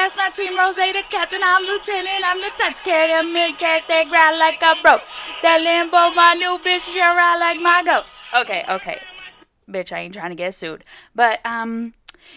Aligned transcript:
that's 0.00 0.16
my 0.16 0.30
team. 0.30 0.56
Rose, 0.56 0.76
the 0.76 1.04
captain, 1.10 1.40
I'm 1.44 1.62
lieutenant, 1.62 2.24
I'm 2.24 2.40
the 2.40 2.50
touch 2.56 2.82
cat, 2.84 3.22
the 3.22 3.28
milk 3.28 3.58
cat, 3.58 3.84
they 3.86 4.04
grind 4.08 4.38
like 4.38 4.62
a 4.62 4.80
broke. 4.80 5.02
That 5.42 5.60
Limbo, 5.60 6.14
my 6.16 6.32
new 6.34 6.58
bitch, 6.64 6.92
she 6.92 7.00
ride 7.00 7.38
like 7.38 7.60
my 7.60 7.82
ghost. 7.84 8.18
Okay, 8.34 8.64
okay. 8.70 8.98
Bitch, 9.68 9.92
I 9.92 10.00
ain't 10.00 10.14
trying 10.14 10.30
to 10.30 10.36
get 10.36 10.54
sued. 10.54 10.84
But, 11.14 11.44
um, 11.44 11.92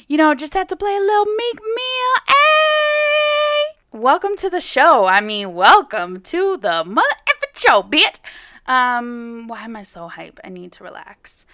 you 0.07 0.17
know, 0.17 0.35
just 0.35 0.53
had 0.53 0.67
to 0.69 0.75
play 0.75 0.93
a 0.93 0.99
little 0.99 1.25
Meek 1.25 1.59
Mill. 1.61 2.13
Hey! 2.27 3.97
Welcome 3.97 4.35
to 4.37 4.49
the 4.49 4.61
show. 4.61 5.05
I 5.05 5.21
mean, 5.21 5.53
welcome 5.53 6.19
to 6.21 6.57
the 6.57 6.83
mother 6.83 7.15
effing 7.29 7.57
show, 7.57 7.81
bitch. 7.81 8.19
Um, 8.65 9.47
why 9.47 9.63
am 9.63 9.77
I 9.77 9.83
so 9.83 10.09
hype? 10.09 10.39
I 10.43 10.49
need 10.49 10.73
to 10.73 10.83
relax. 10.83 11.45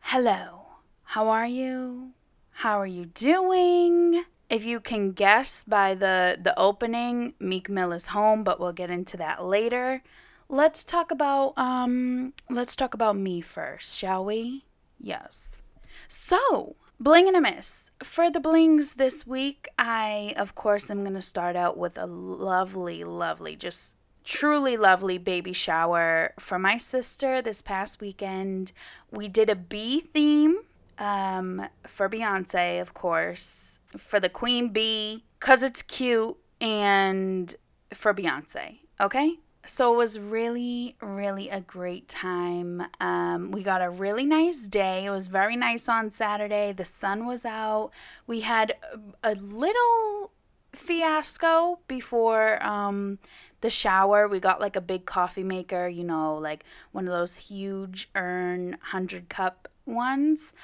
Hello. 0.00 0.66
How 1.04 1.28
are 1.28 1.46
you? 1.46 2.14
How 2.50 2.80
are 2.80 2.86
you 2.86 3.06
doing? 3.06 4.24
If 4.52 4.66
you 4.66 4.80
can 4.80 5.12
guess 5.12 5.64
by 5.64 5.94
the 5.94 6.38
the 6.38 6.52
opening, 6.58 7.32
Meek 7.40 7.70
Mill 7.70 7.90
is 7.90 8.08
home, 8.08 8.44
but 8.44 8.60
we'll 8.60 8.74
get 8.74 8.90
into 8.90 9.16
that 9.16 9.42
later. 9.42 10.02
Let's 10.50 10.84
talk 10.84 11.10
about 11.10 11.54
um 11.56 12.34
let's 12.50 12.76
talk 12.76 12.92
about 12.92 13.16
me 13.16 13.40
first, 13.40 13.96
shall 13.96 14.22
we? 14.26 14.66
Yes. 15.00 15.62
So, 16.06 16.76
bling 17.00 17.28
and 17.28 17.36
a 17.36 17.40
miss. 17.40 17.92
For 18.02 18.30
the 18.30 18.40
blings 18.40 18.96
this 18.96 19.26
week, 19.26 19.68
I 19.78 20.34
of 20.36 20.54
course 20.54 20.90
am 20.90 21.00
going 21.00 21.14
to 21.14 21.22
start 21.22 21.56
out 21.56 21.78
with 21.78 21.96
a 21.96 22.04
lovely 22.04 23.04
lovely 23.04 23.56
just 23.56 23.96
truly 24.22 24.76
lovely 24.76 25.16
baby 25.16 25.54
shower 25.54 26.34
for 26.38 26.58
my 26.58 26.76
sister 26.76 27.40
this 27.40 27.62
past 27.62 28.02
weekend. 28.02 28.72
We 29.10 29.28
did 29.28 29.48
a 29.48 29.56
bee 29.56 30.00
theme 30.00 30.58
um, 30.98 31.68
for 31.86 32.08
Beyonce, 32.08 32.80
of 32.82 32.94
course, 32.94 33.78
for 33.96 34.20
the 34.20 34.28
Queen 34.28 34.68
Bee, 34.68 35.24
because 35.38 35.62
it's 35.62 35.82
cute, 35.82 36.36
and 36.60 37.54
for 37.92 38.14
Beyonce, 38.14 38.78
okay? 39.00 39.36
So 39.64 39.94
it 39.94 39.96
was 39.96 40.18
really, 40.18 40.96
really 41.00 41.48
a 41.48 41.60
great 41.60 42.08
time. 42.08 42.82
Um, 43.00 43.52
we 43.52 43.62
got 43.62 43.80
a 43.80 43.90
really 43.90 44.26
nice 44.26 44.66
day. 44.66 45.04
It 45.04 45.10
was 45.10 45.28
very 45.28 45.56
nice 45.56 45.88
on 45.88 46.10
Saturday. 46.10 46.72
The 46.72 46.84
sun 46.84 47.26
was 47.26 47.44
out. 47.44 47.90
We 48.26 48.40
had 48.40 48.74
a 49.22 49.36
little 49.36 50.32
fiasco 50.72 51.78
before 51.86 52.64
um, 52.64 53.20
the 53.60 53.70
shower. 53.70 54.26
We 54.26 54.40
got 54.40 54.60
like 54.60 54.74
a 54.74 54.80
big 54.80 55.06
coffee 55.06 55.44
maker, 55.44 55.86
you 55.86 56.02
know, 56.02 56.36
like 56.36 56.64
one 56.90 57.06
of 57.06 57.12
those 57.12 57.34
huge 57.34 58.10
urn 58.16 58.70
100 58.70 59.28
cup 59.28 59.68
ones 59.86 60.54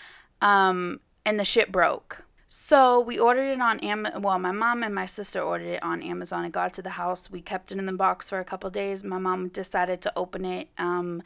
um, 0.40 0.98
and 1.24 1.38
the 1.38 1.44
shit 1.44 1.70
broke. 1.70 2.24
So 2.50 2.98
we 2.98 3.18
ordered 3.18 3.52
it 3.52 3.60
on 3.60 3.78
Amazon. 3.80 4.22
Well, 4.22 4.38
my 4.38 4.52
mom 4.52 4.82
and 4.82 4.94
my 4.94 5.04
sister 5.04 5.42
ordered 5.42 5.74
it 5.74 5.82
on 5.82 6.02
Amazon. 6.02 6.46
It 6.46 6.52
got 6.52 6.72
to 6.74 6.82
the 6.82 6.90
house. 6.90 7.30
We 7.30 7.42
kept 7.42 7.70
it 7.70 7.78
in 7.78 7.84
the 7.84 7.92
box 7.92 8.30
for 8.30 8.40
a 8.40 8.44
couple 8.44 8.70
days. 8.70 9.04
My 9.04 9.18
mom 9.18 9.48
decided 9.48 10.00
to 10.00 10.12
open 10.16 10.46
it 10.46 10.68
um, 10.78 11.22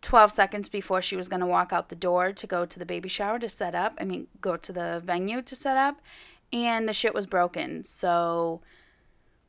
12 0.00 0.32
seconds 0.32 0.70
before 0.70 1.02
she 1.02 1.14
was 1.14 1.28
going 1.28 1.40
to 1.40 1.46
walk 1.46 1.74
out 1.74 1.90
the 1.90 1.94
door 1.94 2.32
to 2.32 2.46
go 2.46 2.64
to 2.64 2.78
the 2.78 2.86
baby 2.86 3.10
shower 3.10 3.38
to 3.38 3.50
set 3.50 3.74
up. 3.74 3.94
I 4.00 4.04
mean, 4.04 4.28
go 4.40 4.56
to 4.56 4.72
the 4.72 5.02
venue 5.04 5.42
to 5.42 5.54
set 5.54 5.76
up. 5.76 6.00
And 6.54 6.88
the 6.88 6.94
shit 6.94 7.12
was 7.12 7.26
broken. 7.26 7.84
So 7.84 8.62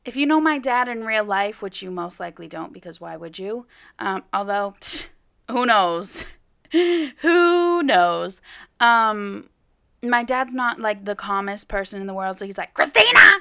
if 0.03 0.17
you 0.17 0.25
know 0.25 0.41
my 0.41 0.59
dad 0.59 0.89
in 0.89 1.05
real 1.05 1.23
life, 1.23 1.61
which 1.61 1.81
you 1.81 1.89
most 1.89 2.19
likely 2.19 2.49
don't 2.49 2.73
because 2.73 2.99
why 2.99 3.15
would 3.15 3.39
you? 3.39 3.65
Um, 3.97 4.23
although, 4.33 4.75
who 5.49 5.65
knows? 5.65 6.25
Who 6.73 7.83
knows? 7.83 8.41
Um, 8.79 9.49
my 10.03 10.23
dad's 10.23 10.53
not 10.53 10.79
like 10.79 11.05
the 11.05 11.15
calmest 11.15 11.67
person 11.67 12.01
in 12.01 12.07
the 12.07 12.13
world, 12.13 12.37
so 12.37 12.45
he's 12.45 12.57
like, 12.57 12.73
Christina, 12.73 13.39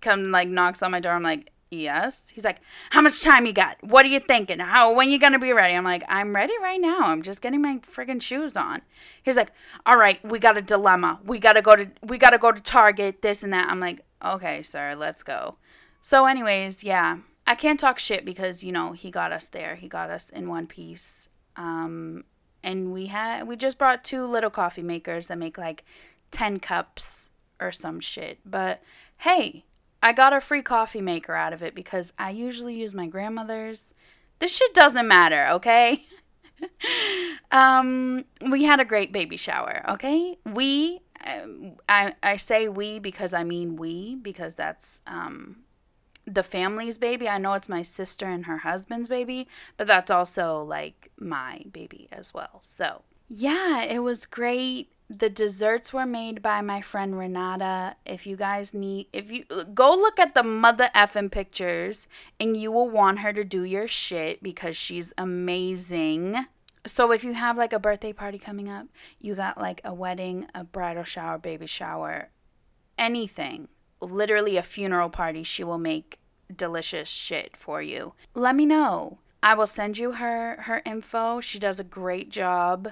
come 0.00 0.30
like 0.30 0.48
knocks 0.48 0.82
on 0.82 0.90
my 0.90 1.00
door. 1.00 1.12
I'm 1.12 1.22
like, 1.22 1.52
yes. 1.70 2.30
He's 2.32 2.44
like, 2.44 2.60
how 2.90 3.00
much 3.00 3.22
time 3.22 3.46
you 3.46 3.52
got? 3.52 3.82
What 3.82 4.04
are 4.04 4.08
you 4.08 4.20
thinking? 4.20 4.58
How 4.58 4.92
when 4.92 5.10
you 5.10 5.18
gonna 5.18 5.38
be 5.38 5.52
ready? 5.52 5.74
I'm 5.74 5.84
like, 5.84 6.04
I'm 6.08 6.34
ready 6.34 6.54
right 6.62 6.80
now. 6.80 7.00
I'm 7.00 7.22
just 7.22 7.40
getting 7.40 7.62
my 7.62 7.78
friggin' 7.78 8.20
shoes 8.20 8.56
on. 8.56 8.82
He's 9.22 9.36
like, 9.36 9.50
all 9.86 9.96
right, 9.96 10.22
we 10.24 10.38
got 10.38 10.58
a 10.58 10.62
dilemma. 10.62 11.20
We 11.24 11.38
gotta 11.38 11.62
go 11.62 11.74
to 11.74 11.90
we 12.02 12.18
gotta 12.18 12.38
go 12.38 12.52
to 12.52 12.60
Target. 12.60 13.22
This 13.22 13.42
and 13.42 13.52
that. 13.52 13.68
I'm 13.70 13.80
like, 13.80 14.04
okay, 14.24 14.62
sir, 14.62 14.94
let's 14.96 15.22
go. 15.22 15.56
So, 16.02 16.26
anyways, 16.26 16.84
yeah. 16.84 17.18
I 17.48 17.54
can't 17.54 17.78
talk 17.78 18.00
shit 18.00 18.24
because 18.24 18.64
you 18.64 18.72
know 18.72 18.92
he 18.92 19.10
got 19.10 19.32
us 19.32 19.48
there. 19.48 19.76
He 19.76 19.88
got 19.88 20.10
us 20.10 20.30
in 20.30 20.48
one 20.48 20.66
piece. 20.66 21.28
Um, 21.54 22.24
and 22.66 22.92
we 22.92 23.06
had 23.06 23.46
we 23.46 23.56
just 23.56 23.78
brought 23.78 24.04
two 24.04 24.26
little 24.26 24.50
coffee 24.50 24.82
makers 24.82 25.28
that 25.28 25.38
make 25.38 25.56
like 25.56 25.84
10 26.32 26.58
cups 26.58 27.30
or 27.60 27.72
some 27.72 28.00
shit. 28.00 28.38
But 28.44 28.82
hey, 29.18 29.64
I 30.02 30.12
got 30.12 30.34
a 30.34 30.40
free 30.40 30.62
coffee 30.62 31.00
maker 31.00 31.34
out 31.34 31.52
of 31.52 31.62
it 31.62 31.74
because 31.74 32.12
I 32.18 32.30
usually 32.30 32.74
use 32.74 32.92
my 32.92 33.06
grandmother's. 33.06 33.94
This 34.40 34.54
shit 34.54 34.74
doesn't 34.74 35.08
matter, 35.08 35.46
okay? 35.52 36.04
um, 37.52 38.24
we 38.50 38.64
had 38.64 38.80
a 38.80 38.84
great 38.84 39.12
baby 39.12 39.36
shower, 39.36 39.82
okay? 39.88 40.36
We, 40.44 41.00
um, 41.24 41.76
I, 41.88 42.14
I 42.22 42.36
say 42.36 42.68
we 42.68 42.98
because 42.98 43.32
I 43.32 43.44
mean 43.44 43.76
we 43.76 44.16
because 44.16 44.56
that's 44.56 45.00
um, 45.06 45.58
the 46.26 46.42
family's 46.42 46.98
baby. 46.98 47.28
I 47.28 47.38
know 47.38 47.54
it's 47.54 47.68
my 47.68 47.82
sister 47.82 48.26
and 48.26 48.46
her 48.46 48.58
husband's 48.58 49.08
baby, 49.08 49.48
but 49.76 49.86
that's 49.86 50.10
also 50.10 50.62
like 50.62 51.10
my 51.18 51.62
baby 51.72 52.08
as 52.10 52.34
well. 52.34 52.58
So, 52.62 53.02
yeah, 53.28 53.82
it 53.82 54.00
was 54.00 54.26
great. 54.26 54.92
The 55.08 55.30
desserts 55.30 55.92
were 55.92 56.06
made 56.06 56.42
by 56.42 56.60
my 56.62 56.80
friend 56.80 57.16
Renata. 57.16 57.94
If 58.04 58.26
you 58.26 58.36
guys 58.36 58.74
need, 58.74 59.06
if 59.12 59.30
you 59.30 59.44
go 59.72 59.90
look 59.90 60.18
at 60.18 60.34
the 60.34 60.42
mother 60.42 60.90
effing 60.96 61.30
pictures 61.30 62.08
and 62.40 62.56
you 62.56 62.72
will 62.72 62.90
want 62.90 63.20
her 63.20 63.32
to 63.32 63.44
do 63.44 63.62
your 63.62 63.86
shit 63.86 64.42
because 64.42 64.76
she's 64.76 65.12
amazing. 65.16 66.46
So 66.84 67.12
if 67.12 67.22
you 67.22 67.34
have 67.34 67.56
like 67.56 67.72
a 67.72 67.78
birthday 67.78 68.12
party 68.12 68.38
coming 68.38 68.68
up, 68.68 68.86
you 69.20 69.36
got 69.36 69.58
like 69.58 69.80
a 69.84 69.94
wedding, 69.94 70.46
a 70.54 70.64
bridal 70.64 71.04
shower, 71.04 71.38
baby 71.38 71.66
shower, 71.66 72.30
anything, 72.98 73.68
literally 74.00 74.56
a 74.56 74.62
funeral 74.62 75.10
party, 75.10 75.42
she 75.42 75.64
will 75.64 75.78
make 75.78 76.18
delicious 76.54 77.08
shit 77.08 77.56
for 77.56 77.82
you. 77.82 78.14
Let 78.34 78.54
me 78.54 78.66
know. 78.66 79.18
I 79.42 79.54
will 79.54 79.66
send 79.66 79.98
you 79.98 80.12
her 80.12 80.62
her 80.62 80.82
info. 80.84 81.40
She 81.40 81.58
does 81.58 81.78
a 81.78 81.84
great 81.84 82.30
job. 82.30 82.90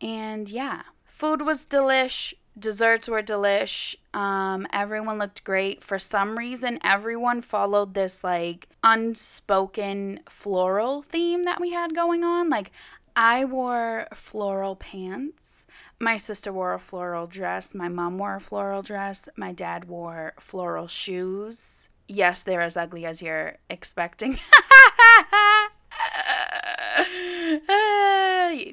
And 0.00 0.50
yeah, 0.50 0.82
food 1.04 1.42
was 1.42 1.66
delish. 1.66 2.34
Desserts 2.58 3.08
were 3.08 3.22
delish. 3.22 3.94
Um, 4.12 4.66
everyone 4.72 5.18
looked 5.18 5.44
great. 5.44 5.82
For 5.82 5.98
some 5.98 6.36
reason, 6.36 6.78
everyone 6.84 7.40
followed 7.40 7.94
this 7.94 8.22
like 8.22 8.68
unspoken 8.82 10.20
floral 10.28 11.02
theme 11.02 11.44
that 11.44 11.60
we 11.60 11.70
had 11.72 11.94
going 11.94 12.24
on. 12.24 12.50
Like, 12.50 12.72
I 13.14 13.44
wore 13.44 14.06
floral 14.12 14.76
pants. 14.76 15.66
My 16.02 16.16
sister 16.16 16.52
wore 16.52 16.74
a 16.74 16.80
floral 16.80 17.28
dress. 17.28 17.76
My 17.76 17.88
mom 17.88 18.18
wore 18.18 18.34
a 18.34 18.40
floral 18.40 18.82
dress. 18.82 19.28
My 19.36 19.52
dad 19.52 19.84
wore 19.84 20.32
floral 20.36 20.88
shoes. 20.88 21.88
Yes, 22.08 22.42
they're 22.42 22.60
as 22.60 22.76
ugly 22.76 23.06
as 23.06 23.22
you're 23.22 23.58
expecting. 23.70 24.40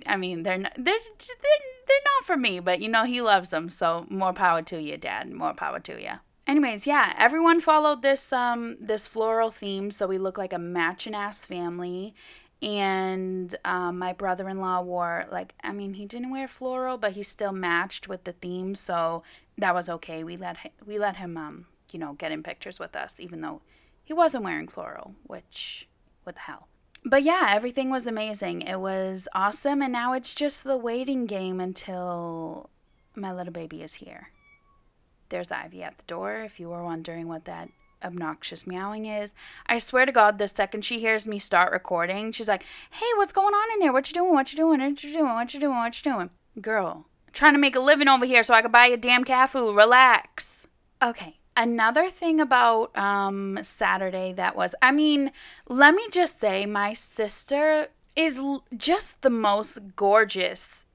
I 0.07 0.17
mean, 0.17 0.41
they're 0.41 0.57
not, 0.57 0.73
they're, 0.75 0.85
they're 0.85 1.59
they're 1.87 1.97
not 2.17 2.25
for 2.25 2.35
me, 2.35 2.59
but 2.59 2.81
you 2.81 2.89
know 2.89 3.03
he 3.03 3.21
loves 3.21 3.49
them, 3.49 3.69
so 3.69 4.07
more 4.09 4.33
power 4.33 4.63
to 4.63 4.81
you, 4.81 4.97
Dad. 4.97 5.31
More 5.31 5.53
power 5.53 5.79
to 5.81 6.01
you. 6.01 6.13
Anyways, 6.47 6.87
yeah, 6.87 7.13
everyone 7.15 7.61
followed 7.61 8.01
this 8.01 8.33
um 8.33 8.75
this 8.81 9.07
floral 9.07 9.51
theme, 9.51 9.91
so 9.91 10.07
we 10.07 10.17
look 10.17 10.39
like 10.39 10.51
a 10.51 10.57
matching 10.57 11.13
ass 11.13 11.45
family. 11.45 12.15
And 12.61 13.55
um, 13.63 13.97
my 13.99 14.11
brother-in-law 14.11 14.81
wore 14.81 15.25
like 15.31 15.53
I 15.63 15.71
mean 15.71 15.93
he 15.93 16.05
didn't 16.05 16.31
wear 16.31 16.47
floral, 16.47 16.97
but 16.97 17.13
he 17.13 17.23
still 17.23 17.53
matched 17.53 18.09
with 18.09 18.25
the 18.25 18.33
theme, 18.33 18.75
so 18.75 19.23
that 19.57 19.73
was 19.73 19.89
okay. 19.89 20.23
We 20.23 20.35
let 20.35 20.57
him, 20.57 20.71
we 20.85 20.99
let 20.99 21.15
him 21.15 21.37
um 21.37 21.67
you 21.91 21.99
know 21.99 22.13
get 22.13 22.31
in 22.33 22.43
pictures 22.43 22.79
with 22.79 22.95
us, 22.95 23.19
even 23.19 23.41
though 23.41 23.61
he 24.03 24.13
wasn't 24.13 24.43
wearing 24.43 24.67
floral, 24.67 25.15
which 25.25 25.87
what 26.23 26.35
the 26.35 26.41
hell. 26.41 26.67
But 27.05 27.23
yeah, 27.23 27.47
everything 27.51 27.89
was 27.89 28.07
amazing. 28.07 28.63
It 28.63 28.81
was 28.81 29.29
awesome, 29.33 29.81
and 29.81 29.93
now 29.93 30.11
it's 30.13 30.35
just 30.35 30.65
the 30.65 30.77
waiting 30.77 31.25
game 31.25 31.61
until 31.61 32.69
my 33.15 33.31
little 33.31 33.53
baby 33.53 33.81
is 33.83 33.95
here. 33.95 34.31
There's 35.29 35.51
Ivy 35.51 35.83
at 35.83 35.97
the 35.97 36.03
door, 36.05 36.41
if 36.41 36.59
you 36.59 36.69
were 36.69 36.83
wondering 36.83 37.27
what 37.27 37.45
that 37.45 37.69
obnoxious 38.03 38.65
meowing 38.67 39.05
is. 39.05 39.33
I 39.67 39.77
swear 39.77 40.05
to 40.05 40.11
God, 40.11 40.37
the 40.37 40.47
second 40.47 40.85
she 40.85 40.99
hears 40.99 41.27
me 41.27 41.39
start 41.39 41.71
recording, 41.71 42.31
she's 42.31 42.47
like, 42.47 42.63
Hey, 42.91 43.05
what's 43.15 43.33
going 43.33 43.53
on 43.53 43.73
in 43.73 43.79
there? 43.79 43.93
What 43.93 44.09
you 44.09 44.13
doing? 44.13 44.33
What 44.33 44.51
you 44.51 44.57
doing? 44.57 44.79
What 44.79 45.03
you 45.03 45.11
doing? 45.13 45.33
What 45.33 45.53
you 45.53 45.59
doing? 45.59 45.75
What 45.75 46.05
you 46.05 46.11
doing? 46.11 46.29
Girl, 46.61 47.05
trying 47.33 47.53
to 47.53 47.59
make 47.59 47.75
a 47.75 47.79
living 47.79 48.07
over 48.07 48.25
here 48.25 48.43
so 48.43 48.53
I 48.53 48.61
could 48.61 48.71
buy 48.71 48.87
you 48.87 48.97
damn 48.97 49.23
cat 49.23 49.49
food. 49.49 49.75
Relax. 49.75 50.67
Okay, 51.01 51.39
Another 51.59 52.09
thing 52.09 52.39
about 52.39 52.97
um, 52.97 53.59
Saturday 53.63 54.31
that 54.31 54.55
was, 54.55 54.75
I 54.81 54.93
mean, 54.93 55.31
let 55.67 55.93
me 55.93 56.07
just 56.09 56.39
say, 56.39 56.65
my 56.65 56.93
sister 56.93 57.89
is 58.15 58.41
just 58.77 59.21
the 59.23 59.29
most 59.29 59.79
gorgeous 59.97 60.85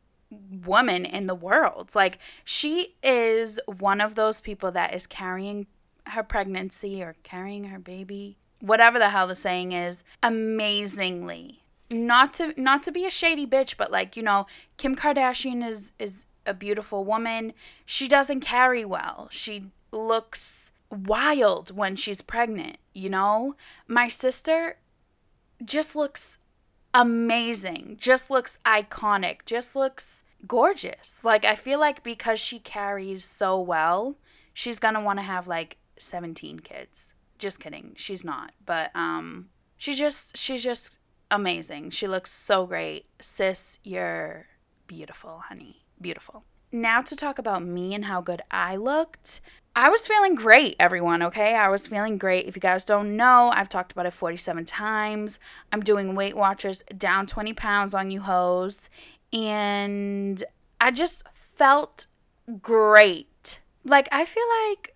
woman 0.64 1.04
in 1.04 1.26
the 1.26 1.34
world. 1.34 1.94
Like 1.94 2.18
she 2.44 2.94
is 3.02 3.60
one 3.66 4.00
of 4.00 4.14
those 4.14 4.40
people 4.40 4.72
that 4.72 4.94
is 4.94 5.06
carrying 5.06 5.66
her 6.06 6.22
pregnancy 6.22 7.02
or 7.02 7.16
carrying 7.22 7.64
her 7.64 7.78
baby, 7.78 8.36
whatever 8.60 8.98
the 8.98 9.10
hell 9.10 9.26
the 9.26 9.34
saying 9.34 9.72
is, 9.72 10.04
amazingly. 10.22 11.62
Not 11.90 12.34
to 12.34 12.54
not 12.60 12.82
to 12.84 12.92
be 12.92 13.04
a 13.04 13.10
shady 13.10 13.46
bitch, 13.46 13.76
but 13.76 13.92
like, 13.92 14.16
you 14.16 14.22
know, 14.22 14.46
Kim 14.76 14.96
Kardashian 14.96 15.66
is 15.66 15.92
is 15.98 16.24
a 16.46 16.54
beautiful 16.54 17.04
woman. 17.04 17.52
She 17.86 18.08
doesn't 18.08 18.40
carry 18.40 18.84
well. 18.84 19.28
She 19.30 19.70
looks 19.92 20.72
wild 20.90 21.76
when 21.76 21.96
she's 21.96 22.20
pregnant, 22.20 22.76
you 22.92 23.08
know? 23.08 23.56
My 23.86 24.08
sister 24.08 24.78
just 25.64 25.96
looks 25.96 26.38
amazing, 26.92 27.96
just 28.00 28.30
looks 28.30 28.58
iconic, 28.64 29.44
just 29.46 29.74
looks 29.74 30.22
gorgeous. 30.46 31.24
Like, 31.24 31.44
I 31.44 31.54
feel 31.54 31.80
like 31.80 32.02
because 32.02 32.40
she 32.40 32.58
carries 32.58 33.24
so 33.24 33.60
well, 33.60 34.16
she's 34.52 34.78
gonna 34.78 35.02
wanna 35.02 35.22
have 35.22 35.48
like 35.48 35.76
17 35.98 36.60
kids. 36.60 37.14
Just 37.38 37.60
kidding. 37.60 37.92
She's 37.96 38.24
not. 38.24 38.52
But, 38.64 38.90
um, 38.94 39.48
she 39.76 39.94
just, 39.94 40.36
she's 40.36 40.62
just 40.62 40.98
amazing. 41.30 41.90
She 41.90 42.06
looks 42.06 42.32
so 42.32 42.66
great. 42.66 43.06
Sis, 43.20 43.78
you're 43.82 44.46
beautiful, 44.86 45.42
honey. 45.48 45.84
Beautiful. 46.00 46.44
Now 46.72 47.02
to 47.02 47.16
talk 47.16 47.38
about 47.38 47.64
me 47.64 47.94
and 47.94 48.04
how 48.06 48.20
good 48.20 48.42
I 48.50 48.76
looked. 48.76 49.40
I 49.76 49.88
was 49.90 50.06
feeling 50.06 50.36
great, 50.36 50.76
everyone, 50.78 51.22
okay? 51.22 51.54
I 51.56 51.68
was 51.68 51.88
feeling 51.88 52.16
great. 52.16 52.46
If 52.46 52.54
you 52.54 52.60
guys 52.60 52.84
don't 52.84 53.16
know, 53.16 53.50
I've 53.52 53.68
talked 53.68 53.90
about 53.90 54.06
it 54.06 54.12
47 54.12 54.64
times. 54.64 55.40
I'm 55.72 55.82
doing 55.82 56.14
Weight 56.14 56.36
Watchers 56.36 56.84
down 56.96 57.26
20 57.26 57.54
pounds 57.54 57.92
on 57.92 58.10
you 58.10 58.20
hoes. 58.20 58.88
And 59.32 60.42
I 60.80 60.92
just 60.92 61.24
felt 61.34 62.06
great. 62.62 63.60
Like, 63.84 64.08
I 64.12 64.24
feel 64.24 64.44
like, 64.68 64.94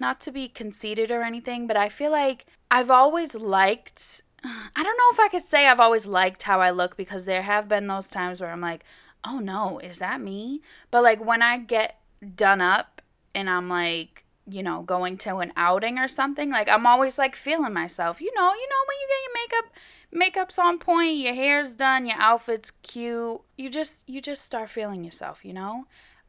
not 0.00 0.20
to 0.22 0.32
be 0.32 0.48
conceited 0.48 1.10
or 1.10 1.22
anything, 1.22 1.66
but 1.66 1.76
I 1.76 1.88
feel 1.88 2.10
like 2.10 2.46
I've 2.70 2.90
always 2.90 3.34
liked, 3.34 4.22
I 4.44 4.82
don't 4.82 4.96
know 4.96 5.10
if 5.12 5.20
I 5.20 5.28
could 5.28 5.42
say 5.42 5.66
I've 5.66 5.80
always 5.80 6.06
liked 6.06 6.42
how 6.42 6.60
I 6.60 6.70
look 6.70 6.96
because 6.96 7.24
there 7.24 7.42
have 7.42 7.68
been 7.68 7.86
those 7.86 8.08
times 8.08 8.40
where 8.40 8.50
I'm 8.50 8.60
like, 8.60 8.84
oh 9.24 9.38
no, 9.38 9.78
is 9.78 9.98
that 9.98 10.20
me? 10.20 10.62
But 10.90 11.02
like 11.02 11.24
when 11.24 11.42
I 11.42 11.58
get 11.58 12.00
done 12.34 12.60
up 12.60 13.02
and 13.34 13.48
I'm 13.50 13.68
like, 13.68 14.24
you 14.48 14.62
know, 14.62 14.82
going 14.82 15.16
to 15.18 15.36
an 15.36 15.52
outing 15.56 15.98
or 15.98 16.08
something, 16.08 16.50
like 16.50 16.68
I'm 16.68 16.86
always 16.86 17.18
like 17.18 17.36
feeling 17.36 17.72
myself. 17.72 18.20
You 18.20 18.32
know, 18.34 18.52
you 18.52 18.68
know 18.68 18.82
when 18.86 18.96
you 19.00 19.08
get 19.08 19.24
your 19.24 19.42
makeup 19.42 19.72
makeup's 20.12 20.58
on 20.58 20.78
point, 20.78 21.18
your 21.18 21.34
hair's 21.34 21.74
done, 21.74 22.06
your 22.06 22.18
outfit's 22.18 22.70
cute. 22.70 23.40
You 23.56 23.70
just 23.70 24.08
you 24.08 24.20
just 24.20 24.44
start 24.44 24.70
feeling 24.70 25.04
yourself, 25.04 25.44
you 25.44 25.52
know? 25.52 25.86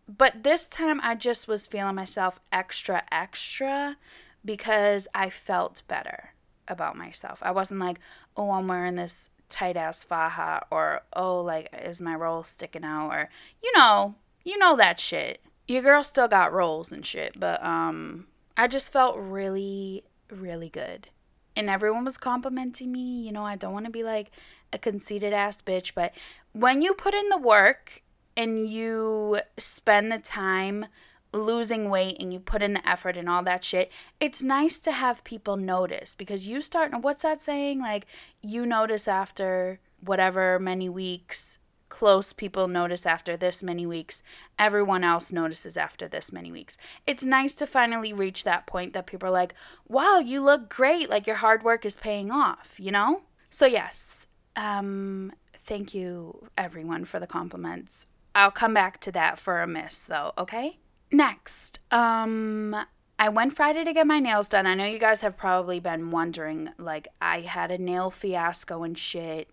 But 0.08 0.44
this 0.44 0.68
time 0.68 1.00
I 1.04 1.16
just 1.16 1.48
was 1.48 1.68
feeling 1.68 1.96
myself 1.96 2.40
extra 2.52 3.04
extra 3.12 3.98
because 4.44 5.08
I 5.14 5.30
felt 5.30 5.84
better 5.88 6.34
about 6.68 6.98
myself. 6.98 7.40
I 7.44 7.52
wasn't 7.52 7.80
like, 7.80 8.00
"Oh, 8.36 8.52
I'm 8.52 8.68
wearing 8.68 8.96
this 8.96 9.30
tight 9.50 9.78
ass 9.78 10.04
faja," 10.04 10.66
or 10.72 11.02
"Oh, 11.14 11.42
like 11.42 11.70
is 11.74 12.02
my 12.02 12.16
roll 12.16 12.44
sticking 12.44 12.84
out?" 12.84 13.10
or 13.12 13.30
you 13.64 13.72
know, 13.76 14.16
you 14.44 14.58
know 14.58 14.76
that 14.76 15.00
shit 15.00 15.42
your 15.72 15.82
girl 15.82 16.04
still 16.04 16.28
got 16.28 16.54
rolls 16.54 16.92
and 16.92 17.06
shit, 17.06 17.40
but 17.40 17.64
um 17.64 18.28
I 18.58 18.68
just 18.68 18.92
felt 18.92 19.18
really 19.18 20.04
really 20.30 20.70
good. 20.70 21.10
And 21.56 21.70
everyone 21.70 22.06
was 22.06 22.18
complimenting 22.18 22.92
me, 22.92 23.22
you 23.22 23.32
know, 23.32 23.46
I 23.46 23.56
don't 23.56 23.74
want 23.74 23.86
to 23.86 23.92
be 23.92 24.04
like 24.04 24.32
a 24.72 24.78
conceited 24.78 25.34
ass 25.34 25.62
bitch, 25.62 25.94
but 25.94 26.14
when 26.54 26.82
you 26.82 26.94
put 26.94 27.14
in 27.14 27.30
the 27.30 27.38
work 27.38 28.01
and 28.36 28.68
you 28.68 29.40
spend 29.58 30.12
the 30.12 30.20
time 30.20 30.86
losing 31.34 31.90
weight 31.90 32.18
and 32.20 32.34
you 32.34 32.40
put 32.40 32.62
in 32.62 32.74
the 32.74 32.90
effort 32.90 33.16
and 33.16 33.30
all 33.30 33.44
that 33.44 33.64
shit, 33.64 33.92
it's 34.20 34.44
nice 34.44 34.80
to 34.82 34.92
have 34.92 35.24
people 35.24 35.56
notice 35.58 36.14
because 36.16 36.48
you 36.48 36.62
start 36.62 36.92
what's 37.02 37.22
that 37.22 37.42
saying? 37.42 37.80
Like 37.80 38.06
you 38.42 38.66
notice 38.66 39.08
after 39.08 39.80
whatever 40.02 40.60
many 40.60 40.90
weeks 40.90 41.58
close 41.92 42.34
people 42.34 42.68
notice 42.68 43.06
after 43.06 43.38
this 43.38 43.62
many 43.62 43.86
weeks, 43.86 44.24
everyone 44.58 45.04
else 45.04 45.32
notices 45.32 45.78
after 45.78 46.08
this 46.08 46.32
many 46.32 46.52
weeks. 46.52 46.78
It's 47.06 47.24
nice 47.24 47.54
to 47.56 47.68
finally 47.68 48.14
reach 48.14 48.44
that 48.44 48.66
point 48.66 48.94
that 48.94 49.06
people 49.06 49.28
are 49.28 49.32
like, 49.32 49.54
wow, 49.88 50.18
you 50.18 50.42
look 50.42 50.70
great. 50.70 51.10
Like 51.10 51.28
your 51.28 51.36
hard 51.36 51.64
work 51.64 51.86
is 51.86 51.98
paying 51.98 52.32
off, 52.32 52.76
you 52.80 52.92
know? 52.92 53.22
So, 53.52 53.66
yes, 53.66 54.26
um, 54.56 55.34
thank 55.66 55.94
you 55.94 56.48
everyone 56.58 57.06
for 57.06 57.20
the 57.20 57.28
compliments. 57.28 58.08
I'll 58.34 58.52
come 58.52 58.74
back 58.74 59.00
to 59.02 59.12
that 59.14 59.40
for 59.40 59.62
a 59.62 59.68
miss 59.68 60.06
though, 60.06 60.34
okay? 60.38 60.78
Next, 61.12 61.80
um, 61.92 62.76
I 63.20 63.30
went 63.30 63.56
Friday 63.56 63.84
to 63.84 63.94
get 63.94 64.08
my 64.08 64.20
nails 64.20 64.48
done. 64.48 64.66
I 64.66 64.76
know 64.76 64.86
you 64.86 65.00
guys 65.00 65.22
have 65.22 65.38
probably 65.38 65.80
been 65.80 66.12
wondering, 66.12 66.70
like, 66.78 67.10
I 67.22 67.42
had 67.42 67.70
a 67.70 67.78
nail 67.78 68.10
fiasco 68.10 68.84
and 68.84 68.98
shit 68.98 69.50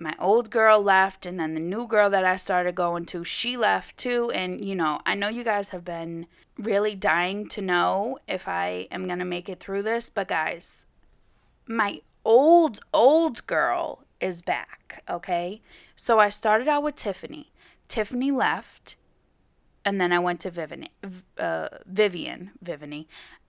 my 0.00 0.14
old 0.18 0.50
girl 0.50 0.82
left 0.82 1.26
and 1.26 1.38
then 1.38 1.54
the 1.54 1.60
new 1.60 1.86
girl 1.86 2.08
that 2.10 2.24
I 2.24 2.36
started 2.36 2.74
going 2.74 3.04
to, 3.06 3.22
she 3.22 3.56
left 3.56 3.98
too 3.98 4.30
and 4.30 4.64
you 4.64 4.74
know, 4.74 5.00
I 5.04 5.14
know 5.14 5.28
you 5.28 5.44
guys 5.44 5.70
have 5.70 5.84
been 5.84 6.26
really 6.58 6.94
dying 6.94 7.46
to 7.48 7.60
know 7.60 8.18
if 8.26 8.48
I 8.48 8.88
am 8.90 9.06
going 9.06 9.18
to 9.18 9.24
make 9.24 9.48
it 9.48 9.60
through 9.60 9.82
this, 9.82 10.08
but 10.08 10.28
guys, 10.28 10.86
my 11.66 12.00
old 12.24 12.80
old 12.94 13.46
girl 13.46 14.04
is 14.20 14.42
back, 14.42 15.04
okay? 15.08 15.60
So 15.96 16.18
I 16.18 16.30
started 16.30 16.66
out 16.66 16.82
with 16.82 16.96
Tiffany. 16.96 17.49
Tiffany 17.90 18.30
left 18.30 18.96
and 19.84 20.00
then 20.00 20.12
I 20.12 20.18
went 20.18 20.40
to 20.40 20.50
Vivian 20.50 20.88
uh, 21.38 21.68
Vivian, 21.86 22.52
Vivian. 22.62 23.06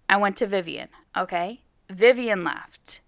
I 0.09 0.17
went 0.17 0.35
to 0.37 0.47
Vivian, 0.47 0.89
okay? 1.15 1.61
Vivian 1.89 2.43
left 2.43 3.01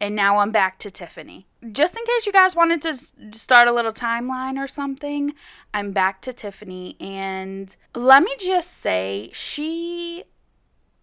and 0.00 0.14
now 0.14 0.38
I'm 0.38 0.50
back 0.50 0.78
to 0.80 0.90
Tiffany. 0.90 1.46
Just 1.72 1.96
in 1.96 2.04
case 2.04 2.26
you 2.26 2.32
guys 2.32 2.54
wanted 2.54 2.82
to 2.82 2.94
start 3.36 3.66
a 3.66 3.72
little 3.72 3.92
timeline 3.92 4.58
or 4.62 4.68
something, 4.68 5.32
I'm 5.72 5.92
back 5.92 6.20
to 6.22 6.32
Tiffany. 6.32 6.96
And 7.00 7.74
let 7.94 8.22
me 8.22 8.34
just 8.38 8.72
say, 8.74 9.30
she 9.32 10.24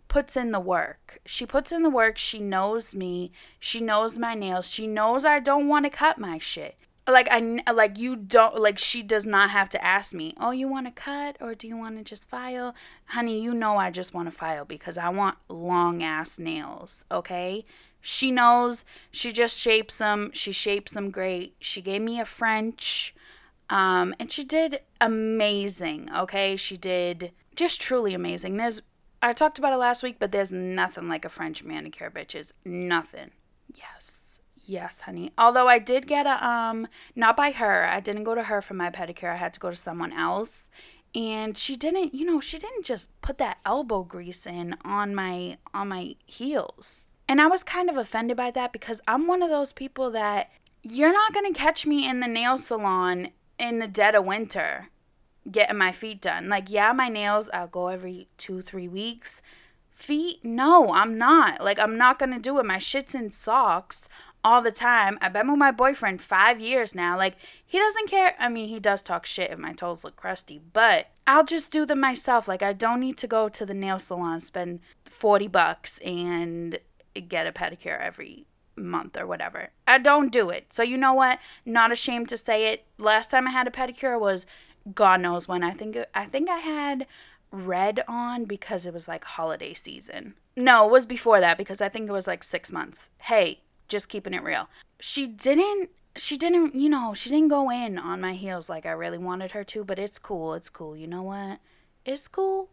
puts 0.07 0.37
in 0.37 0.51
the 0.51 0.59
work. 0.59 1.19
She 1.25 1.45
puts 1.45 1.71
in 1.71 1.81
the 1.81 1.89
work. 1.89 2.17
She 2.19 2.39
knows 2.39 2.93
me. 2.93 3.31
She 3.59 3.81
knows 3.81 4.17
my 4.17 4.35
nails. 4.35 4.69
She 4.69 4.85
knows 4.85 5.25
I 5.25 5.39
don't 5.39 5.67
want 5.67 5.85
to 5.85 5.89
cut 5.89 6.19
my 6.19 6.37
shit. 6.37 6.77
Like 7.05 7.27
I 7.29 7.61
like 7.73 7.97
you 7.97 8.15
don't 8.15 8.57
like 8.59 8.77
she 8.77 9.03
does 9.03 9.25
not 9.25 9.49
have 9.49 9.69
to 9.69 9.83
ask 9.83 10.13
me, 10.13 10.33
"Oh, 10.39 10.51
you 10.51 10.67
want 10.69 10.85
to 10.87 10.91
cut 10.91 11.35
or 11.41 11.53
do 11.53 11.67
you 11.67 11.75
want 11.75 11.97
to 11.97 12.03
just 12.03 12.29
file?" 12.29 12.73
Honey, 13.07 13.41
you 13.41 13.53
know 13.53 13.77
I 13.77 13.91
just 13.91 14.13
want 14.13 14.27
to 14.27 14.31
file 14.31 14.63
because 14.63 14.97
I 14.97 15.09
want 15.09 15.37
long 15.49 16.01
ass 16.01 16.39
nails, 16.39 17.03
okay? 17.11 17.65
She 17.99 18.31
knows. 18.31 18.85
She 19.11 19.31
just 19.31 19.59
shapes 19.59 19.97
them. 19.97 20.31
She 20.33 20.51
shapes 20.51 20.93
them 20.93 21.11
great. 21.11 21.55
She 21.59 21.81
gave 21.81 22.01
me 22.01 22.19
a 22.19 22.25
French. 22.25 23.13
Um, 23.69 24.13
and 24.19 24.31
she 24.31 24.43
did 24.43 24.81
amazing, 25.01 26.09
okay? 26.15 26.55
She 26.55 26.77
did 26.77 27.31
just 27.55 27.81
truly 27.81 28.13
amazing. 28.13 28.57
There's 28.57 28.81
I 29.21 29.31
talked 29.31 29.57
about 29.57 29.71
it 29.71 29.77
last 29.77 30.03
week, 30.03 30.17
but 30.19 30.33
there's 30.33 30.51
nothing 30.51 31.07
like 31.07 31.23
a 31.23 31.29
French 31.29 31.63
manicure, 31.63 32.11
bitches. 32.11 32.51
Nothing. 32.65 33.31
Yes. 33.73 34.22
Yes, 34.65 35.01
honey. 35.01 35.31
Although 35.37 35.67
I 35.67 35.79
did 35.79 36.07
get 36.07 36.25
a 36.25 36.45
um 36.45 36.87
not 37.15 37.35
by 37.35 37.51
her. 37.51 37.85
I 37.85 37.99
didn't 37.99 38.23
go 38.23 38.35
to 38.35 38.43
her 38.43 38.61
for 38.61 38.73
my 38.73 38.89
pedicure. 38.89 39.33
I 39.33 39.37
had 39.37 39.53
to 39.53 39.59
go 39.59 39.69
to 39.69 39.75
someone 39.75 40.13
else. 40.13 40.69
And 41.15 41.55
she 41.57 41.75
didn't, 41.75 42.15
you 42.15 42.25
know, 42.25 42.39
she 42.39 42.57
didn't 42.57 42.85
just 42.85 43.09
put 43.21 43.37
that 43.37 43.59
elbow 43.65 44.03
grease 44.03 44.47
in 44.47 44.75
on 44.83 45.13
my 45.13 45.57
on 45.73 45.89
my 45.89 46.15
heels. 46.25 47.09
And 47.27 47.41
I 47.41 47.47
was 47.47 47.63
kind 47.63 47.89
of 47.89 47.97
offended 47.97 48.37
by 48.37 48.51
that 48.51 48.73
because 48.73 49.01
I'm 49.07 49.27
one 49.27 49.41
of 49.41 49.49
those 49.49 49.73
people 49.73 50.11
that 50.11 50.51
you're 50.81 51.13
not 51.13 51.33
going 51.33 51.51
to 51.51 51.57
catch 51.57 51.85
me 51.85 52.07
in 52.07 52.19
the 52.19 52.27
nail 52.27 52.57
salon 52.57 53.29
in 53.57 53.79
the 53.79 53.87
dead 53.87 54.15
of 54.15 54.25
winter 54.25 54.89
getting 55.49 55.77
my 55.77 55.91
feet 55.91 56.21
done. 56.21 56.49
Like, 56.49 56.69
yeah, 56.69 56.91
my 56.93 57.09
nails, 57.09 57.49
I'll 57.53 57.67
go 57.67 57.87
every 57.87 58.27
two, 58.37 58.61
three 58.61 58.87
weeks. 58.87 59.41
Feet, 59.91 60.43
no, 60.43 60.91
I'm 60.93 61.17
not. 61.17 61.63
Like, 61.63 61.79
I'm 61.79 61.97
not 61.97 62.19
going 62.19 62.31
to 62.33 62.39
do 62.39 62.59
it. 62.59 62.65
My 62.65 62.77
shit's 62.77 63.13
in 63.15 63.31
socks 63.31 64.09
all 64.43 64.61
the 64.61 64.71
time. 64.71 65.17
I've 65.21 65.33
been 65.33 65.49
with 65.49 65.57
my 65.57 65.71
boyfriend 65.71 66.21
five 66.21 66.59
years 66.59 66.93
now. 66.93 67.17
Like, 67.17 67.35
he 67.65 67.77
doesn't 67.79 68.09
care. 68.09 68.35
I 68.39 68.49
mean, 68.49 68.69
he 68.69 68.79
does 68.79 69.01
talk 69.01 69.25
shit 69.25 69.51
if 69.51 69.59
my 69.59 69.73
toes 69.73 70.03
look 70.03 70.15
crusty, 70.15 70.61
but 70.73 71.07
I'll 71.25 71.45
just 71.45 71.71
do 71.71 71.85
them 71.85 71.99
myself. 71.99 72.47
Like, 72.47 72.61
I 72.61 72.73
don't 72.73 72.99
need 72.99 73.17
to 73.17 73.27
go 73.27 73.49
to 73.49 73.65
the 73.65 73.73
nail 73.73 73.99
salon, 73.99 74.41
spend 74.41 74.81
40 75.05 75.47
bucks 75.47 75.99
and 75.99 76.79
get 77.27 77.47
a 77.47 77.51
pedicure 77.51 77.99
every 77.99 78.45
month 78.75 79.17
or 79.17 79.27
whatever. 79.27 79.69
I 79.87 79.99
don't 79.99 80.31
do 80.31 80.49
it. 80.49 80.73
So 80.73 80.83
you 80.83 80.97
know 80.97 81.13
what? 81.13 81.39
Not 81.65 81.91
ashamed 81.91 82.29
to 82.29 82.37
say 82.37 82.73
it. 82.73 82.85
Last 82.97 83.29
time 83.29 83.47
I 83.47 83.51
had 83.51 83.67
a 83.67 83.71
pedicure 83.71 84.19
was 84.19 84.45
God 84.93 85.21
knows 85.21 85.47
when. 85.47 85.63
I 85.63 85.71
think 85.71 85.97
I 86.13 86.25
think 86.25 86.49
I 86.49 86.57
had 86.57 87.07
red 87.51 88.03
on 88.07 88.45
because 88.45 88.85
it 88.85 88.93
was 88.93 89.07
like 89.07 89.23
holiday 89.23 89.73
season. 89.73 90.33
No, 90.57 90.87
it 90.87 90.91
was 90.91 91.05
before 91.05 91.39
that 91.39 91.57
because 91.57 91.81
I 91.81 91.89
think 91.89 92.09
it 92.09 92.13
was 92.13 92.27
like 92.27 92.43
6 92.43 92.71
months. 92.71 93.09
Hey, 93.19 93.61
just 93.87 94.09
keeping 94.09 94.33
it 94.33 94.43
real. 94.43 94.67
she 94.99 95.27
didn't 95.27 95.89
she 96.15 96.37
didn't, 96.37 96.75
you 96.75 96.89
know, 96.89 97.13
she 97.13 97.29
didn't 97.29 97.47
go 97.47 97.71
in 97.71 97.97
on 97.97 98.21
my 98.21 98.33
heels 98.33 98.69
like 98.69 98.85
I 98.85 98.91
really 98.91 99.17
wanted 99.17 99.51
her 99.51 99.63
to, 99.63 99.83
but 99.83 99.97
it's 99.97 100.19
cool. 100.19 100.53
It's 100.53 100.69
cool. 100.69 100.95
You 100.95 101.07
know 101.07 101.23
what? 101.23 101.59
It's 102.05 102.27
cool. 102.27 102.69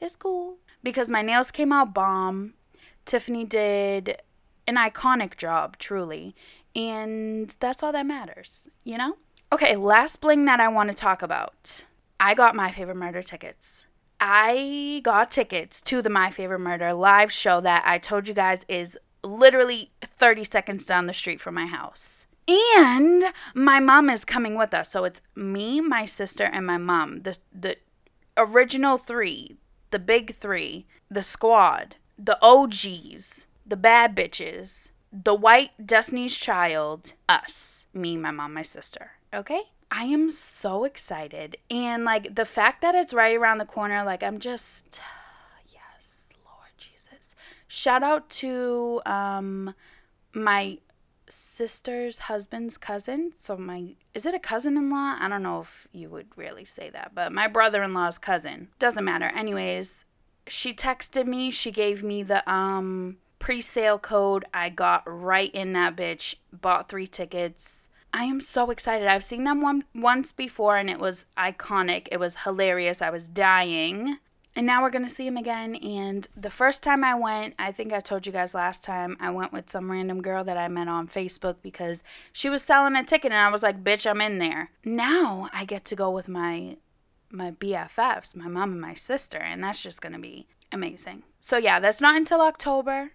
It's 0.00 0.16
cool. 0.16 0.58
Because 0.82 1.10
my 1.10 1.22
nails 1.22 1.50
came 1.50 1.72
out 1.72 1.94
bomb. 1.94 2.54
Tiffany 3.04 3.44
did 3.44 4.18
an 4.66 4.76
iconic 4.76 5.36
job, 5.36 5.78
truly. 5.78 6.34
And 6.76 7.54
that's 7.60 7.82
all 7.82 7.92
that 7.92 8.06
matters, 8.06 8.68
you 8.84 8.98
know? 8.98 9.16
Okay, 9.52 9.76
last 9.76 10.20
bling 10.20 10.44
that 10.46 10.60
I 10.60 10.68
want 10.68 10.90
to 10.90 10.96
talk 10.96 11.22
about. 11.22 11.84
I 12.18 12.34
got 12.34 12.54
my 12.54 12.70
favorite 12.70 12.96
murder 12.96 13.22
tickets. 13.22 13.86
I 14.20 15.00
got 15.04 15.30
tickets 15.30 15.80
to 15.82 16.00
the 16.00 16.08
My 16.08 16.30
Favorite 16.30 16.60
Murder 16.60 16.94
live 16.94 17.30
show 17.30 17.60
that 17.60 17.82
I 17.84 17.98
told 17.98 18.26
you 18.26 18.34
guys 18.34 18.64
is 18.68 18.96
literally 19.24 19.90
30 20.02 20.44
seconds 20.44 20.84
down 20.84 21.06
the 21.06 21.14
street 21.14 21.40
from 21.40 21.54
my 21.54 21.66
house. 21.66 22.26
And 22.48 23.24
my 23.54 23.80
mom 23.80 24.10
is 24.10 24.24
coming 24.24 24.54
with 24.54 24.74
us. 24.74 24.90
So 24.90 25.04
it's 25.04 25.22
me, 25.34 25.80
my 25.80 26.04
sister, 26.04 26.44
and 26.44 26.66
my 26.66 26.76
mom. 26.76 27.22
The 27.22 27.38
the 27.52 27.76
original 28.36 28.98
three, 28.98 29.56
the 29.90 29.98
big 29.98 30.34
three, 30.34 30.86
the 31.10 31.22
squad, 31.22 31.96
the 32.18 32.38
OGs, 32.42 33.46
the 33.66 33.76
bad 33.76 34.14
bitches, 34.14 34.90
the 35.10 35.34
white 35.34 35.70
Destiny's 35.84 36.36
Child, 36.36 37.14
us, 37.28 37.86
me, 37.94 38.16
my 38.16 38.30
mom, 38.30 38.52
my 38.52 38.62
sister. 38.62 39.12
Okay? 39.32 39.62
I 39.90 40.04
am 40.04 40.30
so 40.30 40.84
excited. 40.84 41.56
And 41.70 42.04
like 42.04 42.34
the 42.34 42.44
fact 42.44 42.82
that 42.82 42.94
it's 42.94 43.14
right 43.14 43.36
around 43.36 43.58
the 43.58 43.64
corner, 43.64 44.04
like 44.04 44.22
I'm 44.22 44.38
just. 44.38 45.00
Shout 47.74 48.04
out 48.04 48.30
to 48.30 49.02
um 49.04 49.74
my 50.32 50.78
sister's 51.28 52.20
husband's 52.20 52.78
cousin. 52.78 53.32
So 53.34 53.56
my 53.56 53.96
is 54.14 54.26
it 54.26 54.32
a 54.32 54.38
cousin-in-law? 54.38 55.16
I 55.18 55.28
don't 55.28 55.42
know 55.42 55.62
if 55.62 55.88
you 55.90 56.08
would 56.08 56.28
really 56.36 56.64
say 56.64 56.88
that, 56.90 57.16
but 57.16 57.32
my 57.32 57.48
brother-in-law's 57.48 58.18
cousin. 58.20 58.68
Doesn't 58.78 59.04
matter. 59.04 59.26
Anyways, 59.26 60.04
she 60.46 60.72
texted 60.72 61.26
me. 61.26 61.50
She 61.50 61.72
gave 61.72 62.04
me 62.04 62.22
the 62.22 62.48
um 62.48 63.16
pre-sale 63.40 63.98
code. 63.98 64.44
I 64.54 64.68
got 64.68 65.02
right 65.06 65.52
in 65.52 65.72
that 65.72 65.96
bitch. 65.96 66.36
Bought 66.52 66.88
3 66.88 67.08
tickets. 67.08 67.90
I 68.12 68.22
am 68.24 68.40
so 68.40 68.70
excited. 68.70 69.08
I've 69.08 69.24
seen 69.24 69.42
them 69.42 69.60
one 69.60 69.82
once 69.96 70.30
before 70.30 70.76
and 70.76 70.88
it 70.88 71.00
was 71.00 71.26
iconic. 71.36 72.06
It 72.12 72.20
was 72.20 72.36
hilarious. 72.44 73.02
I 73.02 73.10
was 73.10 73.26
dying. 73.26 74.18
And 74.56 74.66
now 74.66 74.82
we're 74.82 74.90
going 74.90 75.04
to 75.04 75.10
see 75.10 75.26
him 75.26 75.36
again. 75.36 75.74
And 75.76 76.28
the 76.36 76.50
first 76.50 76.82
time 76.82 77.02
I 77.02 77.14
went, 77.14 77.54
I 77.58 77.72
think 77.72 77.92
I 77.92 78.00
told 78.00 78.24
you 78.24 78.32
guys 78.32 78.54
last 78.54 78.84
time, 78.84 79.16
I 79.18 79.30
went 79.30 79.52
with 79.52 79.68
some 79.68 79.90
random 79.90 80.22
girl 80.22 80.44
that 80.44 80.56
I 80.56 80.68
met 80.68 80.86
on 80.86 81.08
Facebook 81.08 81.56
because 81.60 82.02
she 82.32 82.48
was 82.48 82.62
selling 82.62 82.94
a 82.94 83.04
ticket 83.04 83.32
and 83.32 83.40
I 83.40 83.50
was 83.50 83.64
like, 83.64 83.82
bitch, 83.82 84.08
I'm 84.08 84.20
in 84.20 84.38
there. 84.38 84.70
Now 84.84 85.50
I 85.52 85.64
get 85.64 85.84
to 85.86 85.96
go 85.96 86.10
with 86.10 86.28
my 86.28 86.76
my 87.30 87.50
BFFs, 87.50 88.36
my 88.36 88.46
mom 88.46 88.70
and 88.70 88.80
my 88.80 88.94
sister, 88.94 89.38
and 89.38 89.64
that's 89.64 89.82
just 89.82 90.00
going 90.00 90.12
to 90.12 90.20
be 90.20 90.46
amazing. 90.70 91.24
So 91.40 91.56
yeah, 91.56 91.80
that's 91.80 92.00
not 92.00 92.16
until 92.16 92.40
October, 92.40 93.10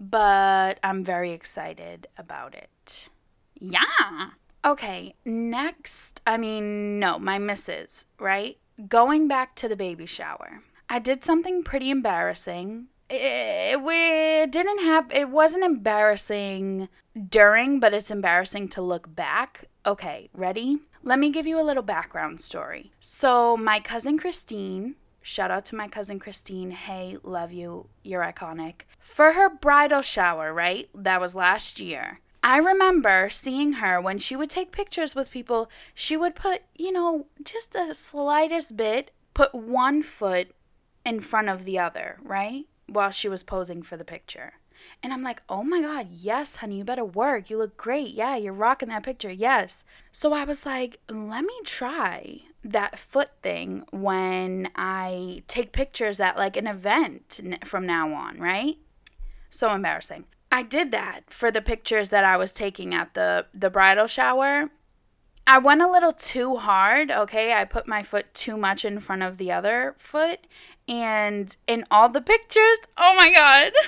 but 0.00 0.80
I'm 0.82 1.04
very 1.04 1.32
excited 1.32 2.08
about 2.18 2.56
it. 2.56 3.08
Yeah. 3.54 4.30
Okay, 4.64 5.14
next, 5.24 6.20
I 6.26 6.38
mean, 6.38 6.98
no, 6.98 7.20
my 7.20 7.38
misses, 7.38 8.04
right? 8.18 8.58
Going 8.88 9.28
back 9.28 9.54
to 9.56 9.68
the 9.68 9.76
baby 9.76 10.06
shower, 10.06 10.62
I 10.88 10.98
did 10.98 11.24
something 11.24 11.62
pretty 11.62 11.90
embarrassing. 11.90 12.86
It, 13.08 13.80
it 13.80 14.52
didn't 14.52 14.80
have 14.80 15.12
it 15.12 15.30
wasn't 15.30 15.64
embarrassing 15.64 16.88
during, 17.28 17.80
but 17.80 17.94
it's 17.94 18.10
embarrassing 18.10 18.68
to 18.70 18.82
look 18.82 19.14
back. 19.14 19.66
Okay, 19.84 20.28
ready? 20.32 20.78
Let 21.02 21.18
me 21.18 21.30
give 21.30 21.46
you 21.46 21.60
a 21.60 21.62
little 21.62 21.82
background 21.82 22.40
story. 22.40 22.90
So, 22.98 23.56
my 23.56 23.78
cousin 23.78 24.18
Christine, 24.18 24.96
shout 25.22 25.52
out 25.52 25.64
to 25.66 25.76
my 25.76 25.86
cousin 25.86 26.18
Christine. 26.18 26.72
Hey, 26.72 27.16
love 27.22 27.52
you. 27.52 27.88
You're 28.02 28.22
iconic. 28.22 28.82
For 28.98 29.32
her 29.32 29.48
bridal 29.48 30.02
shower, 30.02 30.52
right? 30.52 30.88
That 30.94 31.20
was 31.20 31.36
last 31.36 31.78
year. 31.78 32.20
I 32.46 32.58
remember 32.58 33.28
seeing 33.28 33.72
her 33.72 34.00
when 34.00 34.20
she 34.20 34.36
would 34.36 34.50
take 34.50 34.70
pictures 34.70 35.16
with 35.16 35.32
people, 35.32 35.68
she 35.94 36.16
would 36.16 36.36
put, 36.36 36.62
you 36.76 36.92
know, 36.92 37.26
just 37.42 37.72
the 37.72 37.92
slightest 37.92 38.76
bit, 38.76 39.10
put 39.34 39.52
one 39.52 40.00
foot 40.00 40.54
in 41.04 41.18
front 41.18 41.48
of 41.48 41.64
the 41.64 41.80
other, 41.80 42.20
right? 42.22 42.66
While 42.86 43.10
she 43.10 43.28
was 43.28 43.42
posing 43.42 43.82
for 43.82 43.96
the 43.96 44.04
picture. 44.04 44.52
And 45.02 45.12
I'm 45.12 45.24
like, 45.24 45.42
oh 45.48 45.64
my 45.64 45.80
God, 45.80 46.12
yes, 46.12 46.54
honey, 46.56 46.78
you 46.78 46.84
better 46.84 47.04
work. 47.04 47.50
You 47.50 47.58
look 47.58 47.76
great. 47.76 48.14
Yeah, 48.14 48.36
you're 48.36 48.52
rocking 48.52 48.90
that 48.90 49.02
picture. 49.02 49.32
Yes. 49.32 49.82
So 50.12 50.32
I 50.32 50.44
was 50.44 50.64
like, 50.64 51.00
let 51.10 51.42
me 51.42 51.54
try 51.64 52.42
that 52.62 52.96
foot 52.96 53.30
thing 53.42 53.82
when 53.90 54.70
I 54.76 55.42
take 55.48 55.72
pictures 55.72 56.20
at 56.20 56.36
like 56.36 56.56
an 56.56 56.68
event 56.68 57.40
from 57.64 57.86
now 57.86 58.14
on, 58.14 58.38
right? 58.38 58.78
So 59.50 59.74
embarrassing. 59.74 60.26
I 60.56 60.62
did 60.62 60.90
that 60.92 61.24
for 61.28 61.50
the 61.50 61.60
pictures 61.60 62.08
that 62.08 62.24
I 62.24 62.38
was 62.38 62.54
taking 62.54 62.94
at 62.94 63.12
the 63.12 63.44
the 63.52 63.68
bridal 63.68 64.06
shower. 64.06 64.70
I 65.46 65.58
went 65.58 65.82
a 65.82 65.90
little 65.90 66.12
too 66.12 66.56
hard, 66.56 67.10
okay? 67.10 67.52
I 67.52 67.66
put 67.66 67.86
my 67.86 68.02
foot 68.02 68.32
too 68.32 68.56
much 68.56 68.82
in 68.82 68.98
front 69.00 69.22
of 69.22 69.36
the 69.36 69.52
other 69.52 69.94
foot 69.98 70.46
and 70.88 71.54
in 71.66 71.84
all 71.90 72.08
the 72.08 72.22
pictures, 72.22 72.78
oh 72.96 73.14
my 73.16 73.30
god. 73.30 73.72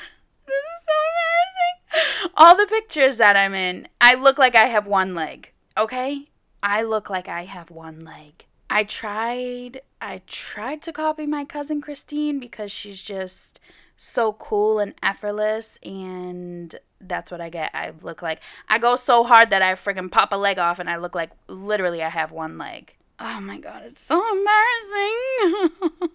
This 0.46 0.64
is 0.74 0.86
so 0.88 0.96
embarrassing. 1.10 2.32
All 2.36 2.56
the 2.56 2.66
pictures 2.66 3.18
that 3.18 3.36
I'm 3.36 3.54
in, 3.54 3.88
I 4.00 4.14
look 4.14 4.38
like 4.38 4.54
I 4.54 4.66
have 4.66 4.86
one 4.86 5.14
leg, 5.14 5.52
okay? 5.76 6.28
I 6.62 6.82
look 6.82 7.10
like 7.10 7.28
I 7.28 7.44
have 7.44 7.70
one 7.70 8.00
leg. 8.00 8.44
I 8.68 8.84
tried 8.84 9.80
I 10.02 10.20
tried 10.26 10.82
to 10.82 10.92
copy 10.92 11.24
my 11.24 11.46
cousin 11.46 11.80
Christine 11.80 12.38
because 12.38 12.70
she's 12.70 13.02
just 13.02 13.58
so 13.98 14.32
cool 14.34 14.78
and 14.78 14.94
effortless 15.02 15.76
and 15.82 16.74
that's 17.00 17.30
what 17.30 17.40
I 17.40 17.50
get. 17.50 17.70
I 17.74 17.92
look 18.02 18.22
like 18.22 18.40
I 18.68 18.78
go 18.78 18.96
so 18.96 19.24
hard 19.24 19.50
that 19.50 19.60
I 19.60 19.72
friggin' 19.74 20.10
pop 20.10 20.32
a 20.32 20.36
leg 20.36 20.58
off 20.58 20.78
and 20.78 20.88
I 20.88 20.96
look 20.96 21.14
like 21.14 21.30
literally 21.48 22.02
I 22.02 22.08
have 22.08 22.32
one 22.32 22.56
leg. 22.56 22.94
Oh 23.20 23.40
my 23.40 23.58
god, 23.58 23.82
it's 23.84 24.00
so 24.00 24.22
embarrassing. 24.32 26.10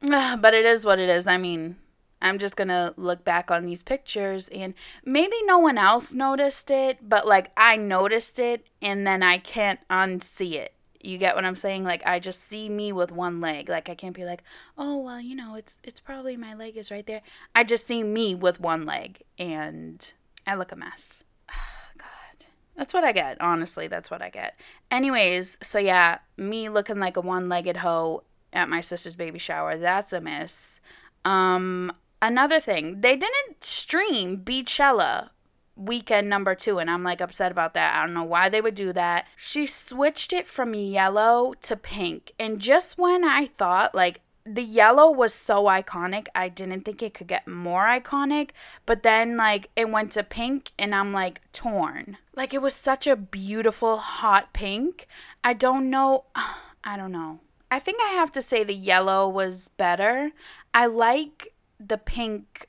but 0.40 0.54
it 0.54 0.66
is 0.66 0.84
what 0.84 0.98
it 0.98 1.08
is. 1.08 1.26
I 1.26 1.38
mean, 1.38 1.76
I'm 2.20 2.38
just 2.38 2.56
gonna 2.56 2.92
look 2.98 3.24
back 3.24 3.50
on 3.50 3.64
these 3.64 3.82
pictures 3.82 4.48
and 4.48 4.74
maybe 5.04 5.36
no 5.44 5.58
one 5.58 5.78
else 5.78 6.12
noticed 6.12 6.70
it, 6.70 7.08
but 7.08 7.26
like 7.26 7.50
I 7.56 7.76
noticed 7.76 8.38
it 8.38 8.66
and 8.82 9.06
then 9.06 9.22
I 9.22 9.38
can't 9.38 9.80
unsee 9.88 10.54
it. 10.54 10.75
You 11.06 11.18
get 11.18 11.34
what 11.34 11.44
I'm 11.44 11.56
saying? 11.56 11.84
Like 11.84 12.02
I 12.04 12.18
just 12.18 12.42
see 12.42 12.68
me 12.68 12.92
with 12.92 13.12
one 13.12 13.40
leg. 13.40 13.68
Like 13.68 13.88
I 13.88 13.94
can't 13.94 14.14
be 14.14 14.24
like, 14.24 14.42
"Oh, 14.76 14.98
well, 14.98 15.20
you 15.20 15.34
know, 15.34 15.54
it's 15.54 15.78
it's 15.84 16.00
probably 16.00 16.36
my 16.36 16.54
leg 16.54 16.76
is 16.76 16.90
right 16.90 17.06
there." 17.06 17.22
I 17.54 17.64
just 17.64 17.86
see 17.86 18.02
me 18.02 18.34
with 18.34 18.60
one 18.60 18.84
leg 18.84 19.22
and 19.38 20.12
I 20.46 20.54
look 20.54 20.72
a 20.72 20.76
mess. 20.76 21.24
God. 21.98 22.46
That's 22.76 22.92
what 22.92 23.04
I 23.04 23.12
get. 23.12 23.40
Honestly, 23.40 23.88
that's 23.88 24.10
what 24.10 24.22
I 24.22 24.30
get. 24.30 24.58
Anyways, 24.90 25.58
so 25.62 25.78
yeah, 25.78 26.18
me 26.36 26.68
looking 26.68 26.98
like 26.98 27.16
a 27.16 27.20
one-legged 27.20 27.78
hoe 27.78 28.24
at 28.52 28.68
my 28.68 28.80
sister's 28.80 29.16
baby 29.16 29.38
shower. 29.38 29.78
That's 29.78 30.12
a 30.12 30.20
miss. 30.20 30.80
Um 31.24 31.92
another 32.20 32.60
thing, 32.60 33.00
they 33.00 33.16
didn't 33.16 33.62
stream 33.62 34.38
Beychella 34.38 35.30
weekend 35.76 36.28
number 36.28 36.54
two 36.54 36.78
and 36.78 36.90
i'm 36.90 37.02
like 37.02 37.20
upset 37.20 37.52
about 37.52 37.74
that. 37.74 37.94
I 37.94 38.04
don't 38.04 38.14
know 38.14 38.24
why 38.24 38.48
they 38.48 38.60
would 38.60 38.74
do 38.74 38.92
that. 38.94 39.26
She 39.36 39.66
switched 39.66 40.32
it 40.32 40.48
from 40.48 40.74
yellow 40.74 41.54
to 41.62 41.76
pink 41.76 42.32
and 42.38 42.58
just 42.58 42.98
when 42.98 43.24
i 43.24 43.46
thought 43.46 43.94
like 43.94 44.20
the 44.44 44.62
yellow 44.62 45.10
was 45.10 45.34
so 45.34 45.64
iconic 45.64 46.28
i 46.34 46.48
didn't 46.48 46.82
think 46.82 47.02
it 47.02 47.12
could 47.14 47.26
get 47.26 47.48
more 47.48 47.84
iconic 47.84 48.50
but 48.86 49.02
then 49.02 49.36
like 49.36 49.68
it 49.74 49.90
went 49.90 50.12
to 50.12 50.22
pink 50.22 50.72
and 50.78 50.94
i'm 50.94 51.12
like 51.12 51.40
torn. 51.52 52.16
Like 52.34 52.54
it 52.54 52.62
was 52.62 52.74
such 52.74 53.06
a 53.06 53.16
beautiful 53.16 53.98
hot 53.98 54.52
pink. 54.52 55.06
I 55.42 55.52
don't 55.52 55.90
know 55.90 56.24
i 56.84 56.96
don't 56.96 57.12
know. 57.12 57.40
I 57.70 57.80
think 57.80 57.98
i 58.00 58.12
have 58.12 58.32
to 58.32 58.42
say 58.42 58.64
the 58.64 58.74
yellow 58.74 59.28
was 59.28 59.68
better. 59.76 60.30
I 60.72 60.86
like 60.86 61.52
the 61.78 61.98
pink 61.98 62.68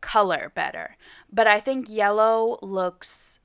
color 0.00 0.52
better. 0.54 0.96
But 1.32 1.46
I 1.46 1.60
think 1.60 1.88
yellow 1.88 2.58
looks 2.62 3.40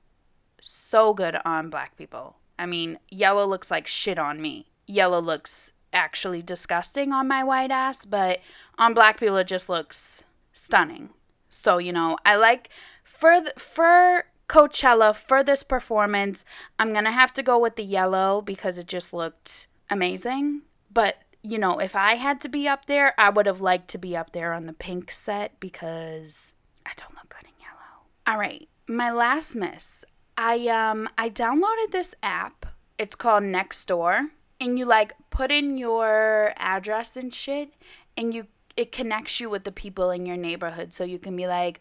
so 0.60 1.12
good 1.14 1.36
on 1.44 1.70
black 1.70 1.96
people. 1.96 2.36
I 2.58 2.66
mean, 2.66 2.98
yellow 3.10 3.46
looks 3.46 3.70
like 3.70 3.86
shit 3.86 4.18
on 4.18 4.40
me. 4.40 4.66
Yellow 4.86 5.20
looks 5.20 5.72
actually 5.92 6.42
disgusting 6.42 7.12
on 7.12 7.28
my 7.28 7.44
white 7.44 7.70
ass, 7.70 8.04
but 8.04 8.40
on 8.78 8.94
black 8.94 9.18
people 9.18 9.36
it 9.36 9.46
just 9.46 9.68
looks 9.68 10.24
stunning. 10.52 11.10
So, 11.48 11.78
you 11.78 11.92
know, 11.92 12.16
I 12.24 12.36
like 12.36 12.70
for 13.04 13.40
the, 13.40 13.52
for 13.58 14.24
Coachella 14.48 15.14
for 15.14 15.42
this 15.42 15.62
performance, 15.62 16.44
I'm 16.78 16.92
going 16.92 17.04
to 17.04 17.10
have 17.10 17.32
to 17.34 17.42
go 17.42 17.58
with 17.58 17.76
the 17.76 17.84
yellow 17.84 18.42
because 18.42 18.78
it 18.78 18.86
just 18.86 19.12
looked 19.12 19.66
amazing. 19.90 20.62
But 20.92 21.21
you 21.42 21.58
know, 21.58 21.78
if 21.78 21.96
I 21.96 22.14
had 22.14 22.40
to 22.42 22.48
be 22.48 22.68
up 22.68 22.86
there, 22.86 23.14
I 23.18 23.28
would 23.30 23.46
have 23.46 23.60
liked 23.60 23.88
to 23.88 23.98
be 23.98 24.16
up 24.16 24.32
there 24.32 24.52
on 24.52 24.66
the 24.66 24.72
pink 24.72 25.10
set 25.10 25.58
because 25.58 26.54
I 26.86 26.92
don't 26.96 27.14
look 27.14 27.28
good 27.28 27.44
in 27.44 27.60
yellow. 27.60 28.06
All 28.26 28.38
right, 28.38 28.68
my 28.86 29.10
last 29.10 29.56
miss. 29.56 30.04
I 30.38 30.68
um 30.68 31.08
I 31.18 31.28
downloaded 31.30 31.90
this 31.90 32.14
app. 32.22 32.66
It's 32.98 33.16
called 33.16 33.42
Nextdoor, 33.42 34.28
and 34.60 34.78
you 34.78 34.84
like 34.84 35.14
put 35.30 35.50
in 35.50 35.78
your 35.78 36.54
address 36.56 37.16
and 37.16 37.34
shit, 37.34 37.74
and 38.16 38.32
you 38.32 38.46
it 38.76 38.92
connects 38.92 39.40
you 39.40 39.50
with 39.50 39.64
the 39.64 39.72
people 39.72 40.10
in 40.10 40.24
your 40.24 40.36
neighborhood, 40.36 40.94
so 40.94 41.04
you 41.04 41.18
can 41.18 41.36
be 41.36 41.46
like. 41.46 41.80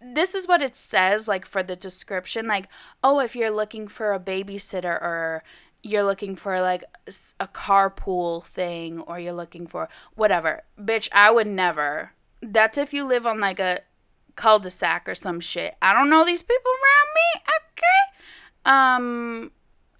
This 0.00 0.32
is 0.32 0.46
what 0.46 0.62
it 0.62 0.76
says, 0.76 1.26
like 1.26 1.44
for 1.44 1.60
the 1.60 1.74
description, 1.74 2.46
like, 2.46 2.68
oh, 3.02 3.18
if 3.18 3.34
you're 3.34 3.50
looking 3.50 3.88
for 3.88 4.12
a 4.12 4.20
babysitter 4.20 4.84
or 4.84 5.42
you're 5.82 6.04
looking 6.04 6.34
for 6.34 6.60
like 6.60 6.84
a 7.40 7.48
carpool 7.48 8.42
thing 8.44 9.00
or 9.00 9.18
you're 9.18 9.32
looking 9.32 9.66
for 9.66 9.88
whatever. 10.14 10.62
Bitch, 10.80 11.08
I 11.12 11.30
would 11.30 11.46
never. 11.46 12.12
That's 12.42 12.78
if 12.78 12.92
you 12.92 13.04
live 13.04 13.26
on 13.26 13.40
like 13.40 13.58
a 13.58 13.80
cul-de-sac 14.34 15.08
or 15.08 15.14
some 15.14 15.40
shit. 15.40 15.74
I 15.82 15.92
don't 15.92 16.10
know 16.10 16.24
these 16.24 16.42
people 16.42 16.70
around 16.70 17.08
me, 17.14 17.42
okay? 17.56 18.70
Um 18.72 19.52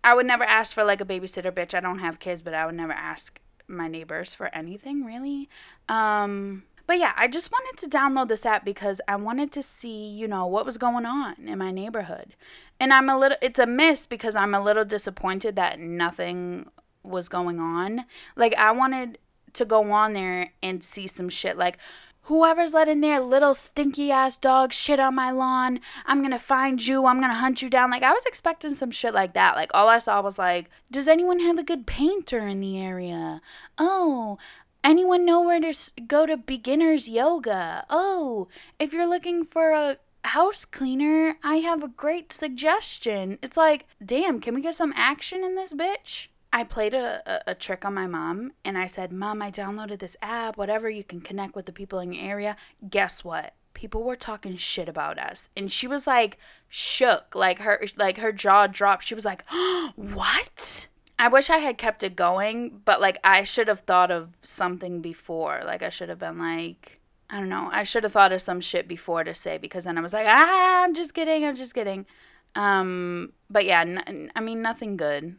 I 0.05 0.15
would 0.15 0.27
never 0.27 0.45
ask 0.45 0.75
for 0.75 0.85
like 0.85 1.01
a 1.01 1.05
babysitter, 1.05 1.53
bitch. 1.53 1.75
I 1.75 1.81
don't 1.81 1.99
have 1.99 2.21
kids, 2.21 2.43
but 2.43 2.55
I 2.55 2.65
would 2.65 2.77
never 2.77 2.93
ask 2.93 3.41
my 3.67 3.89
neighbors 3.89 4.35
for 4.35 4.55
anything, 4.55 5.05
really. 5.05 5.49
Um 5.89 6.65
but 6.89 6.99
yeah, 6.99 7.13
I 7.17 7.29
just 7.29 7.53
wanted 7.53 7.79
to 7.83 7.97
download 7.97 8.29
this 8.29 8.47
app 8.47 8.65
because 8.65 9.03
I 9.07 9.17
wanted 9.17 9.53
to 9.53 9.63
see, 9.63 10.09
you 10.09 10.27
know, 10.27 10.47
what 10.47 10.65
was 10.65 10.79
going 10.79 11.05
on 11.05 11.35
in 11.47 11.59
my 11.59 11.71
neighborhood. 11.71 12.35
And 12.81 12.95
I'm 12.95 13.11
a 13.11 13.19
little 13.19 13.37
it's 13.43 13.59
a 13.59 13.67
miss 13.67 14.07
because 14.07 14.35
I'm 14.35 14.55
a 14.55 14.61
little 14.61 14.87
disappointed 14.87 15.55
that 15.57 15.79
nothing 15.79 16.71
was 17.03 17.29
going 17.29 17.61
on. 17.61 18.07
Like 18.37 18.55
I 18.55 18.73
wanted 18.73 19.19
to 19.53 19.67
go 19.67 19.93
on 19.93 20.15
there 20.15 20.53
and 20.63 20.83
see 20.83 21.07
some 21.07 21.29
shit 21.29 21.59
like 21.59 21.77
Whoever's 22.23 22.75
letting 22.75 23.01
their 23.01 23.21
little 23.21 23.55
stinky 23.55 24.11
ass 24.11 24.37
dog 24.37 24.75
shit 24.75 25.01
on 25.01 25.15
my 25.15 25.31
lawn, 25.31 25.81
I'm 26.05 26.21
gonna 26.21 26.39
find 26.39 26.87
you, 26.87 27.07
I'm 27.07 27.23
gonna 27.23 27.33
hunt 27.33 27.63
you 27.63 27.71
down. 27.71 27.91
Like, 27.91 28.03
I 28.03 28.13
was 28.13 28.27
expecting 28.27 28.75
some 28.75 28.91
shit 28.91 29.15
like 29.15 29.33
that. 29.33 29.57
Like, 29.57 29.71
all 29.73 29.89
I 29.89 29.97
saw 29.97 30.21
was 30.21 30.39
like, 30.39 30.69
does 30.91 31.09
anyone 31.09 31.41
have 31.41 31.59
a 31.59 31.63
good 31.63 31.87
painter 31.87 32.47
in 32.47 32.61
the 32.61 32.79
area? 32.79 33.41
Oh, 33.79 34.37
anyone 34.85 35.25
know 35.25 35.43
where 35.43 35.61
to 35.61 35.75
go 36.07 36.27
to 36.27 36.37
beginners 36.37 37.09
yoga? 37.09 37.85
Oh, 37.91 38.49
if 38.79 38.93
you're 38.93 39.09
looking 39.09 39.45
for 39.45 39.73
a 39.73 39.99
house 40.25 40.65
cleaner, 40.65 41.37
I 41.43 41.57
have 41.57 41.83
a 41.83 41.89
great 41.89 42.33
suggestion. 42.33 43.39
It's 43.43 43.57
like, 43.57 43.87
damn, 44.05 44.41
can 44.41 44.55
we 44.55 44.63
get 44.63 44.75
some 44.75 44.93
action 44.97 45.45
in 45.45 45.55
this 45.55 45.73
bitch? 45.73 46.29
I 46.53 46.65
played 46.65 46.95
a, 46.95 47.23
a, 47.27 47.51
a, 47.51 47.55
trick 47.55 47.85
on 47.85 47.93
my 47.93 48.07
mom 48.07 48.53
and 48.65 48.79
I 48.79 48.87
said, 48.87 49.13
Mom, 49.13 49.43
I 49.43 49.51
downloaded 49.51 49.99
this 49.99 50.17
app, 50.23 50.57
whatever, 50.57 50.89
you 50.89 51.05
can 51.05 51.21
connect 51.21 51.55
with 51.55 51.67
the 51.67 51.73
people 51.73 51.99
in 51.99 52.13
your 52.13 52.25
area. 52.25 52.57
Guess 52.89 53.23
what? 53.23 53.55
People 53.75 54.03
were 54.03 54.17
talking 54.17 54.57
shit 54.57 54.89
about 54.89 55.19
us. 55.19 55.51
And 55.57 55.71
she 55.71 55.87
was 55.87 56.07
like 56.07 56.39
shook, 56.69 57.35
like 57.35 57.61
her 57.61 57.85
like 57.97 58.19
her 58.19 58.33
jaw 58.33 58.67
dropped. 58.67 59.05
She 59.05 59.15
was 59.15 59.27
like, 59.27 59.45
oh, 59.51 59.93
What? 59.97 60.89
I 61.19 61.29
wish 61.29 61.51
I 61.51 61.59
had 61.59 61.79
kept 61.79 62.05
it 62.05 62.15
going, 62.15 62.81
but 62.85 63.01
like 63.01 63.19
I 63.25 63.43
should 63.43 63.69
have 63.69 63.81
thought 63.81 64.11
of 64.11 64.31
something 64.41 65.01
before. 65.01 65.63
Like 65.65 65.83
I 65.83 65.89
should 65.89 66.09
have 66.09 66.21
been 66.21 66.39
like, 66.39 67.01
I 67.29 67.39
don't 67.39 67.49
know. 67.49 67.69
I 67.73 67.83
should 67.83 68.05
have 68.05 68.13
thought 68.13 68.33
of 68.33 68.41
some 68.41 68.61
shit 68.61 68.87
before 68.87 69.25
to 69.25 69.35
say 69.35 69.59
because 69.59 69.85
then 69.85 69.99
I 69.99 70.01
was 70.01 70.13
like, 70.13 70.27
ah, 70.29 70.85
I'm 70.85 70.95
just 70.95 71.15
kidding. 71.15 71.45
I'm 71.45 71.57
just 71.57 71.75
kidding. 71.75 72.07
Um, 72.55 73.33
but 73.51 73.65
yeah, 73.65 73.81
n- 73.81 74.31
I 74.35 74.41
mean, 74.41 74.63
nothing 74.63 74.97
good. 74.97 75.37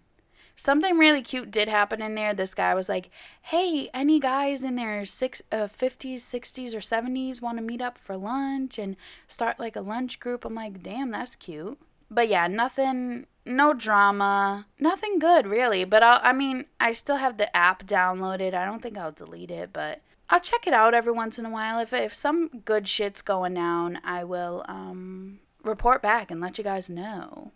Something 0.56 0.98
really 0.98 1.22
cute 1.22 1.52
did 1.52 1.70
happen 1.70 2.02
in 2.02 2.16
there. 2.16 2.34
This 2.34 2.54
guy 2.54 2.76
was 2.76 2.90
like, 2.90 3.10
"Hey, 3.44 3.90
any 3.94 4.20
guys 4.20 4.62
in 4.62 4.76
their 4.76 5.06
six, 5.06 5.42
uh, 5.54 5.68
50s, 5.68 6.20
60s, 6.20 6.76
or 6.76 6.82
70s 6.82 7.42
want 7.42 7.58
to 7.58 7.64
meet 7.64 7.82
up 7.82 7.98
for 7.98 8.18
lunch 8.18 8.78
and 8.78 8.98
start 9.26 9.58
like 9.58 9.78
a 9.78 9.82
lunch 9.82 10.20
group?" 10.20 10.44
I'm 10.44 10.56
like, 10.56 10.84
"Damn, 10.84 11.12
that's 11.12 11.38
cute." 11.38 11.80
But 12.12 12.28
yeah, 12.28 12.48
nothing 12.48 13.26
no 13.50 13.74
drama, 13.74 14.68
nothing 14.80 15.20
good 15.20 15.48
really. 15.48 15.84
But 15.84 16.04
I'll, 16.04 16.20
I 16.24 16.34
mean, 16.34 16.66
I 16.80 16.92
still 16.94 17.18
have 17.18 17.38
the 17.38 17.56
app 17.56 17.86
downloaded. 17.86 18.54
I 18.54 18.66
don't 18.66 18.82
think 18.82 18.98
I'll 18.98 19.12
delete 19.12 19.52
it, 19.52 19.72
but 19.74 20.02
I'll 20.30 20.40
check 20.40 20.68
it 20.68 20.74
out 20.74 20.94
every 20.94 21.12
once 21.12 21.40
in 21.40 21.46
a 21.46 21.50
while. 21.50 21.80
If 21.80 21.92
if 21.92 22.14
some 22.14 22.62
good 22.64 22.88
shit's 22.88 23.22
going 23.22 23.56
down, 23.56 24.00
I 24.04 24.24
will 24.24 24.64
um 24.68 25.40
report 25.64 26.02
back 26.02 26.32
and 26.32 26.40
let 26.40 26.58
you 26.58 26.64
guys 26.64 26.90
know. 26.90 27.52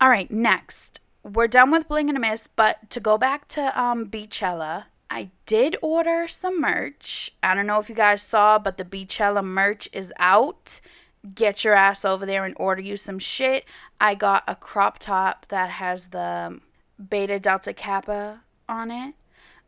All 0.00 0.08
right, 0.08 0.30
next. 0.30 1.00
We're 1.24 1.48
done 1.48 1.70
with 1.70 1.88
Bling 1.88 2.08
and 2.08 2.16
a 2.16 2.20
Miss, 2.20 2.46
but 2.46 2.90
to 2.90 3.00
go 3.00 3.18
back 3.18 3.48
to 3.48 3.80
um 3.80 4.06
Beychella, 4.06 4.84
I 5.10 5.30
did 5.46 5.76
order 5.80 6.28
some 6.28 6.60
merch. 6.60 7.32
I 7.42 7.54
don't 7.54 7.66
know 7.66 7.80
if 7.80 7.88
you 7.88 7.94
guys 7.94 8.22
saw, 8.22 8.58
but 8.58 8.76
the 8.76 8.84
Beychella 8.84 9.42
merch 9.42 9.88
is 9.92 10.12
out 10.18 10.80
get 11.34 11.64
your 11.64 11.74
ass 11.74 12.04
over 12.04 12.26
there 12.26 12.44
and 12.44 12.54
order 12.58 12.82
you 12.82 12.96
some 12.96 13.18
shit. 13.18 13.64
I 14.00 14.14
got 14.14 14.44
a 14.46 14.54
crop 14.54 14.98
top 14.98 15.46
that 15.48 15.70
has 15.70 16.08
the 16.08 16.60
Beta 17.08 17.38
Delta 17.38 17.72
Kappa 17.72 18.40
on 18.68 18.90
it. 18.90 19.14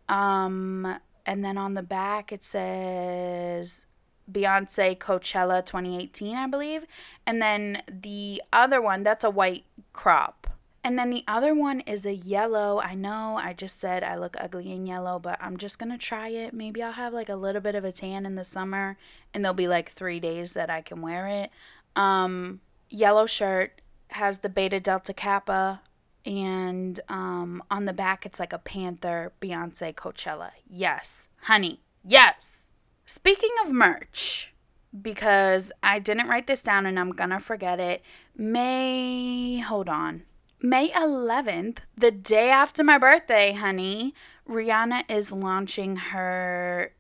Um, 0.09 0.99
and 1.27 1.45
then 1.45 1.57
on 1.57 1.75
the 1.75 1.83
back 1.83 2.33
it 2.33 2.43
says 2.43 3.87
Beyonce 4.31 4.97
Coachella 4.97 5.65
2018, 5.65 6.37
I 6.37 6.47
believe. 6.47 6.85
And 7.27 7.41
then 7.41 7.83
the 7.89 8.43
other 8.53 8.81
one, 8.81 9.03
that's 9.03 9.25
a 9.25 9.31
white 9.31 9.65
crop. 9.93 10.47
And 10.83 10.99
then 10.99 11.11
the 11.11 11.25
other 11.29 11.55
one 11.55 11.81
is 11.81 12.07
a 12.07 12.15
yellow. 12.15 12.81
I 12.81 12.95
know 12.95 13.39
I 13.41 13.53
just 13.53 13.79
said 13.79 14.03
I 14.03 14.17
look 14.17 14.37
ugly 14.41 14.73
in 14.73 14.87
yellow, 14.87 15.19
but 15.19 15.39
I'm 15.41 15.59
just 15.59 15.79
going 15.79 15.93
to 15.93 15.99
try 15.99 16.29
it. 16.29 16.55
Maybe 16.55 16.83
I'll 16.83 16.93
have 16.93 17.13
like 17.13 17.29
a 17.29 17.37
little 17.37 17.61
bit 17.61 17.75
of 17.75 17.85
a 17.85 17.93
tan 17.93 18.25
in 18.25 18.35
the 18.35 18.45
summer 18.45 18.97
and 19.35 19.45
there'll 19.45 19.55
be 19.55 19.69
like 19.69 19.91
3 19.91 20.21
days 20.21 20.55
that 20.55 20.71
I 20.71 20.81
can 20.81 21.03
wear 21.03 21.27
it. 21.27 21.51
Um 21.97 22.61
yellow 22.89 23.27
shirt 23.27 23.81
has 24.09 24.39
the 24.39 24.49
Beta 24.49 24.81
Delta 24.81 25.13
Kappa 25.13 25.83
and 26.25 26.99
um 27.09 27.63
on 27.71 27.85
the 27.85 27.93
back 27.93 28.25
it's 28.25 28.41
like 28.41 28.53
a 28.53 28.59
panther 28.59 29.33
Beyonce 29.41 29.95
Coachella. 29.95 30.51
Yes, 30.69 31.29
honey. 31.43 31.81
Yes. 32.05 32.73
Speaking 33.05 33.51
of 33.65 33.73
merch, 33.73 34.55
because 35.03 35.73
I 35.83 35.99
didn't 35.99 36.29
write 36.29 36.47
this 36.47 36.63
down 36.63 36.87
and 36.87 36.99
I'm 36.99 37.11
going 37.11 37.31
to 37.31 37.41
forget 37.41 37.81
it. 37.81 38.03
May 38.37 39.59
hold 39.59 39.89
on. 39.89 40.23
May 40.63 40.91
11th, 40.91 41.79
the 41.97 42.11
day 42.11 42.51
after 42.51 42.85
my 42.85 42.99
birthday, 42.99 43.53
honey, 43.53 44.15
Rihanna 44.47 45.05
is 45.09 45.33
launching 45.33 45.97
her 45.97 46.93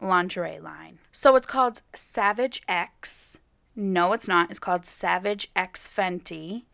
lingerie 0.00 0.60
line. 0.60 1.00
So 1.10 1.34
it's 1.34 1.46
called 1.46 1.82
Savage 1.92 2.62
X. 2.68 3.40
No, 3.74 4.12
it's 4.12 4.28
not. 4.28 4.50
It's 4.50 4.60
called 4.60 4.86
Savage 4.86 5.50
X 5.56 5.90
Fenty. 5.92 6.66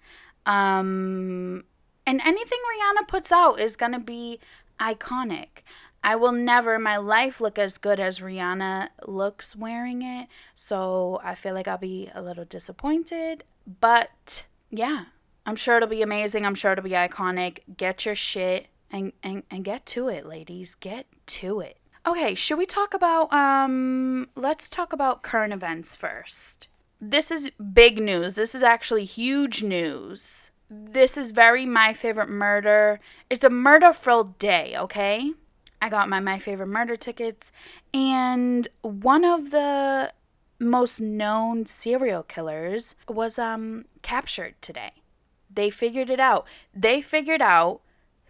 Um, 0.44 1.64
and 2.06 2.20
anything 2.20 2.59
Rihanna 2.59 3.09
puts 3.09 3.33
out 3.33 3.59
is 3.59 3.76
going 3.76 3.92
to 3.92 3.98
be 3.98 4.40
iconic. 4.78 5.62
I 6.04 6.16
will 6.16 6.33
never 6.33 6.74
in 6.74 6.83
my 6.83 6.98
life 6.98 7.40
look 7.40 7.59
as 7.59 7.78
good 7.78 7.98
as 7.98 8.20
Rihanna 8.20 8.88
looks 9.06 9.56
wearing 9.56 10.02
it. 10.02 10.28
So 10.54 11.18
I 11.24 11.35
feel 11.35 11.54
like 11.54 11.66
I'll 11.66 11.78
be 11.78 12.11
a 12.14 12.20
little 12.20 12.44
disappointed. 12.44 13.44
But 13.80 14.44
yeah, 14.70 15.04
I'm 15.46 15.57
sure 15.57 15.76
it'll 15.76 15.88
be 15.88 16.03
amazing. 16.03 16.44
I'm 16.44 16.55
sure 16.55 16.72
it'll 16.72 16.85
be 16.85 16.90
iconic. 16.90 17.61
Get 17.76 18.05
your 18.05 18.14
shit 18.14 18.68
and, 18.90 19.12
and, 19.22 19.42
and 19.50 19.64
get 19.64 19.87
to 19.87 20.09
it, 20.09 20.26
ladies. 20.26 20.74
Get 20.74 21.07
to 21.26 21.61
it. 21.61 21.79
Okay, 22.07 22.35
should 22.35 22.57
we 22.57 22.66
talk 22.66 22.94
about 22.94 23.31
um 23.33 24.29
let's 24.35 24.68
talk 24.68 24.92
about 24.92 25.22
current 25.22 25.53
events 25.53 25.94
first. 25.94 26.68
This 27.00 27.31
is 27.31 27.50
big 27.72 28.00
news. 28.00 28.37
This 28.37 28.55
is 28.55 28.62
actually 28.62 29.05
huge 29.05 29.62
news. 29.62 30.50
This 30.70 31.16
is 31.16 31.33
very 31.33 31.66
my 31.66 31.92
favorite 31.92 32.31
murder. 32.31 33.00
It's 33.29 33.44
a 33.44 33.50
murder 33.50 33.92
filled 33.92 34.38
day, 34.38 34.74
okay? 34.79 35.33
I 35.83 35.88
got 35.90 36.09
my 36.09 36.20
my 36.20 36.38
favorite 36.38 36.68
murder 36.68 36.96
tickets 36.96 37.53
and 37.92 38.66
one 38.83 39.24
of 39.24 39.50
the 39.50 40.12
most 40.59 41.00
known 41.00 41.66
serial 41.66 42.22
killers 42.22 42.94
was 43.09 43.38
um 43.38 43.85
captured 44.03 44.55
today 44.62 44.92
they 45.52 45.70
figured 45.70 46.10
it 46.10 46.20
out. 46.20 46.46
They 46.74 47.00
figured 47.00 47.42
out 47.42 47.80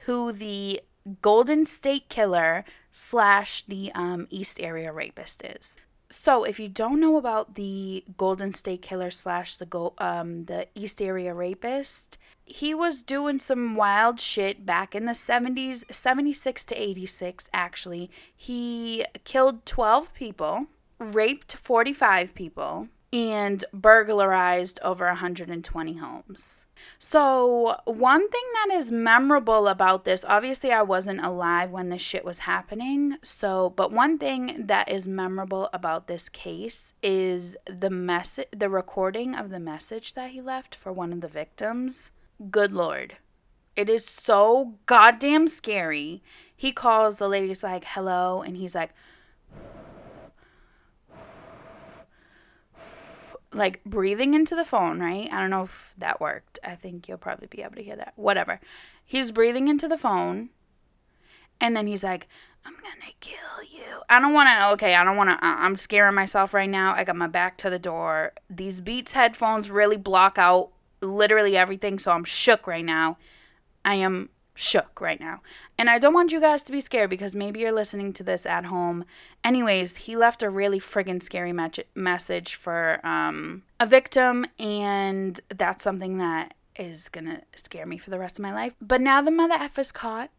who 0.05 0.33
the 0.33 0.81
Golden 1.23 1.67
State 1.67 2.09
Killer 2.09 2.65
slash 2.93 3.63
the 3.63 3.91
um, 3.95 4.27
East 4.31 4.61
Area 4.61 4.93
Rapist 4.93 5.45
is. 5.45 5.77
So, 6.13 6.43
if 6.43 6.59
you 6.59 6.69
don't 6.69 6.99
know 7.01 7.17
about 7.17 7.55
the 7.55 8.05
Golden 8.17 8.53
State 8.53 8.83
Killer 8.83 9.11
slash 9.11 9.55
the 9.57 9.67
go- 9.67 9.95
um, 9.99 10.47
the 10.47 10.67
East 10.75 11.01
Area 11.01 11.33
Rapist, 11.33 12.19
he 12.45 12.75
was 12.75 13.03
doing 13.03 13.39
some 13.39 13.77
wild 13.77 14.19
shit 14.19 14.67
back 14.67 14.97
in 14.97 15.05
the 15.05 15.13
70s, 15.13 15.85
76 15.89 16.65
to 16.65 16.75
86 16.75 17.49
actually. 17.53 18.11
He 18.37 19.05
killed 19.23 19.65
12 19.67 20.13
people, 20.13 20.67
raped 20.99 21.55
45 21.55 22.35
people, 22.35 22.89
and 23.13 23.65
burglarized 23.73 24.79
over 24.83 25.07
120 25.07 25.95
homes. 25.95 26.65
So, 26.99 27.77
one 27.85 28.29
thing 28.29 28.43
that 28.55 28.75
is 28.77 28.93
memorable 28.93 29.67
about 29.67 30.05
this, 30.05 30.25
obviously, 30.25 30.73
I 30.73 30.83
wasn't 30.83 31.25
alive 31.25 31.71
when 31.71 31.89
this 31.89 32.03
shit 32.03 32.25
was 32.25 32.41
happening. 32.41 33.17
So, 33.23 33.71
but 33.71 33.93
one 33.93 34.17
thing 34.19 34.67
that 34.67 34.89
is 34.89 35.09
memorable 35.09 35.69
about 35.73 36.07
this 36.07 36.29
case 36.29 36.95
is 37.03 37.57
the 37.67 37.91
message, 37.91 38.49
the 38.57 38.69
recording 38.69 39.35
of 39.35 39.51
the 39.51 39.61
message 39.61 40.15
that 40.15 40.31
he 40.31 40.41
left 40.41 40.75
for 40.75 40.93
one 40.93 41.13
of 41.13 41.21
the 41.21 41.29
victims. 41.29 42.13
Good 42.51 42.73
lord. 42.73 43.17
It 43.77 43.89
is 43.89 44.05
so 44.07 44.75
goddamn 44.87 45.49
scary. 45.49 46.23
He 46.55 46.73
calls 46.73 47.19
the 47.19 47.29
lady's 47.29 47.63
like, 47.63 47.85
hello, 47.85 48.43
and 48.43 48.57
he's 48.57 48.75
like, 48.75 48.91
like 53.61 53.85
breathing 53.85 54.35
into 54.35 54.57
the 54.57 54.65
phone, 54.65 54.99
right? 54.99 55.29
I 55.31 55.39
don't 55.39 55.51
know 55.51 55.63
if 55.63 55.95
that 55.99 56.21
worked. 56.21 56.59
I 56.65 56.75
think 56.75 57.07
you'll 57.07 57.19
probably 57.19 57.47
be 57.47 57.63
able 57.63 57.77
to 57.77 57.83
hear 57.83 57.95
that. 57.95 58.15
Whatever. 58.17 58.59
He's 59.05 59.31
breathing 59.31 59.69
into 59.69 59.87
the 59.87 59.97
phone. 59.97 60.49
And 61.61 61.77
then 61.77 61.87
he's 61.87 62.03
like, 62.03 62.27
I'm 62.65 62.75
to 62.75 63.13
kill 63.21 63.37
you. 63.71 64.01
I 64.09 64.21
don't 64.21 64.33
want 64.33 64.49
to, 64.49 64.71
okay, 64.73 64.95
I 64.95 65.05
don't 65.05 65.17
want 65.17 65.31
to, 65.31 65.39
I'm 65.45 65.77
scaring 65.77 66.15
myself 66.15 66.53
right 66.53 66.69
now. 66.69 66.95
I 66.95 67.05
got 67.05 67.17
my 67.17 67.27
back 67.27 67.59
to 67.59 67.71
the 67.71 67.79
door. 67.79 68.33
These 68.49 68.81
Beats 68.81 69.13
headphones 69.13 69.71
really 69.71 69.97
block 69.97 70.39
out 70.39 70.71
literally 71.01 71.57
everything. 71.57 71.99
So 71.99 72.13
I'm 72.13 72.25
shook 72.25 72.67
right 72.67 72.85
now. 72.85 73.19
I 73.85 73.95
am 73.95 74.31
shook 74.55 75.01
right 75.01 75.21
now. 75.21 75.41
And 75.79 75.89
I 75.89 75.99
don't 75.99 76.15
want 76.15 76.33
you 76.33 76.41
guys 76.41 76.63
to 76.65 76.73
be 76.73 76.81
scared 76.81 77.11
because 77.11 77.35
maybe 77.35 77.61
you're 77.61 77.73
listening 77.73 78.13
to 78.15 78.23
this 78.23 78.47
at 78.47 78.67
home. 78.67 79.05
Anyways, 79.45 79.97
he 79.97 80.17
left 80.17 80.43
a 80.43 80.51
really 80.51 80.81
friggin' 80.81 81.23
scary 81.23 81.53
me- 81.53 81.71
message 81.95 82.55
for 82.55 83.05
um, 83.07 83.63
a 83.79 83.87
victim, 83.87 84.47
and 84.59 85.41
that's 85.49 85.83
something 85.83 86.19
that 86.19 86.55
is 86.77 87.09
gonna 87.09 87.43
scare 87.55 87.87
me 87.87 87.99
for 87.99 88.11
the 88.11 88.19
rest 88.19 88.39
of 88.39 88.43
my 88.43 88.53
life. 88.53 88.75
But 88.81 89.01
now 89.01 89.23
the 89.23 89.31
mother 89.31 89.55
F 89.55 89.79
is 89.79 89.93
caught. 89.93 90.31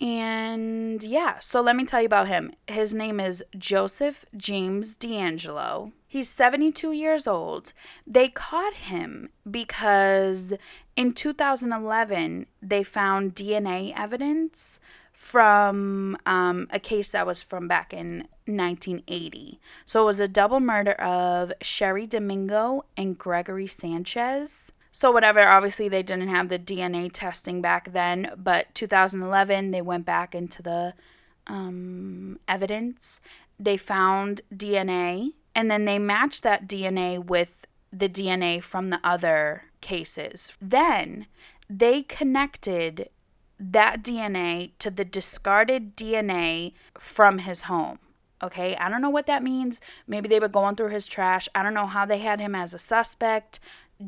And 0.00 1.02
yeah, 1.04 1.38
so 1.40 1.60
let 1.60 1.76
me 1.76 1.84
tell 1.84 2.00
you 2.00 2.06
about 2.06 2.28
him. 2.28 2.52
His 2.66 2.94
name 2.94 3.20
is 3.20 3.44
Joseph 3.58 4.24
James 4.34 4.96
DeAngelo. 4.96 5.92
He's 6.06 6.28
72 6.28 6.92
years 6.92 7.26
old. 7.26 7.72
They 8.06 8.28
caught 8.28 8.74
him 8.74 9.28
because 9.48 10.54
in 10.96 11.12
2011 11.12 12.46
they 12.62 12.82
found 12.82 13.34
DNA 13.34 13.92
evidence 13.96 14.80
from 15.12 16.16
um, 16.24 16.66
a 16.70 16.80
case 16.80 17.10
that 17.10 17.26
was 17.26 17.42
from 17.42 17.68
back 17.68 17.92
in 17.92 18.26
1980. 18.46 19.60
So 19.84 20.02
it 20.02 20.06
was 20.06 20.18
a 20.18 20.26
double 20.26 20.60
murder 20.60 20.92
of 20.92 21.52
Cheri 21.62 22.06
Domingo 22.06 22.86
and 22.96 23.18
Gregory 23.18 23.66
Sanchez. 23.66 24.72
So, 24.92 25.12
whatever, 25.12 25.46
obviously, 25.46 25.88
they 25.88 26.02
didn't 26.02 26.28
have 26.28 26.48
the 26.48 26.58
DNA 26.58 27.10
testing 27.12 27.60
back 27.60 27.92
then, 27.92 28.32
but 28.36 28.74
2011, 28.74 29.70
they 29.70 29.82
went 29.82 30.04
back 30.04 30.34
into 30.34 30.62
the 30.62 30.94
um, 31.46 32.40
evidence. 32.48 33.20
They 33.58 33.76
found 33.76 34.40
DNA, 34.54 35.34
and 35.54 35.70
then 35.70 35.84
they 35.84 35.98
matched 35.98 36.42
that 36.42 36.66
DNA 36.66 37.24
with 37.24 37.66
the 37.92 38.08
DNA 38.08 38.62
from 38.62 38.90
the 38.90 39.00
other 39.04 39.64
cases. 39.80 40.52
Then 40.60 41.26
they 41.68 42.02
connected 42.02 43.08
that 43.58 44.02
DNA 44.02 44.72
to 44.78 44.90
the 44.90 45.04
discarded 45.04 45.96
DNA 45.96 46.72
from 46.98 47.38
his 47.38 47.62
home. 47.62 47.98
Okay, 48.42 48.74
I 48.76 48.88
don't 48.88 49.02
know 49.02 49.10
what 49.10 49.26
that 49.26 49.42
means. 49.42 49.80
Maybe 50.06 50.28
they 50.28 50.40
were 50.40 50.48
going 50.48 50.74
through 50.74 50.88
his 50.88 51.06
trash. 51.06 51.48
I 51.54 51.62
don't 51.62 51.74
know 51.74 51.86
how 51.86 52.06
they 52.06 52.18
had 52.18 52.40
him 52.40 52.54
as 52.54 52.72
a 52.72 52.78
suspect. 52.78 53.60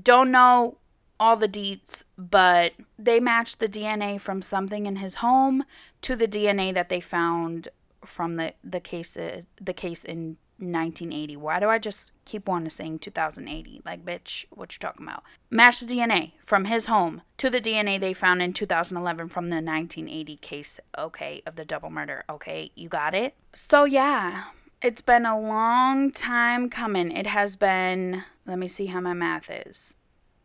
Don't 0.02 0.30
know 0.30 0.78
all 1.20 1.36
the 1.36 1.48
deets, 1.48 2.02
but 2.16 2.72
they 2.98 3.20
matched 3.20 3.60
the 3.60 3.68
DNA 3.68 4.20
from 4.20 4.40
something 4.40 4.86
in 4.86 4.96
his 4.96 5.16
home 5.16 5.64
to 6.00 6.16
the 6.16 6.26
DNA 6.26 6.72
that 6.72 6.88
they 6.88 7.00
found 7.00 7.68
from 8.04 8.34
the 8.34 8.52
the 8.64 8.80
case 8.80 9.12
the 9.12 9.72
case 9.72 10.02
in 10.02 10.36
1980. 10.58 11.36
Why 11.36 11.60
do 11.60 11.68
I 11.68 11.78
just 11.78 12.12
keep 12.24 12.48
wanting 12.48 12.68
to 12.68 12.70
saying 12.70 13.00
2080? 13.00 13.82
Like, 13.84 14.04
bitch, 14.04 14.46
what 14.50 14.74
you 14.74 14.78
talking 14.78 15.06
about? 15.06 15.22
Match 15.50 15.80
the 15.80 15.86
DNA 15.86 16.32
from 16.44 16.66
his 16.66 16.86
home 16.86 17.22
to 17.38 17.50
the 17.50 17.60
DNA 17.60 17.98
they 17.98 18.12
found 18.12 18.42
in 18.42 18.52
2011 18.52 19.28
from 19.28 19.50
the 19.50 19.56
1980 19.56 20.36
case, 20.36 20.80
okay, 20.96 21.42
of 21.46 21.56
the 21.56 21.64
double 21.64 21.90
murder. 21.90 22.24
Okay, 22.30 22.70
you 22.74 22.88
got 22.88 23.14
it? 23.14 23.34
So, 23.54 23.84
yeah, 23.84 24.44
it's 24.80 25.02
been 25.02 25.26
a 25.26 25.40
long 25.40 26.10
time 26.10 26.68
coming. 26.68 27.12
It 27.12 27.26
has 27.26 27.56
been, 27.56 28.24
let 28.46 28.58
me 28.58 28.68
see 28.68 28.86
how 28.86 29.00
my 29.00 29.14
math 29.14 29.50
is 29.50 29.94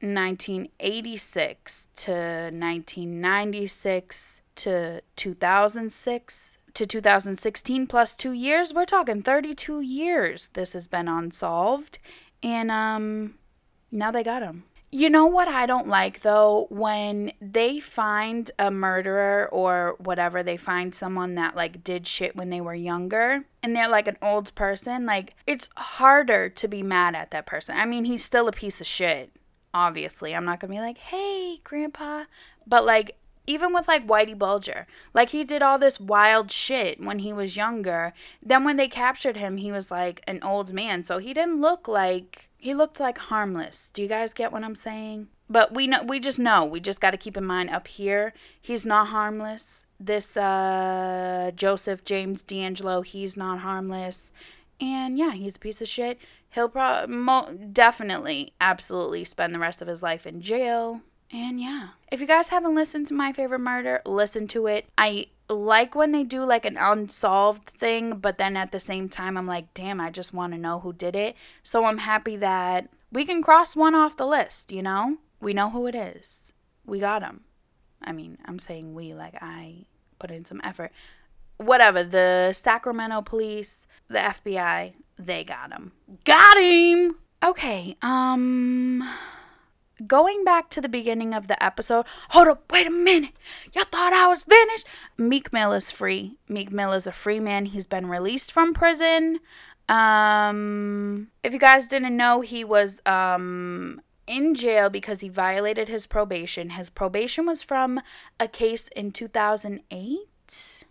1986 0.01 1.87
to 1.95 2.11
1996 2.11 4.41
to 4.55 5.01
2006 5.15 6.57
to 6.77 6.85
2016 6.85 7.87
plus 7.87 8.15
two 8.15 8.33
years. 8.33 8.71
We're 8.71 8.85
talking 8.85 9.23
32 9.23 9.81
years 9.81 10.49
this 10.53 10.73
has 10.73 10.87
been 10.87 11.07
unsolved. 11.07 11.97
And 12.43 12.69
um, 12.69 13.33
now 13.91 14.11
they 14.11 14.23
got 14.23 14.43
him. 14.43 14.65
You 14.91 15.09
know 15.09 15.25
what 15.25 15.47
I 15.47 15.65
don't 15.65 15.87
like 15.87 16.21
though? 16.21 16.67
When 16.69 17.31
they 17.41 17.79
find 17.79 18.49
a 18.59 18.69
murderer 18.69 19.49
or 19.51 19.95
whatever, 19.97 20.43
they 20.43 20.55
find 20.55 20.93
someone 20.93 21.33
that 21.35 21.55
like 21.55 21.83
did 21.83 22.05
shit 22.05 22.35
when 22.35 22.51
they 22.51 22.61
were 22.61 22.75
younger 22.75 23.43
and 23.63 23.75
they're 23.75 23.89
like 23.89 24.07
an 24.07 24.17
old 24.21 24.53
person, 24.53 25.05
like 25.05 25.33
it's 25.47 25.69
harder 25.75 26.47
to 26.47 26.67
be 26.67 26.83
mad 26.83 27.15
at 27.15 27.31
that 27.31 27.47
person. 27.47 27.75
I 27.75 27.85
mean, 27.85 28.05
he's 28.05 28.23
still 28.23 28.47
a 28.47 28.53
piece 28.53 28.79
of 28.79 28.87
shit, 28.87 29.31
obviously. 29.73 30.35
I'm 30.35 30.45
not 30.45 30.59
gonna 30.59 30.73
be 30.73 30.79
like, 30.79 30.99
hey, 30.99 31.59
grandpa. 31.63 32.25
But 32.67 32.85
like, 32.85 33.17
even 33.47 33.73
with 33.73 33.87
like 33.87 34.05
Whitey 34.05 34.37
Bulger, 34.37 34.85
like 35.13 35.29
he 35.29 35.43
did 35.43 35.63
all 35.63 35.79
this 35.79 35.99
wild 35.99 36.51
shit 36.51 37.01
when 37.01 37.19
he 37.19 37.31
was 37.31 37.57
younger. 37.57 38.13
Then 38.43 38.65
when 38.65 38.75
they 38.75 38.89
captured 38.89 39.37
him, 39.37 39.57
he 39.57 39.71
was 39.71 39.89
like 39.89 40.21
an 40.27 40.43
old 40.43 40.73
man, 40.73 41.03
so 41.05 41.17
he 41.17 41.33
didn't 41.33 41.61
look 41.61 41.87
like 41.87 42.49
he 42.57 42.73
looked 42.73 42.99
like 42.99 43.17
harmless. 43.17 43.89
Do 43.89 44.01
you 44.01 44.07
guys 44.09 44.33
get 44.33 44.51
what 44.51 44.63
I'm 44.63 44.75
saying? 44.75 45.29
But 45.49 45.73
we 45.73 45.87
know 45.87 46.03
we 46.03 46.19
just 46.19 46.37
know. 46.37 46.65
We 46.65 46.81
just 46.81 46.99
got 46.99 47.11
to 47.11 47.17
keep 47.17 47.37
in 47.37 47.45
mind 47.45 47.69
up 47.69 47.87
here, 47.87 48.33
he's 48.61 48.85
not 48.85 49.07
harmless. 49.07 49.85
This 49.99 50.35
uh 50.35 51.51
Joseph 51.55 52.03
James 52.03 52.43
DeAngelo, 52.43 53.05
he's 53.05 53.37
not 53.37 53.59
harmless. 53.59 54.31
And 54.79 55.17
yeah, 55.17 55.31
he's 55.31 55.55
a 55.55 55.59
piece 55.59 55.81
of 55.81 55.87
shit. 55.87 56.19
He'll 56.49 56.69
probably 56.69 57.15
mo- 57.15 57.57
definitely 57.71 58.53
absolutely 58.61 59.23
spend 59.23 59.55
the 59.55 59.59
rest 59.59 59.81
of 59.81 59.87
his 59.87 60.03
life 60.03 60.27
in 60.27 60.41
jail 60.41 61.01
and 61.31 61.59
yeah. 61.59 61.89
If 62.11 62.21
you 62.21 62.27
guys 62.27 62.49
haven't 62.49 62.75
listened 62.75 63.07
to 63.07 63.13
My 63.13 63.33
Favorite 63.33 63.59
Murder, 63.59 64.01
listen 64.05 64.47
to 64.49 64.67
it. 64.67 64.85
I 64.97 65.27
like 65.49 65.95
when 65.95 66.11
they 66.11 66.23
do 66.23 66.43
like 66.45 66.65
an 66.65 66.77
unsolved 66.77 67.69
thing, 67.69 68.17
but 68.17 68.37
then 68.37 68.57
at 68.57 68.71
the 68.71 68.79
same 68.79 69.09
time, 69.09 69.37
I'm 69.37 69.47
like, 69.47 69.73
damn, 69.73 69.99
I 69.99 70.09
just 70.09 70.33
want 70.33 70.53
to 70.53 70.59
know 70.59 70.79
who 70.79 70.93
did 70.93 71.15
it. 71.15 71.35
So 71.63 71.85
I'm 71.85 71.99
happy 71.99 72.37
that 72.37 72.89
we 73.11 73.25
can 73.25 73.41
cross 73.41 73.75
one 73.75 73.95
off 73.95 74.17
the 74.17 74.25
list, 74.25 74.71
you 74.71 74.81
know? 74.81 75.17
We 75.39 75.53
know 75.53 75.69
who 75.69 75.87
it 75.87 75.95
is. 75.95 76.53
We 76.85 76.99
got 76.99 77.21
him. 77.21 77.41
I 78.01 78.11
mean, 78.11 78.37
I'm 78.45 78.59
saying 78.59 78.93
we, 78.93 79.13
like, 79.13 79.35
I 79.41 79.85
put 80.19 80.31
in 80.31 80.45
some 80.45 80.61
effort. 80.63 80.91
Whatever, 81.57 82.03
the 82.03 82.53
Sacramento 82.53 83.21
police, 83.23 83.87
the 84.07 84.19
FBI, 84.19 84.93
they 85.17 85.43
got 85.43 85.71
him. 85.71 85.91
Got 86.23 86.57
him! 86.57 87.15
Okay, 87.43 87.95
um 88.01 89.03
going 90.05 90.43
back 90.43 90.69
to 90.69 90.81
the 90.81 90.89
beginning 90.89 91.33
of 91.33 91.47
the 91.47 91.61
episode, 91.63 92.05
hold 92.29 92.47
up, 92.47 92.71
wait 92.71 92.87
a 92.87 92.91
minute. 92.91 93.33
Y'all 93.73 93.85
thought 93.85 94.13
I 94.13 94.27
was 94.27 94.43
finished? 94.43 94.85
Meek 95.17 95.51
Mill 95.51 95.73
is 95.73 95.89
free. 95.89 96.37
Meek 96.47 96.71
Mill 96.71 96.93
is 96.93 97.07
a 97.07 97.11
free 97.11 97.39
man. 97.39 97.65
He's 97.65 97.87
been 97.87 98.07
released 98.07 98.51
from 98.51 98.73
prison. 98.73 99.39
Um, 99.89 101.29
if 101.43 101.53
you 101.53 101.59
guys 101.59 101.87
didn't 101.87 102.17
know, 102.17 102.41
he 102.41 102.63
was 102.63 103.01
um 103.05 104.01
in 104.27 104.53
jail 104.53 104.89
because 104.89 105.21
he 105.21 105.29
violated 105.29 105.87
his 105.87 106.05
probation. 106.05 106.71
His 106.71 106.89
probation 106.89 107.45
was 107.45 107.63
from 107.63 108.01
a 108.39 108.47
case 108.47 108.89
in 108.89 109.11
2008. 109.11 110.83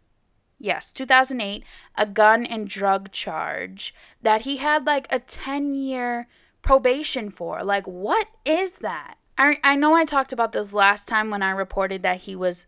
Yes, 0.59 0.91
2008, 0.91 1.63
a 1.97 2.07
gun 2.07 2.47
and 2.47 2.67
drug 2.67 3.13
charge 3.13 3.95
that 4.23 4.43
he 4.43 4.57
had 4.57 4.87
like 4.87 5.07
a 5.11 5.19
10 5.19 5.75
year 5.75 6.29
probation 6.67 7.31
for? 7.31 7.63
Like, 7.63 7.87
what 7.87 8.27
is 8.45 8.79
that? 8.79 9.15
I, 9.39 9.59
I 9.63 9.77
know 9.77 9.95
I 9.95 10.05
talked 10.05 10.33
about 10.33 10.53
this 10.53 10.75
last 10.75 11.09
time 11.09 11.31
when 11.31 11.43
I 11.43 11.51
reported 11.51 12.03
that 12.03 12.23
he 12.23 12.35
was 12.35 12.67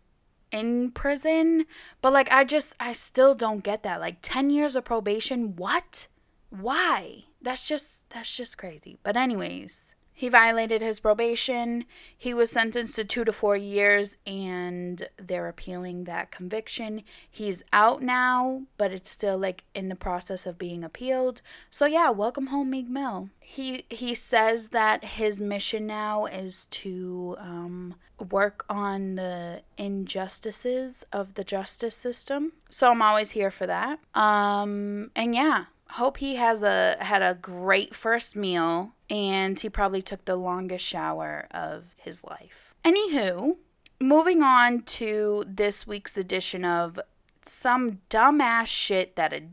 in 0.51 0.91
prison, 0.91 1.65
but 2.01 2.13
like, 2.13 2.31
I 2.31 2.45
just, 2.45 2.75
I 2.79 2.93
still 2.93 3.35
don't 3.35 3.63
get 3.63 3.83
that. 3.83 3.99
Like, 3.99 4.19
10 4.21 4.49
years 4.49 4.75
of 4.75 4.85
probation? 4.85 5.55
What? 5.57 6.07
Why? 6.49 7.25
That's 7.41 7.67
just, 7.67 8.09
that's 8.09 8.35
just 8.35 8.57
crazy. 8.57 8.97
But, 9.03 9.17
anyways, 9.17 9.95
He 10.19 10.27
violated 10.27 10.81
his 10.81 10.99
probation. 10.99 11.85
He 12.17 12.33
was 12.33 12.51
sentenced 12.51 12.97
to 12.97 13.05
two 13.05 13.23
to 13.23 13.31
four 13.31 13.55
years, 13.55 14.17
and 14.27 15.07
they're 15.15 15.47
appealing 15.47 16.03
that 16.03 16.29
conviction. 16.29 17.03
He's 17.31 17.63
out 17.71 18.01
now, 18.01 18.63
but 18.75 18.91
it's 18.91 19.09
still 19.09 19.37
like 19.37 19.63
in 19.73 19.87
the 19.87 19.95
process 19.95 20.45
of 20.45 20.57
being 20.57 20.83
appealed. 20.83 21.41
So 21.71 21.85
yeah, 21.85 22.09
welcome 22.09 22.47
home, 22.47 22.69
Meek 22.69 22.89
Mill. 22.89 23.29
He 23.39 23.85
he 23.89 24.13
says 24.13 24.67
that 24.69 25.05
his 25.05 25.39
mission 25.39 25.87
now 25.87 26.25
is 26.25 26.65
to 26.71 27.37
um, 27.39 27.95
work 28.29 28.65
on 28.69 29.15
the 29.15 29.61
injustices 29.77 31.05
of 31.13 31.35
the 31.35 31.45
justice 31.45 31.95
system. 31.95 32.51
So 32.69 32.91
I'm 32.91 33.01
always 33.01 33.31
here 33.31 33.51
for 33.51 33.67
that. 33.67 33.99
Um, 34.13 35.11
and 35.15 35.33
yeah, 35.33 35.67
hope 35.91 36.17
he 36.17 36.35
has 36.35 36.63
a 36.63 36.97
had 36.99 37.21
a 37.21 37.35
great 37.35 37.95
first 37.95 38.35
meal 38.35 38.93
and 39.09 39.59
he 39.59 39.69
probably 39.69 40.01
took 40.01 40.25
the 40.25 40.35
longest 40.35 40.85
shower 40.85 41.47
of 41.51 41.95
his 41.97 42.23
life. 42.23 42.73
Anywho, 42.85 43.55
moving 43.99 44.41
on 44.41 44.81
to 44.83 45.43
this 45.47 45.87
week's 45.87 46.17
edition 46.17 46.63
of 46.63 46.99
some 47.41 47.99
dumbass 48.09 48.67
shit 48.67 49.15
that 49.15 49.33
a 49.33 49.43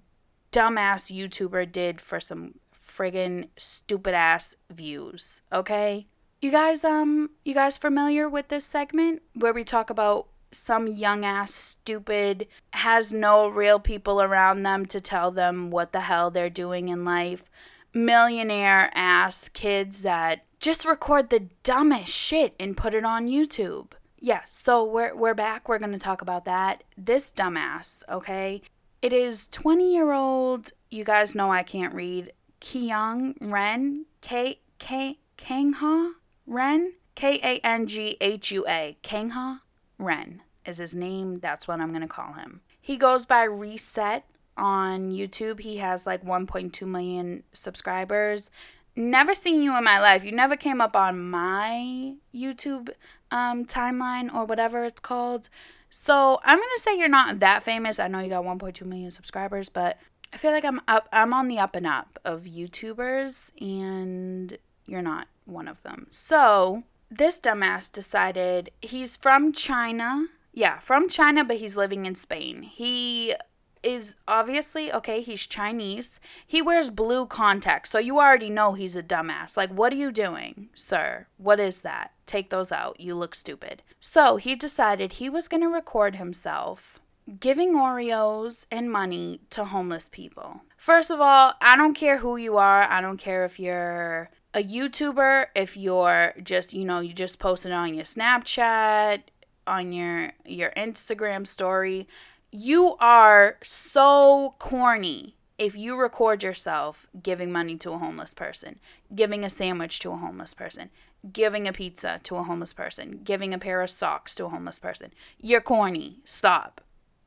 dumbass 0.52 1.10
YouTuber 1.10 1.70
did 1.70 2.00
for 2.00 2.20
some 2.20 2.54
friggin' 2.72 3.48
stupid 3.56 4.14
ass 4.14 4.54
views, 4.70 5.40
okay? 5.52 6.06
You 6.40 6.50
guys 6.50 6.84
um 6.84 7.30
you 7.44 7.54
guys 7.54 7.78
familiar 7.78 8.28
with 8.28 8.48
this 8.48 8.64
segment 8.64 9.22
where 9.34 9.52
we 9.52 9.64
talk 9.64 9.90
about 9.90 10.28
some 10.56 10.86
young 10.86 11.24
ass 11.24 11.52
stupid 11.52 12.46
has 12.72 13.12
no 13.12 13.48
real 13.48 13.78
people 13.78 14.20
around 14.20 14.62
them 14.62 14.86
to 14.86 15.00
tell 15.00 15.30
them 15.30 15.70
what 15.70 15.92
the 15.92 16.00
hell 16.00 16.30
they're 16.30 16.50
doing 16.50 16.88
in 16.88 17.04
life 17.04 17.50
millionaire 17.96 18.90
ass 18.94 19.48
kids 19.48 20.02
that 20.02 20.44
just 20.60 20.84
record 20.84 21.30
the 21.30 21.48
dumbest 21.62 22.14
shit 22.14 22.54
and 22.60 22.76
put 22.76 22.94
it 22.94 23.04
on 23.04 23.26
YouTube. 23.26 23.92
Yeah, 24.20 24.42
so 24.46 24.84
we're 24.84 25.14
we're 25.14 25.34
back. 25.34 25.68
We're 25.68 25.78
going 25.78 25.92
to 25.92 25.98
talk 25.98 26.22
about 26.22 26.44
that. 26.44 26.84
This 26.96 27.32
dumbass, 27.32 28.02
okay? 28.08 28.62
It 29.02 29.12
is 29.12 29.48
20-year-old, 29.52 30.72
you 30.90 31.04
guys 31.04 31.34
know 31.34 31.52
I 31.52 31.62
can't 31.62 31.94
read, 31.94 32.32
Kyung 32.60 33.34
Ren, 33.40 34.06
K 34.20 34.60
K 34.78 35.18
Kangha 35.36 36.12
Ren, 36.46 36.94
K 37.14 37.38
A 37.42 37.66
N 37.66 37.86
G 37.86 38.16
H 38.20 38.50
U 38.52 38.64
A, 38.66 38.96
Kangha 39.02 39.60
Ren 39.98 40.42
is 40.66 40.78
his 40.78 40.94
name. 40.94 41.36
That's 41.36 41.68
what 41.68 41.80
I'm 41.80 41.90
going 41.90 42.02
to 42.02 42.08
call 42.08 42.34
him. 42.34 42.60
He 42.80 42.96
goes 42.96 43.26
by 43.26 43.44
Reset 43.44 44.24
on 44.56 45.10
YouTube. 45.10 45.60
He 45.60 45.78
has 45.78 46.06
like 46.06 46.24
1.2 46.24 46.86
million 46.86 47.42
subscribers. 47.52 48.50
Never 48.94 49.34
seen 49.34 49.62
you 49.62 49.76
in 49.76 49.84
my 49.84 50.00
life. 50.00 50.24
You 50.24 50.32
never 50.32 50.56
came 50.56 50.80
up 50.80 50.96
on 50.96 51.28
my 51.28 52.14
YouTube 52.34 52.90
um, 53.30 53.66
timeline 53.66 54.32
or 54.32 54.44
whatever 54.44 54.84
it's 54.84 55.00
called. 55.00 55.48
So 55.90 56.40
I'm 56.42 56.58
gonna 56.58 56.78
say 56.78 56.98
you're 56.98 57.08
not 57.08 57.40
that 57.40 57.62
famous. 57.62 57.98
I 57.98 58.08
know 58.08 58.20
you 58.20 58.28
got 58.28 58.44
1.2 58.44 58.84
million 58.86 59.10
subscribers, 59.10 59.68
but 59.68 59.98
I 60.32 60.36
feel 60.36 60.50
like 60.50 60.64
I'm 60.64 60.80
up. 60.88 61.08
I'm 61.12 61.32
on 61.32 61.48
the 61.48 61.58
up 61.58 61.76
and 61.76 61.86
up 61.86 62.18
of 62.24 62.42
YouTubers, 62.42 63.50
and 63.60 64.56
you're 64.86 65.02
not 65.02 65.28
one 65.44 65.68
of 65.68 65.82
them. 65.82 66.06
So 66.10 66.82
this 67.10 67.40
dumbass 67.40 67.90
decided 67.90 68.70
he's 68.80 69.16
from 69.16 69.52
China. 69.52 70.26
Yeah, 70.56 70.78
from 70.78 71.10
China, 71.10 71.44
but 71.44 71.58
he's 71.58 71.76
living 71.76 72.06
in 72.06 72.14
Spain. 72.14 72.62
He 72.62 73.34
is 73.82 74.16
obviously 74.26 74.90
okay, 74.90 75.20
he's 75.20 75.46
Chinese. 75.46 76.18
He 76.46 76.62
wears 76.62 76.88
blue 76.88 77.26
contacts, 77.26 77.90
so 77.90 77.98
you 77.98 78.18
already 78.18 78.48
know 78.48 78.72
he's 78.72 78.96
a 78.96 79.02
dumbass. 79.02 79.58
Like, 79.58 79.70
what 79.70 79.92
are 79.92 79.96
you 79.96 80.10
doing, 80.10 80.70
sir? 80.74 81.26
What 81.36 81.60
is 81.60 81.82
that? 81.82 82.12
Take 82.24 82.48
those 82.48 82.72
out. 82.72 82.98
You 82.98 83.14
look 83.14 83.34
stupid. 83.34 83.82
So 84.00 84.38
he 84.38 84.56
decided 84.56 85.12
he 85.12 85.28
was 85.28 85.46
going 85.46 85.62
to 85.62 85.68
record 85.68 86.16
himself 86.16 87.00
giving 87.38 87.74
Oreos 87.74 88.64
and 88.70 88.90
money 88.90 89.40
to 89.50 89.64
homeless 89.64 90.08
people. 90.08 90.62
First 90.78 91.10
of 91.10 91.20
all, 91.20 91.52
I 91.60 91.76
don't 91.76 91.94
care 91.94 92.18
who 92.18 92.38
you 92.38 92.56
are. 92.56 92.84
I 92.84 93.02
don't 93.02 93.18
care 93.18 93.44
if 93.44 93.60
you're 93.60 94.30
a 94.54 94.62
YouTuber, 94.62 95.48
if 95.54 95.76
you're 95.76 96.32
just, 96.42 96.72
you 96.72 96.84
know, 96.86 97.00
you 97.00 97.12
just 97.12 97.38
posted 97.38 97.72
on 97.72 97.94
your 97.94 98.04
Snapchat, 98.04 99.22
on 99.66 99.92
your 99.92 100.32
your 100.44 100.70
Instagram 100.76 101.46
story 101.46 102.06
you 102.50 102.96
are 103.00 103.58
so 103.62 104.54
corny 104.58 105.36
if 105.58 105.76
you 105.76 105.98
record 105.98 106.42
yourself 106.42 107.06
giving 107.22 107.50
money 107.50 107.76
to 107.76 107.92
a 107.92 107.98
homeless 107.98 108.34
person, 108.34 108.78
giving 109.14 109.44
a 109.44 109.48
sandwich 109.48 109.98
to 110.00 110.10
a 110.10 110.16
homeless 110.16 110.54
person, 110.54 110.90
giving 111.32 111.66
a 111.66 111.72
pizza 111.72 112.20
to 112.22 112.36
a 112.36 112.42
homeless 112.42 112.72
person, 112.72 113.20
giving 113.24 113.54
a 113.54 113.58
pair 113.58 113.80
of 113.80 113.90
socks 113.90 114.34
to 114.34 114.44
a 114.44 114.48
homeless 114.48 114.78
person. 114.78 115.12
You're 115.40 115.60
corny. 115.60 116.20
Stop. 116.24 116.80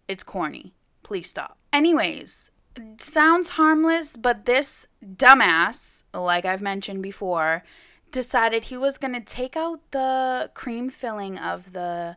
It's 0.08 0.24
corny. 0.24 0.74
Please 1.04 1.30
stop. 1.30 1.58
Anyways, 1.74 2.52
sounds 3.00 3.50
harmless, 3.50 4.16
but 4.16 4.46
this 4.46 4.88
dumbass, 5.04 6.04
like 6.14 6.46
I've 6.46 6.62
mentioned 6.62 7.02
before, 7.02 7.64
decided 8.12 8.66
he 8.66 8.78
was 8.78 8.98
going 8.98 9.14
to 9.14 9.22
take 9.22 9.56
out 9.56 9.80
the 9.92 10.52
cream 10.54 10.90
filling 10.90 11.38
of 11.38 11.74
the 11.74 12.16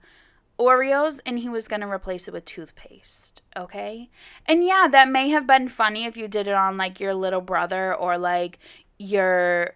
Oreos 0.58 1.20
and 1.26 1.38
he 1.38 1.48
was 1.48 1.68
going 1.68 1.80
to 1.80 1.88
replace 1.88 2.28
it 2.28 2.34
with 2.34 2.44
toothpaste, 2.44 3.42
okay? 3.56 4.10
And 4.46 4.64
yeah, 4.64 4.88
that 4.90 5.08
may 5.08 5.30
have 5.30 5.46
been 5.46 5.68
funny 5.68 6.04
if 6.04 6.16
you 6.16 6.28
did 6.28 6.46
it 6.46 6.54
on 6.54 6.76
like 6.76 7.00
your 7.00 7.14
little 7.14 7.40
brother 7.40 7.94
or 7.94 8.18
like 8.18 8.58
your 8.98 9.74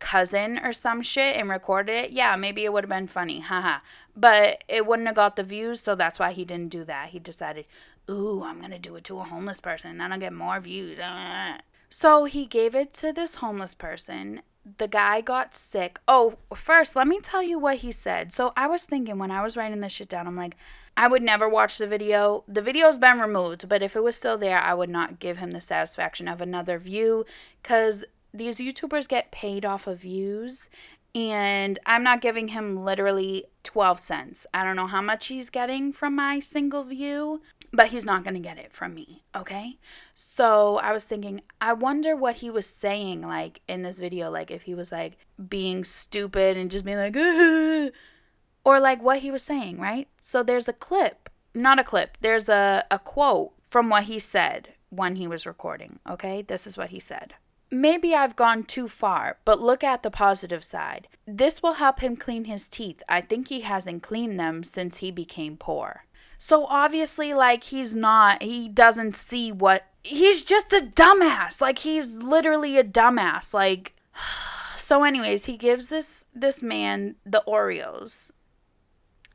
cousin 0.00 0.58
or 0.58 0.72
some 0.72 1.02
shit 1.02 1.36
and 1.36 1.48
recorded 1.48 1.92
it. 1.92 2.10
Yeah, 2.10 2.36
maybe 2.36 2.64
it 2.64 2.72
would 2.72 2.84
have 2.84 2.90
been 2.90 3.06
funny, 3.06 3.40
haha. 3.40 3.78
But 4.16 4.64
it 4.68 4.86
wouldn't 4.86 5.08
have 5.08 5.16
got 5.16 5.36
the 5.36 5.42
views, 5.42 5.80
so 5.80 5.94
that's 5.94 6.18
why 6.18 6.32
he 6.32 6.44
didn't 6.44 6.70
do 6.70 6.84
that. 6.84 7.10
He 7.10 7.18
decided, 7.18 7.66
ooh, 8.10 8.44
I'm 8.44 8.58
going 8.58 8.70
to 8.70 8.78
do 8.78 8.96
it 8.96 9.04
to 9.04 9.20
a 9.20 9.24
homeless 9.24 9.60
person, 9.60 9.98
then 9.98 10.12
I'll 10.12 10.18
get 10.18 10.32
more 10.32 10.60
views. 10.60 10.98
Uh. 10.98 11.58
So 11.90 12.24
he 12.24 12.46
gave 12.46 12.74
it 12.74 12.92
to 12.94 13.12
this 13.12 13.36
homeless 13.36 13.74
person 13.74 14.42
the 14.78 14.88
guy 14.88 15.20
got 15.20 15.54
sick. 15.54 16.00
Oh, 16.08 16.38
first, 16.54 16.96
let 16.96 17.06
me 17.06 17.20
tell 17.20 17.42
you 17.42 17.58
what 17.58 17.78
he 17.78 17.92
said. 17.92 18.32
So 18.32 18.52
I 18.56 18.66
was 18.66 18.84
thinking 18.84 19.18
when 19.18 19.30
I 19.30 19.42
was 19.42 19.56
writing 19.56 19.80
this 19.80 19.92
shit 19.92 20.08
down, 20.08 20.26
I'm 20.26 20.36
like, 20.36 20.56
I 20.96 21.08
would 21.08 21.22
never 21.22 21.48
watch 21.48 21.78
the 21.78 21.86
video. 21.86 22.44
The 22.48 22.62
video's 22.62 22.98
been 22.98 23.18
removed, 23.18 23.68
but 23.68 23.82
if 23.82 23.96
it 23.96 24.02
was 24.02 24.16
still 24.16 24.38
there, 24.38 24.58
I 24.58 24.74
would 24.74 24.90
not 24.90 25.18
give 25.18 25.38
him 25.38 25.50
the 25.50 25.60
satisfaction 25.60 26.28
of 26.28 26.40
another 26.40 26.78
view 26.78 27.24
because 27.62 28.04
these 28.32 28.56
YouTubers 28.56 29.08
get 29.08 29.32
paid 29.32 29.64
off 29.64 29.86
of 29.86 30.00
views. 30.00 30.68
And 31.16 31.78
I'm 31.86 32.02
not 32.02 32.20
giving 32.20 32.48
him 32.48 32.74
literally 32.74 33.44
12 33.62 34.00
cents. 34.00 34.46
I 34.52 34.64
don't 34.64 34.74
know 34.74 34.88
how 34.88 35.00
much 35.00 35.28
he's 35.28 35.48
getting 35.48 35.92
from 35.92 36.16
my 36.16 36.40
single 36.40 36.82
view, 36.82 37.40
but 37.74 37.88
he's 37.88 38.06
not 38.06 38.22
going 38.22 38.34
to 38.34 38.40
get 38.40 38.58
it 38.58 38.72
from 38.72 38.94
me, 38.94 39.24
okay? 39.34 39.78
So 40.14 40.76
I 40.78 40.92
was 40.92 41.04
thinking, 41.04 41.40
I 41.60 41.72
wonder 41.72 42.14
what 42.14 42.36
he 42.36 42.48
was 42.48 42.66
saying, 42.66 43.22
like 43.22 43.60
in 43.68 43.82
this 43.82 43.98
video, 43.98 44.30
like 44.30 44.50
if 44.50 44.62
he 44.62 44.74
was 44.74 44.92
like 44.92 45.18
being 45.48 45.84
stupid 45.84 46.56
and 46.56 46.70
just 46.70 46.84
being 46.84 46.98
like, 46.98 47.16
or 48.64 48.80
like 48.80 49.02
what 49.02 49.18
he 49.20 49.30
was 49.30 49.42
saying, 49.42 49.80
right? 49.80 50.08
So 50.20 50.42
there's 50.42 50.68
a 50.68 50.72
clip, 50.72 51.28
not 51.52 51.80
a 51.80 51.84
clip, 51.84 52.16
there's 52.20 52.48
a, 52.48 52.84
a 52.90 52.98
quote 52.98 53.52
from 53.68 53.88
what 53.88 54.04
he 54.04 54.18
said 54.18 54.74
when 54.90 55.16
he 55.16 55.26
was 55.26 55.46
recording, 55.46 55.98
okay? 56.08 56.42
This 56.42 56.66
is 56.66 56.76
what 56.76 56.90
he 56.90 57.00
said. 57.00 57.34
Maybe 57.70 58.14
I've 58.14 58.36
gone 58.36 58.62
too 58.62 58.86
far, 58.86 59.38
but 59.44 59.60
look 59.60 59.82
at 59.82 60.04
the 60.04 60.10
positive 60.10 60.62
side. 60.62 61.08
This 61.26 61.60
will 61.60 61.74
help 61.74 62.00
him 62.00 62.14
clean 62.14 62.44
his 62.44 62.68
teeth. 62.68 63.02
I 63.08 63.20
think 63.20 63.48
he 63.48 63.62
hasn't 63.62 64.04
cleaned 64.04 64.38
them 64.38 64.62
since 64.62 64.98
he 64.98 65.10
became 65.10 65.56
poor. 65.56 66.04
So 66.38 66.66
obviously, 66.66 67.34
like, 67.34 67.64
he's 67.64 67.94
not, 67.94 68.42
he 68.42 68.68
doesn't 68.68 69.16
see 69.16 69.52
what, 69.52 69.86
he's 70.02 70.42
just 70.42 70.72
a 70.72 70.80
dumbass. 70.94 71.60
Like, 71.60 71.78
he's 71.78 72.16
literally 72.16 72.76
a 72.78 72.84
dumbass. 72.84 73.54
Like, 73.54 73.92
so 74.76 75.04
anyways, 75.04 75.46
he 75.46 75.56
gives 75.56 75.88
this, 75.88 76.26
this 76.34 76.62
man 76.62 77.16
the 77.24 77.42
Oreos. 77.46 78.30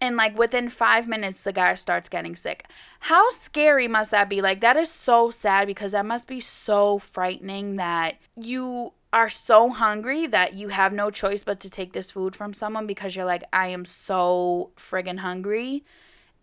And 0.02 0.16
like 0.16 0.38
within 0.38 0.70
five 0.70 1.08
minutes, 1.08 1.44
the 1.44 1.52
guy 1.52 1.74
starts 1.74 2.08
getting 2.08 2.36
sick. 2.36 2.66
How 3.02 3.30
scary 3.32 3.88
must 3.88 4.12
that 4.12 4.30
be? 4.30 4.42
Like, 4.42 4.62
that 4.62 4.78
is 4.78 4.90
so 4.90 5.30
sad 5.30 5.68
because 5.68 5.92
that 5.92 6.06
must 6.06 6.28
be 6.28 6.40
so 6.40 7.00
frightening 7.00 7.76
that 7.76 8.16
you 8.36 8.94
are 9.12 9.30
so 9.30 9.70
hungry 9.70 10.28
that 10.28 10.54
you 10.54 10.70
have 10.70 10.94
no 10.94 11.10
choice 11.10 11.44
but 11.44 11.60
to 11.60 11.70
take 11.70 11.94
this 11.94 12.12
food 12.12 12.36
from 12.36 12.54
someone 12.54 12.88
because 12.88 13.16
you're 13.16 13.26
like, 13.26 13.44
I 13.52 13.68
am 13.68 13.84
so 13.84 14.72
friggin' 14.78 15.20
hungry 15.20 15.84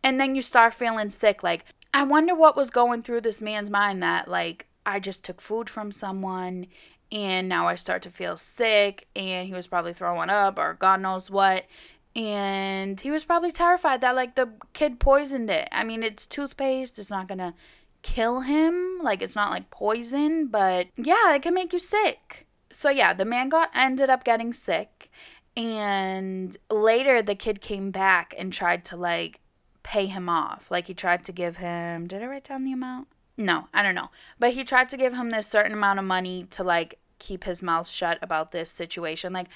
and 0.06 0.20
then 0.20 0.36
you 0.36 0.40
start 0.40 0.72
feeling 0.72 1.10
sick 1.10 1.42
like 1.42 1.64
i 1.92 2.02
wonder 2.02 2.34
what 2.34 2.56
was 2.56 2.70
going 2.70 3.02
through 3.02 3.20
this 3.20 3.40
man's 3.40 3.70
mind 3.70 4.02
that 4.02 4.28
like 4.28 4.66
i 4.86 5.00
just 5.00 5.24
took 5.24 5.40
food 5.40 5.68
from 5.68 5.90
someone 5.90 6.66
and 7.12 7.48
now 7.48 7.66
i 7.66 7.74
start 7.74 8.02
to 8.02 8.10
feel 8.10 8.36
sick 8.36 9.06
and 9.16 9.46
he 9.46 9.54
was 9.54 9.66
probably 9.66 9.92
throwing 9.92 10.30
up 10.30 10.58
or 10.58 10.74
god 10.74 11.00
knows 11.00 11.30
what. 11.30 11.64
And 12.14 12.98
he 12.98 13.10
was 13.10 13.24
probably 13.24 13.50
terrified 13.50 14.00
that 14.00 14.16
like 14.16 14.36
the 14.36 14.48
kid 14.72 14.98
poisoned 14.98 15.50
it. 15.50 15.68
I 15.70 15.84
mean 15.84 16.02
it's 16.02 16.24
toothpaste 16.24 16.98
it's 16.98 17.10
not 17.10 17.28
gonna 17.28 17.54
kill 18.02 18.40
him. 18.40 19.00
Like 19.02 19.20
it's 19.20 19.36
not 19.36 19.50
like 19.50 19.70
poison 19.70 20.46
but 20.46 20.88
yeah 20.96 21.34
it 21.34 21.42
can 21.42 21.54
make 21.54 21.72
you 21.72 21.78
sick. 21.78 22.46
So 22.72 22.88
yeah, 22.90 23.12
the 23.12 23.24
man 23.24 23.48
got 23.50 23.70
ended 23.74 24.10
up 24.10 24.24
getting 24.24 24.52
sick 24.52 25.10
and 25.56 26.56
later 26.70 27.22
the 27.22 27.34
kid 27.34 27.60
came 27.60 27.90
back 27.90 28.34
and 28.36 28.52
tried 28.52 28.84
to 28.86 28.96
like 28.96 29.40
pay 29.86 30.06
him 30.06 30.28
off. 30.28 30.68
Like 30.68 30.88
he 30.88 30.94
tried 30.94 31.24
to 31.24 31.32
give 31.32 31.58
him 31.58 32.08
Did 32.08 32.20
I 32.20 32.26
write 32.26 32.48
down 32.48 32.64
the 32.64 32.72
amount? 32.72 33.06
No, 33.36 33.68
I 33.72 33.84
don't 33.84 33.94
know. 33.94 34.10
But 34.38 34.52
he 34.52 34.64
tried 34.64 34.88
to 34.88 34.96
give 34.96 35.14
him 35.14 35.30
this 35.30 35.46
certain 35.46 35.72
amount 35.72 36.00
of 36.00 36.04
money 36.04 36.44
to 36.50 36.64
like 36.64 36.98
keep 37.20 37.44
his 37.44 37.62
mouth 37.62 37.88
shut 37.88 38.18
about 38.20 38.50
this 38.50 38.70
situation. 38.70 39.32
Like 39.32 39.46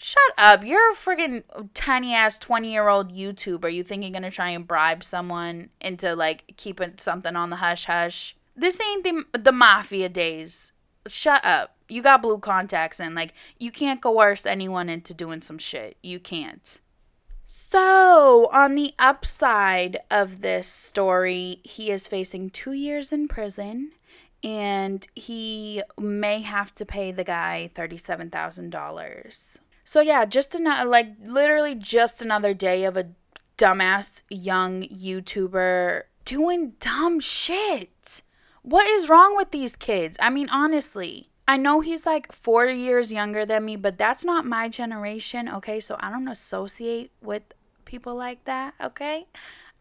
Shut 0.00 0.32
up. 0.36 0.64
You're 0.64 0.92
a 0.92 0.94
friggin' 0.94 1.42
tiny 1.74 2.14
ass 2.14 2.38
20 2.38 2.70
year 2.70 2.86
old 2.88 3.12
YouTuber. 3.12 3.72
You 3.72 3.82
think 3.82 4.02
you're 4.02 4.12
gonna 4.12 4.30
try 4.30 4.50
and 4.50 4.68
bribe 4.68 5.02
someone 5.02 5.70
into 5.80 6.14
like 6.14 6.54
keeping 6.56 6.92
something 6.98 7.34
on 7.34 7.50
the 7.50 7.56
hush 7.56 7.86
hush? 7.86 8.36
This 8.54 8.78
ain't 8.80 9.04
the, 9.04 9.38
the 9.38 9.52
mafia 9.52 10.08
days. 10.08 10.72
Shut 11.08 11.44
up. 11.44 11.76
You 11.88 12.02
got 12.02 12.22
blue 12.22 12.38
contacts 12.38 13.00
and 13.00 13.14
like 13.14 13.32
you 13.58 13.72
can't 13.72 14.02
coerce 14.02 14.44
anyone 14.44 14.88
into 14.90 15.14
doing 15.14 15.40
some 15.40 15.58
shit. 15.58 15.96
You 16.02 16.20
can't. 16.20 16.78
So, 17.60 18.48
on 18.52 18.76
the 18.76 18.94
upside 19.00 19.98
of 20.12 20.42
this 20.42 20.68
story, 20.68 21.60
he 21.64 21.90
is 21.90 22.06
facing 22.06 22.50
two 22.50 22.72
years 22.72 23.12
in 23.12 23.26
prison 23.26 23.90
and 24.44 25.04
he 25.16 25.82
may 25.98 26.40
have 26.42 26.72
to 26.76 26.86
pay 26.86 27.10
the 27.10 27.24
guy 27.24 27.68
$37,000. 27.74 29.56
So 29.84 30.00
yeah, 30.00 30.24
just 30.24 30.54
another 30.54 30.88
like 30.88 31.08
literally 31.20 31.74
just 31.74 32.22
another 32.22 32.54
day 32.54 32.84
of 32.84 32.96
a 32.96 33.08
dumbass 33.58 34.22
young 34.30 34.84
YouTuber 34.84 36.02
doing 36.24 36.74
dumb 36.78 37.18
shit. 37.18 38.22
What 38.62 38.86
is 38.86 39.08
wrong 39.08 39.36
with 39.36 39.50
these 39.50 39.74
kids? 39.74 40.16
I 40.20 40.30
mean, 40.30 40.48
honestly, 40.48 41.28
I 41.48 41.56
know 41.56 41.80
he's 41.80 42.04
like 42.04 42.30
4 42.30 42.66
years 42.66 43.12
younger 43.12 43.46
than 43.46 43.64
me, 43.64 43.76
but 43.76 43.96
that's 43.96 44.24
not 44.24 44.44
my 44.44 44.68
generation, 44.68 45.48
okay? 45.48 45.80
So 45.80 45.96
I 45.98 46.10
don't 46.10 46.28
associate 46.28 47.10
with 47.22 47.42
people 47.86 48.14
like 48.14 48.44
that, 48.44 48.74
okay? 48.80 49.26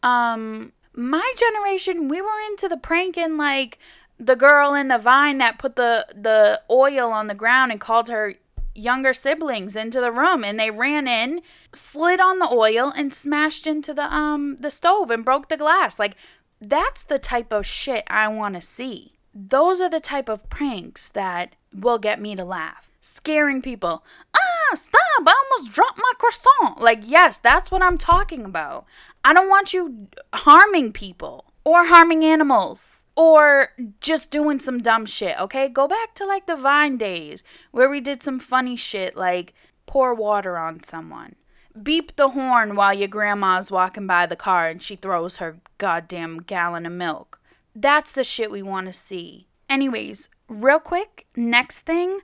Um 0.02 0.72
my 0.94 1.32
generation, 1.38 2.08
we 2.08 2.22
were 2.22 2.40
into 2.50 2.68
the 2.68 2.78
pranking 2.78 3.38
like 3.38 3.78
the 4.18 4.36
girl 4.36 4.74
in 4.74 4.88
the 4.88 4.98
vine 4.98 5.38
that 5.38 5.60
put 5.60 5.76
the 5.76 6.08
the 6.16 6.62
oil 6.72 7.12
on 7.12 7.28
the 7.28 7.36
ground 7.36 7.72
and 7.72 7.80
called 7.80 8.10
her 8.10 8.34
younger 8.74 9.14
siblings 9.14 9.76
into 9.76 10.00
the 10.00 10.12
room 10.12 10.44
and 10.44 10.60
they 10.60 10.72
ran 10.72 11.08
in, 11.08 11.42
slid 11.74 12.20
on 12.20 12.40
the 12.40 12.50
oil 12.52 12.94
and 12.96 13.14
smashed 13.14 13.68
into 13.68 13.94
the 13.94 14.12
um 14.14 14.56
the 14.58 14.70
stove 14.70 15.12
and 15.12 15.26
broke 15.26 15.50
the 15.50 15.58
glass. 15.58 16.00
Like 16.00 16.16
that's 16.62 17.04
the 17.04 17.20
type 17.20 17.52
of 17.52 17.66
shit 17.66 18.04
I 18.08 18.28
want 18.30 18.56
to 18.56 18.62
see. 18.62 19.14
Those 19.34 19.82
are 19.82 19.90
the 19.90 20.00
type 20.00 20.30
of 20.30 20.50
pranks 20.50 21.10
that 21.10 21.56
will 21.74 22.00
get 22.00 22.22
me 22.22 22.36
to 22.36 22.46
laugh. 22.46 22.90
Scaring 23.02 23.62
people. 23.62 24.04
Ah, 24.36 24.76
stop. 24.76 25.02
I 25.26 25.46
almost 25.52 25.72
dropped 25.72 25.98
my 25.98 26.12
croissant. 26.18 26.82
Like, 26.82 27.02
yes, 27.04 27.38
that's 27.38 27.72
what 27.72 27.82
I'm 27.82 27.98
talking 27.98 28.44
about. 28.44 28.86
I 29.24 29.34
don't 29.34 29.50
want 29.50 29.74
you 29.74 30.08
harming 30.34 30.94
people 30.94 31.46
or 31.64 31.88
harming 31.88 32.24
animals 32.24 33.04
or 33.16 33.74
just 34.00 34.32
doing 34.32 34.60
some 34.60 34.80
dumb 34.80 35.06
shit, 35.06 35.40
okay? 35.40 35.68
Go 35.68 35.88
back 35.88 36.14
to 36.16 36.26
like 36.26 36.46
the 36.48 36.56
Vine 36.56 36.98
days 36.98 37.44
where 37.72 37.90
we 37.90 38.00
did 38.00 38.24
some 38.24 38.40
funny 38.40 38.78
shit 38.78 39.18
like 39.18 39.54
pour 39.86 40.14
water 40.14 40.58
on 40.58 40.82
someone. 40.84 41.36
Beep 41.84 42.16
the 42.16 42.30
horn 42.30 42.76
while 42.76 42.94
your 42.94 43.10
grandma's 43.10 43.70
walking 43.70 44.08
by 44.08 44.26
the 44.26 44.36
car 44.36 44.68
and 44.68 44.82
she 44.82 44.96
throws 44.96 45.38
her 45.38 45.58
goddamn 45.78 46.40
gallon 46.40 46.86
of 46.86 46.94
milk. 46.94 47.40
That's 47.76 48.12
the 48.12 48.24
shit 48.24 48.50
we 48.50 48.64
want 48.64 48.88
to 48.88 48.94
see. 48.94 49.48
Anyways, 49.70 50.30
real 50.48 50.80
quick, 50.80 51.28
next 51.36 51.82
thing, 51.82 52.20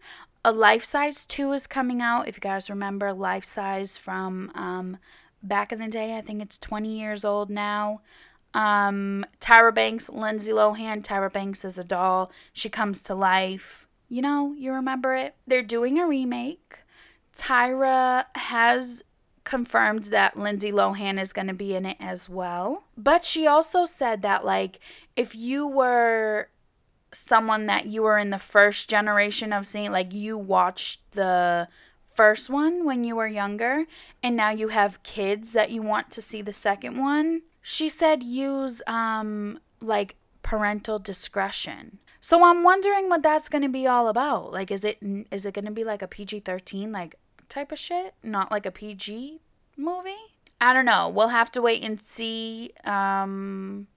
a 0.46 0.52
life 0.52 0.84
size 0.84 1.26
2 1.26 1.54
is 1.54 1.68
coming 1.68 2.02
out. 2.02 2.28
If 2.28 2.38
you 2.38 2.42
guys 2.42 2.70
remember 2.70 3.14
life 3.14 3.46
size 3.46 3.98
from 3.98 4.52
um 4.56 4.98
back 5.42 5.72
in 5.72 5.80
the 5.80 5.88
day, 5.88 6.18
I 6.18 6.22
think 6.22 6.42
it's 6.42 6.58
20 6.58 6.98
years 6.98 7.26
old 7.26 7.50
now. 7.50 8.02
Um, 8.54 9.26
Tyra 9.42 9.74
Banks, 9.74 10.10
Lindsay 10.10 10.52
Lohan. 10.52 11.04
Tyra 11.04 11.32
Banks 11.32 11.66
is 11.66 11.78
a 11.78 11.84
doll. 11.84 12.32
She 12.54 12.70
comes 12.70 13.04
to 13.04 13.16
life. 13.16 13.88
You 14.10 14.22
know, 14.22 14.54
you 14.58 14.72
remember 14.72 15.16
it? 15.16 15.36
They're 15.48 15.64
doing 15.64 15.98
a 16.00 16.08
remake. 16.08 16.80
Tyra 17.36 18.26
has 18.36 19.04
confirmed 19.44 20.06
that 20.06 20.38
Lindsay 20.38 20.72
Lohan 20.72 21.20
is 21.20 21.34
going 21.34 21.48
to 21.48 21.54
be 21.54 21.76
in 21.76 21.86
it 21.86 21.98
as 22.00 22.30
well. 22.30 22.84
But 22.96 23.26
she 23.26 23.48
also 23.48 23.86
said 23.86 24.22
that, 24.22 24.46
like, 24.46 24.80
if 25.16 25.36
you 25.36 25.68
were 25.68 26.50
someone 27.14 27.66
that 27.68 27.86
you 27.86 28.04
were 28.04 28.18
in 28.18 28.30
the 28.30 28.40
first 28.40 28.90
generation 28.90 29.54
of 29.54 29.66
seeing, 29.68 29.92
like, 29.92 30.14
you 30.14 30.38
watched 30.38 31.00
the 31.12 31.68
first 32.06 32.50
one 32.50 32.86
when 32.86 33.04
you 33.04 33.16
were 33.16 33.28
younger, 33.28 33.86
and 34.22 34.36
now 34.36 34.52
you 34.52 34.70
have 34.70 35.04
kids 35.04 35.54
that 35.54 35.72
you 35.72 35.82
want 35.82 36.12
to 36.12 36.22
see 36.22 36.42
the 36.42 36.54
second 36.54 36.98
one, 36.98 37.42
she 37.62 37.90
said 37.90 38.22
use 38.22 38.82
um 38.86 39.58
like 39.82 40.16
parental 40.44 41.00
discretion. 41.00 42.00
So 42.20 42.44
I'm 42.44 42.64
wondering 42.64 43.10
what 43.10 43.24
that's 43.24 43.50
going 43.50 43.64
to 43.64 43.70
be 43.70 43.88
all 43.88 44.08
about. 44.08 44.52
Like 44.52 44.70
is 44.70 44.84
it 44.84 44.98
is 45.32 45.46
it 45.46 45.54
going 45.54 45.66
to 45.66 45.72
be 45.72 45.84
like 45.84 46.02
a 46.02 46.08
PG-13 46.08 46.92
like 46.92 47.16
type 47.50 47.72
of 47.72 47.80
shit, 47.80 48.14
not 48.22 48.52
like 48.52 48.66
a 48.66 48.72
PG 48.72 49.40
movie? 49.78 50.12
I 50.62 50.74
don't 50.74 50.86
know. 50.86 51.10
We'll 51.10 51.30
have 51.30 51.52
to 51.52 51.62
wait 51.62 51.84
and 51.84 52.00
see 52.00 52.72
um 52.84 53.88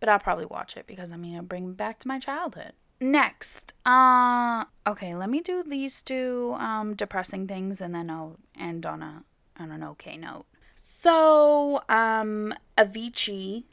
but 0.00 0.08
I'll 0.08 0.18
probably 0.18 0.46
watch 0.46 0.76
it 0.76 0.86
because 0.86 1.12
I 1.12 1.16
mean 1.16 1.34
it'll 1.34 1.44
bring 1.44 1.68
me 1.68 1.74
back 1.74 1.98
to 2.00 2.08
my 2.08 2.18
childhood. 2.18 2.72
Next, 3.00 3.74
uh 3.86 4.64
okay, 4.86 5.14
let 5.14 5.30
me 5.30 5.40
do 5.40 5.62
these 5.62 6.02
two 6.02 6.56
um 6.58 6.94
depressing 6.94 7.46
things 7.46 7.80
and 7.80 7.94
then 7.94 8.10
I'll 8.10 8.36
end 8.58 8.86
on 8.86 9.02
a 9.02 9.24
on 9.58 9.70
an 9.70 9.82
okay 9.82 10.16
note. 10.16 10.46
So, 10.80 11.82
um, 11.88 12.54
Avicii, 12.76 13.64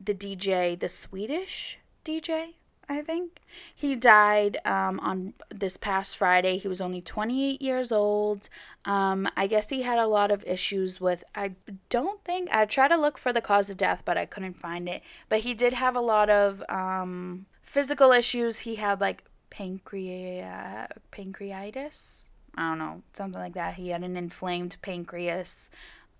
the 0.00 0.14
DJ, 0.14 0.78
the 0.78 0.88
Swedish 0.88 1.78
DJ, 2.04 2.54
I 2.90 3.02
think, 3.02 3.40
he 3.72 3.94
died 3.94 4.58
um, 4.64 4.98
on 4.98 5.34
this 5.48 5.76
past 5.76 6.16
Friday. 6.16 6.58
He 6.58 6.66
was 6.66 6.80
only 6.80 7.00
28 7.00 7.62
years 7.62 7.92
old. 7.92 8.48
Um, 8.84 9.28
I 9.36 9.46
guess 9.46 9.70
he 9.70 9.82
had 9.82 9.98
a 9.98 10.08
lot 10.08 10.32
of 10.32 10.44
issues 10.44 11.00
with, 11.00 11.22
I 11.32 11.52
don't 11.88 12.22
think, 12.24 12.50
I 12.50 12.64
tried 12.64 12.88
to 12.88 12.96
look 12.96 13.16
for 13.16 13.32
the 13.32 13.40
cause 13.40 13.70
of 13.70 13.76
death, 13.76 14.02
but 14.04 14.18
I 14.18 14.26
couldn't 14.26 14.54
find 14.54 14.88
it. 14.88 15.02
But 15.28 15.40
he 15.40 15.54
did 15.54 15.72
have 15.72 15.94
a 15.94 16.00
lot 16.00 16.30
of 16.30 16.64
um, 16.68 17.46
physical 17.62 18.10
issues. 18.10 18.58
He 18.60 18.74
had 18.74 19.00
like 19.00 19.22
pancreas, 19.50 20.88
pancreatitis. 21.12 22.28
I 22.56 22.70
don't 22.70 22.78
know, 22.78 23.02
something 23.12 23.40
like 23.40 23.54
that. 23.54 23.74
He 23.74 23.90
had 23.90 24.02
an 24.02 24.16
inflamed 24.16 24.76
pancreas. 24.82 25.70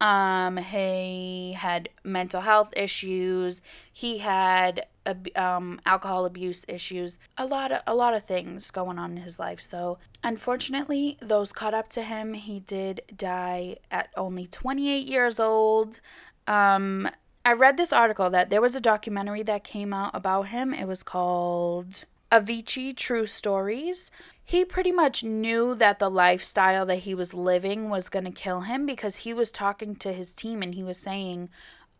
Um, 0.00 0.56
he 0.56 1.54
had 1.59 1.88
mental 2.04 2.40
health 2.42 2.72
issues. 2.76 3.61
He 3.92 4.18
had 4.18 4.87
um, 5.37 5.81
alcohol 5.87 6.25
abuse 6.25 6.65
issues. 6.69 7.19
A 7.39 7.47
lot 7.47 7.73
of 7.73 7.83
a 7.87 7.95
lot 7.95 8.15
of 8.15 8.25
things 8.25 8.71
going 8.71 8.99
on 8.99 9.13
in 9.13 9.23
his 9.23 9.39
life. 9.39 9.61
So 9.61 9.99
unfortunately, 10.23 11.19
those 11.21 11.53
caught 11.53 11.75
up 11.75 11.89
to 11.91 12.03
him. 12.03 12.35
He 12.35 12.61
did 12.61 13.01
die 13.17 13.77
at 13.91 14.11
only 14.17 14.47
28 14.47 15.07
years 15.07 15.41
old. 15.41 16.01
Um, 16.47 17.09
I 17.45 17.53
read 17.53 17.77
this 17.77 17.93
article 17.93 18.31
that 18.31 18.51
there 18.51 18.61
was 18.61 18.75
a 18.75 18.81
documentary 18.81 19.43
that 19.45 19.65
came 19.65 19.93
out 19.93 20.11
about 20.15 20.49
him. 20.49 20.75
It 20.75 20.87
was 20.87 21.03
called 21.03 22.05
Avicii 22.31 22.97
True 22.97 23.27
Stories 23.27 24.11
he 24.51 24.65
pretty 24.65 24.91
much 24.91 25.23
knew 25.23 25.77
that 25.77 26.01
the 26.01 26.11
lifestyle 26.11 26.85
that 26.87 26.97
he 26.97 27.15
was 27.15 27.33
living 27.33 27.89
was 27.89 28.09
going 28.09 28.25
to 28.25 28.33
kill 28.33 28.63
him 28.63 28.85
because 28.85 29.19
he 29.19 29.33
was 29.33 29.53
talking 29.53 29.95
to 29.95 30.13
his 30.13 30.35
team 30.35 30.61
and 30.61 30.75
he 30.75 30.83
was 30.83 30.99
saying, 30.99 31.51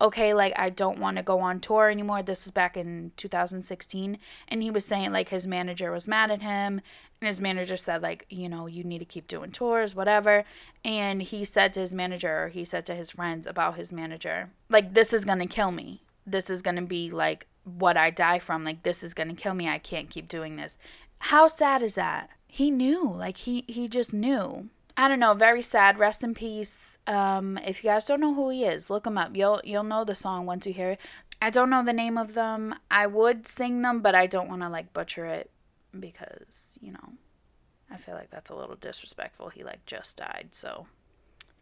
okay, 0.01 0.33
like 0.33 0.53
I 0.57 0.69
don't 0.69 0.99
want 0.99 1.17
to 1.17 1.23
go 1.23 1.39
on 1.39 1.59
tour 1.59 1.89
anymore. 1.89 2.23
This 2.23 2.45
was 2.45 2.51
back 2.51 2.75
in 2.75 3.11
2016. 3.17 4.17
And 4.47 4.63
he 4.63 4.71
was 4.71 4.85
saying, 4.85 5.11
like, 5.11 5.29
his 5.29 5.47
manager 5.47 5.91
was 5.91 6.07
mad 6.07 6.31
at 6.31 6.41
him. 6.41 6.81
And 7.21 7.27
his 7.27 7.39
manager 7.39 7.77
said, 7.77 8.01
like, 8.01 8.25
you 8.29 8.49
know, 8.49 8.65
you 8.65 8.83
need 8.83 8.99
to 8.99 9.05
keep 9.05 9.27
doing 9.27 9.51
tours, 9.51 9.95
whatever. 9.95 10.43
And 10.83 11.21
he 11.21 11.45
said 11.45 11.73
to 11.73 11.79
his 11.79 11.93
manager, 11.93 12.45
or 12.45 12.49
he 12.49 12.65
said 12.65 12.85
to 12.87 12.95
his 12.95 13.11
friends 13.11 13.45
about 13.45 13.75
his 13.75 13.91
manager, 13.91 14.49
like, 14.69 14.93
this 14.93 15.13
is 15.13 15.23
going 15.23 15.39
to 15.39 15.45
kill 15.45 15.71
me. 15.71 16.03
This 16.25 16.49
is 16.49 16.61
going 16.61 16.75
to 16.75 16.81
be 16.81 17.09
like 17.09 17.47
what 17.63 17.95
I 17.95 18.09
die 18.09 18.39
from. 18.39 18.63
Like, 18.63 18.83
this 18.83 19.03
is 19.03 19.13
going 19.13 19.29
to 19.29 19.35
kill 19.35 19.53
me. 19.53 19.69
I 19.69 19.77
can't 19.77 20.09
keep 20.09 20.27
doing 20.27 20.55
this. 20.55 20.77
How 21.19 21.47
sad 21.47 21.83
is 21.83 21.95
that? 21.95 22.31
he 22.53 22.69
knew 22.69 23.15
like 23.17 23.37
he 23.37 23.63
he 23.67 23.87
just 23.87 24.13
knew 24.13 24.67
i 24.97 25.07
don't 25.07 25.19
know 25.19 25.33
very 25.33 25.61
sad. 25.61 25.99
Rest 25.99 26.23
in 26.23 26.33
peace. 26.33 26.97
Um 27.07 27.57
if 27.59 27.83
you 27.83 27.89
guys 27.89 28.05
don't 28.05 28.21
know 28.21 28.33
who 28.33 28.49
he 28.49 28.65
is 28.65 28.89
look 28.89 29.05
him 29.05 29.17
up. 29.17 29.35
You'll 29.35 29.61
you'll 29.63 29.83
know 29.83 30.03
the 30.03 30.15
song 30.15 30.45
once 30.45 30.65
you 30.65 30.73
hear 30.73 30.91
it. 30.91 31.01
I 31.41 31.49
don't 31.49 31.69
know 31.69 31.83
the 31.83 31.93
name 31.93 32.17
of 32.17 32.33
them. 32.33 32.75
I 32.89 33.07
would 33.07 33.47
sing 33.47 33.81
them 33.81 34.01
but 34.01 34.15
i 34.15 34.27
don't 34.27 34.49
want 34.49 34.61
to 34.61 34.69
like 34.69 34.93
butcher 34.93 35.25
it 35.25 35.49
because 35.97 36.77
you 36.81 36.91
know 36.91 37.13
i 37.89 37.97
feel 37.97 38.15
like 38.15 38.29
that's 38.29 38.49
a 38.49 38.55
little 38.55 38.75
disrespectful. 38.75 39.49
He 39.49 39.63
like 39.63 39.85
just 39.85 40.17
died 40.17 40.49
so. 40.51 40.87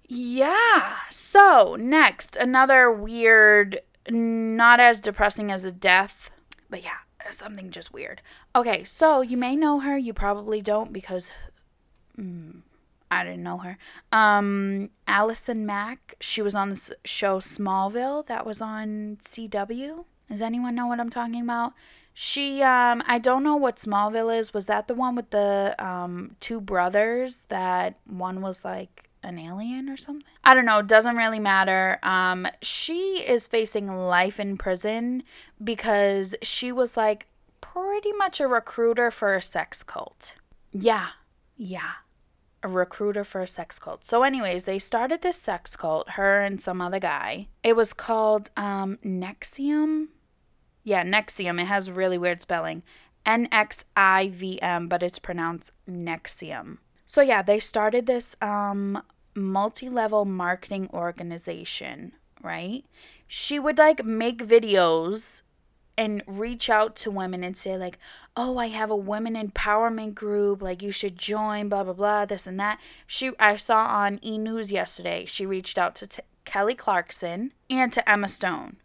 Yeah 0.08 0.96
so 1.10 1.76
next. 1.80 2.36
Another 2.36 2.92
weird 2.92 3.82
not 4.10 4.80
as 4.80 5.00
depressing 5.00 5.52
as 5.52 5.64
a 5.66 5.72
death 5.72 6.32
but 6.70 6.84
yeah 6.84 7.00
something 7.30 7.72
just 7.72 7.94
weird. 7.94 8.22
Okay, 8.56 8.84
so 8.84 9.22
you 9.22 9.38
may 9.38 9.56
know 9.56 9.80
her, 9.80 9.98
you 9.98 10.14
probably 10.14 10.62
don't 10.62 10.94
because 10.94 11.32
mm, 12.18 12.62
I 13.12 13.24
didn't 13.24 13.44
know 13.44 13.58
her. 13.60 13.78
Um, 14.12 14.90
Allison 15.08 15.66
Mack, 15.66 16.16
she 16.20 16.42
was 16.42 16.54
on 16.54 16.70
the 16.70 16.96
show 17.06 17.40
Smallville 17.40 18.26
that 18.28 18.46
was 18.46 18.62
on 18.62 19.18
CW. 19.24 20.06
Does 20.30 20.42
anyone 20.42 20.76
know 20.76 20.88
what 20.88 21.00
I'm 21.00 21.10
talking 21.10 21.42
about? 21.42 21.74
She, 22.14 22.62
um, 22.62 23.02
I 23.08 23.18
don't 23.18 23.44
know 23.44 23.56
what 23.56 23.78
Smallville 23.78 24.38
is. 24.38 24.54
Was 24.54 24.68
that 24.68 24.88
the 24.88 24.94
one 24.94 25.16
with 25.16 25.32
the 25.32 25.76
um, 25.80 26.36
two 26.40 26.62
brothers 26.62 27.46
that 27.50 27.98
one 28.06 28.42
was 28.42 28.64
like 28.64 29.10
an 29.24 29.40
alien 29.40 29.90
or 29.90 29.98
something? 29.98 30.26
I 30.44 30.54
don't 30.54 30.66
know. 30.66 30.80
It 30.80 30.88
Doesn't 30.88 31.16
really 31.16 31.40
matter. 31.40 31.98
Um, 32.04 32.48
she 32.62 33.24
is 33.26 33.48
facing 33.48 33.88
life 33.88 34.40
in 34.40 34.58
prison 34.58 35.24
because 35.64 36.36
she 36.44 36.72
was 36.72 36.96
like 36.96 37.26
pretty 37.62 38.12
much 38.14 38.40
a 38.40 38.48
recruiter 38.48 39.10
for 39.10 39.34
a 39.34 39.42
sex 39.42 39.82
cult. 39.82 40.36
Yeah, 40.72 41.08
yeah 41.58 41.94
a 42.62 42.68
recruiter 42.68 43.24
for 43.24 43.42
a 43.42 43.48
sex 43.48 43.80
cult. 43.80 44.06
So, 44.06 44.24
anyways, 44.24 44.66
they 44.66 44.80
started 44.80 45.22
this 45.22 45.38
sex 45.38 45.76
cult, 45.76 46.12
her 46.12 46.42
and 46.42 46.60
some 46.62 46.82
other 46.82 47.00
guy. 47.00 47.48
It 47.64 47.76
was 47.76 47.94
called 47.94 48.50
um, 48.58 48.98
NXIVM. 49.04 50.08
Yeah, 50.84 51.04
Nexium. 51.04 51.62
It 51.62 51.68
has 51.68 51.92
really 51.92 52.18
weird 52.18 52.42
spelling. 52.42 52.84
N 53.26 53.48
X 53.52 53.86
I 53.96 54.30
V 54.30 54.62
M, 54.62 54.88
but 54.88 55.04
it's 55.04 55.20
pronounced 55.20 55.72
Nexium. 55.90 56.78
So, 57.06 57.22
yeah, 57.22 57.42
they 57.42 57.60
started 57.60 58.06
this 58.06 58.36
um, 58.42 59.02
multi 59.36 59.90
level 59.90 60.26
marketing 60.26 60.90
organization, 60.94 62.14
right? 62.42 62.86
She 63.28 63.60
would 63.60 63.78
like 63.78 64.04
make 64.04 64.46
videos 64.46 65.42
and 66.00 66.24
reach 66.26 66.70
out 66.70 66.96
to 66.96 67.12
women 67.12 67.44
and 67.44 67.58
say 67.58 67.78
like 67.78 68.00
oh 68.38 68.58
i 68.58 68.68
have 68.68 68.90
a 68.90 68.96
women 68.96 69.36
empowerment 69.36 70.16
group 70.16 70.62
like 70.62 70.82
you 70.82 70.94
should 70.94 71.18
join 71.18 71.68
blah 71.68 71.84
blah 71.84 71.94
blah 71.94 72.26
this 72.26 72.48
and 72.48 72.58
that. 72.58 72.80
She 73.06 73.32
i 73.38 73.58
saw 73.58 73.86
on 73.86 74.18
e 74.24 74.38
news 74.38 74.72
yesterday 74.72 75.26
she 75.26 75.46
reached 75.46 75.78
out 75.78 75.96
to 75.96 76.08
t- 76.08 76.24
kelly 76.46 76.74
clarkson 76.74 77.52
and 77.70 77.92
to 77.92 78.10
emma 78.10 78.30
stone. 78.30 78.78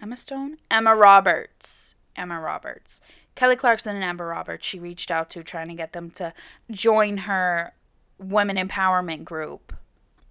Emma 0.00 0.16
stone? 0.16 0.56
Emma 0.70 0.96
roberts. 0.96 1.94
Emma 2.16 2.40
roberts. 2.40 3.02
Kelly 3.34 3.56
clarkson 3.56 3.94
and 3.94 4.04
emma 4.04 4.24
roberts 4.24 4.66
she 4.66 4.80
reached 4.80 5.10
out 5.10 5.28
to 5.30 5.42
trying 5.42 5.68
to 5.68 5.74
get 5.74 5.92
them 5.92 6.10
to 6.12 6.32
join 6.70 7.18
her 7.18 7.74
women 8.18 8.56
empowerment 8.56 9.24
group. 9.24 9.74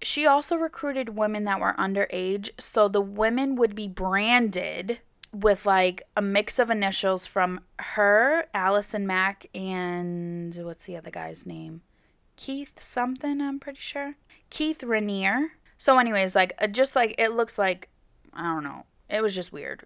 She 0.02 0.26
also 0.26 0.56
recruited 0.56 1.10
women 1.10 1.44
that 1.44 1.60
were 1.60 1.74
underage 1.78 2.50
so 2.58 2.88
the 2.88 3.00
women 3.00 3.54
would 3.54 3.76
be 3.76 3.86
branded 3.86 4.98
with 5.32 5.66
like 5.66 6.02
a 6.16 6.22
mix 6.22 6.58
of 6.58 6.70
initials 6.70 7.26
from 7.26 7.60
her, 7.78 8.46
Allison 8.54 9.06
Mack, 9.06 9.46
and 9.54 10.54
what's 10.62 10.84
the 10.84 10.96
other 10.96 11.10
guy's 11.10 11.46
name? 11.46 11.82
Keith 12.36 12.80
something, 12.80 13.40
I'm 13.40 13.58
pretty 13.58 13.80
sure. 13.80 14.14
Keith 14.50 14.80
Raniere. 14.80 15.48
So, 15.76 15.98
anyways, 15.98 16.34
like, 16.34 16.54
uh, 16.58 16.66
just 16.66 16.96
like 16.96 17.14
it 17.18 17.32
looks 17.32 17.58
like, 17.58 17.88
I 18.32 18.44
don't 18.44 18.64
know, 18.64 18.84
it 19.08 19.22
was 19.22 19.34
just 19.34 19.52
weird. 19.52 19.84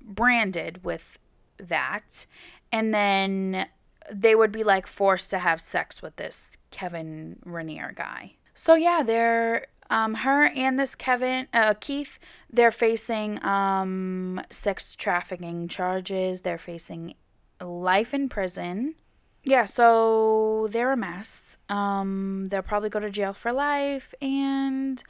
Branded 0.00 0.84
with 0.84 1.18
that. 1.58 2.26
And 2.72 2.92
then 2.92 3.66
they 4.12 4.34
would 4.34 4.52
be 4.52 4.64
like 4.64 4.86
forced 4.86 5.30
to 5.30 5.38
have 5.38 5.60
sex 5.60 6.02
with 6.02 6.16
this 6.16 6.56
Kevin 6.70 7.38
Raniere 7.46 7.94
guy. 7.94 8.34
So, 8.54 8.74
yeah, 8.74 9.02
they're 9.02 9.66
um, 9.94 10.14
her 10.14 10.46
and 10.46 10.76
this 10.76 10.96
Kevin, 10.96 11.46
uh, 11.52 11.74
Keith, 11.78 12.18
they're 12.50 12.72
facing 12.72 13.42
um, 13.44 14.40
sex 14.50 14.96
trafficking 14.96 15.68
charges. 15.68 16.40
They're 16.40 16.58
facing 16.58 17.14
life 17.60 18.12
in 18.12 18.28
prison. 18.28 18.96
Yeah, 19.44 19.66
so 19.66 20.66
they're 20.72 20.90
a 20.90 20.96
mess. 20.96 21.58
Um, 21.68 22.48
they'll 22.50 22.62
probably 22.62 22.88
go 22.88 22.98
to 22.98 23.08
jail 23.08 23.32
for 23.32 23.52
life. 23.52 24.12
And 24.20 25.00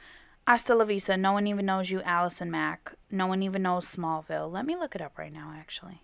hasta 0.45 0.75
la 0.75 0.85
vista. 0.85 1.17
No 1.17 1.33
one 1.33 1.47
even 1.47 1.65
knows 1.65 1.89
you, 1.89 2.03
Allison 2.03 2.51
Mack. 2.51 2.93
No 3.09 3.25
one 3.25 3.41
even 3.41 3.63
knows 3.63 3.87
Smallville. 3.87 4.51
Let 4.51 4.67
me 4.67 4.75
look 4.75 4.93
it 4.93 5.01
up 5.01 5.17
right 5.17 5.33
now, 5.33 5.51
actually. 5.57 6.03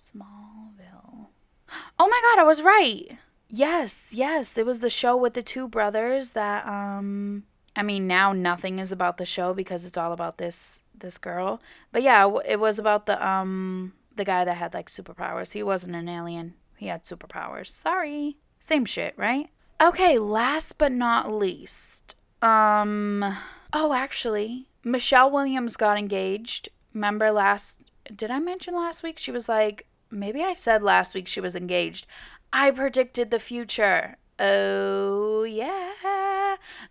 Smallville. 0.00 1.26
Oh 1.98 2.08
my 2.08 2.20
god, 2.22 2.40
I 2.40 2.44
was 2.44 2.62
right. 2.62 3.18
Yes, 3.48 4.10
yes. 4.12 4.56
It 4.56 4.64
was 4.64 4.78
the 4.78 4.90
show 4.90 5.16
with 5.16 5.34
the 5.34 5.42
two 5.42 5.66
brothers 5.66 6.32
that 6.32 6.64
um 6.68 7.44
I 7.76 7.82
mean, 7.82 8.06
now 8.06 8.32
nothing 8.32 8.78
is 8.78 8.92
about 8.92 9.16
the 9.16 9.26
show 9.26 9.52
because 9.52 9.84
it's 9.84 9.98
all 9.98 10.12
about 10.12 10.38
this 10.38 10.82
this 10.96 11.18
girl. 11.18 11.60
But 11.92 12.02
yeah, 12.02 12.30
it 12.46 12.60
was 12.60 12.78
about 12.78 13.06
the 13.06 13.24
um 13.26 13.92
the 14.14 14.24
guy 14.24 14.44
that 14.44 14.56
had 14.56 14.74
like 14.74 14.88
superpowers. 14.88 15.52
He 15.52 15.62
wasn't 15.62 15.96
an 15.96 16.08
alien. 16.08 16.54
He 16.76 16.86
had 16.86 17.04
superpowers. 17.04 17.66
Sorry. 17.66 18.38
Same 18.60 18.84
shit, 18.84 19.14
right? 19.16 19.50
Okay, 19.82 20.16
last 20.18 20.78
but 20.78 20.92
not 20.92 21.32
least. 21.32 22.14
Um 22.42 23.24
oh, 23.72 23.92
actually, 23.92 24.68
Michelle 24.84 25.30
Williams 25.30 25.76
got 25.76 25.98
engaged. 25.98 26.68
Remember 26.92 27.32
last 27.32 27.82
did 28.14 28.30
I 28.30 28.38
mention 28.38 28.74
last 28.74 29.02
week 29.02 29.18
she 29.18 29.30
was 29.30 29.48
like 29.48 29.86
maybe 30.10 30.42
I 30.42 30.54
said 30.54 30.82
last 30.82 31.14
week 31.14 31.26
she 31.26 31.40
was 31.40 31.56
engaged. 31.56 32.06
I 32.52 32.70
predicted 32.70 33.30
the 33.30 33.40
future. 33.40 34.16
Oh, 34.38 35.42
yeah. 35.42 36.33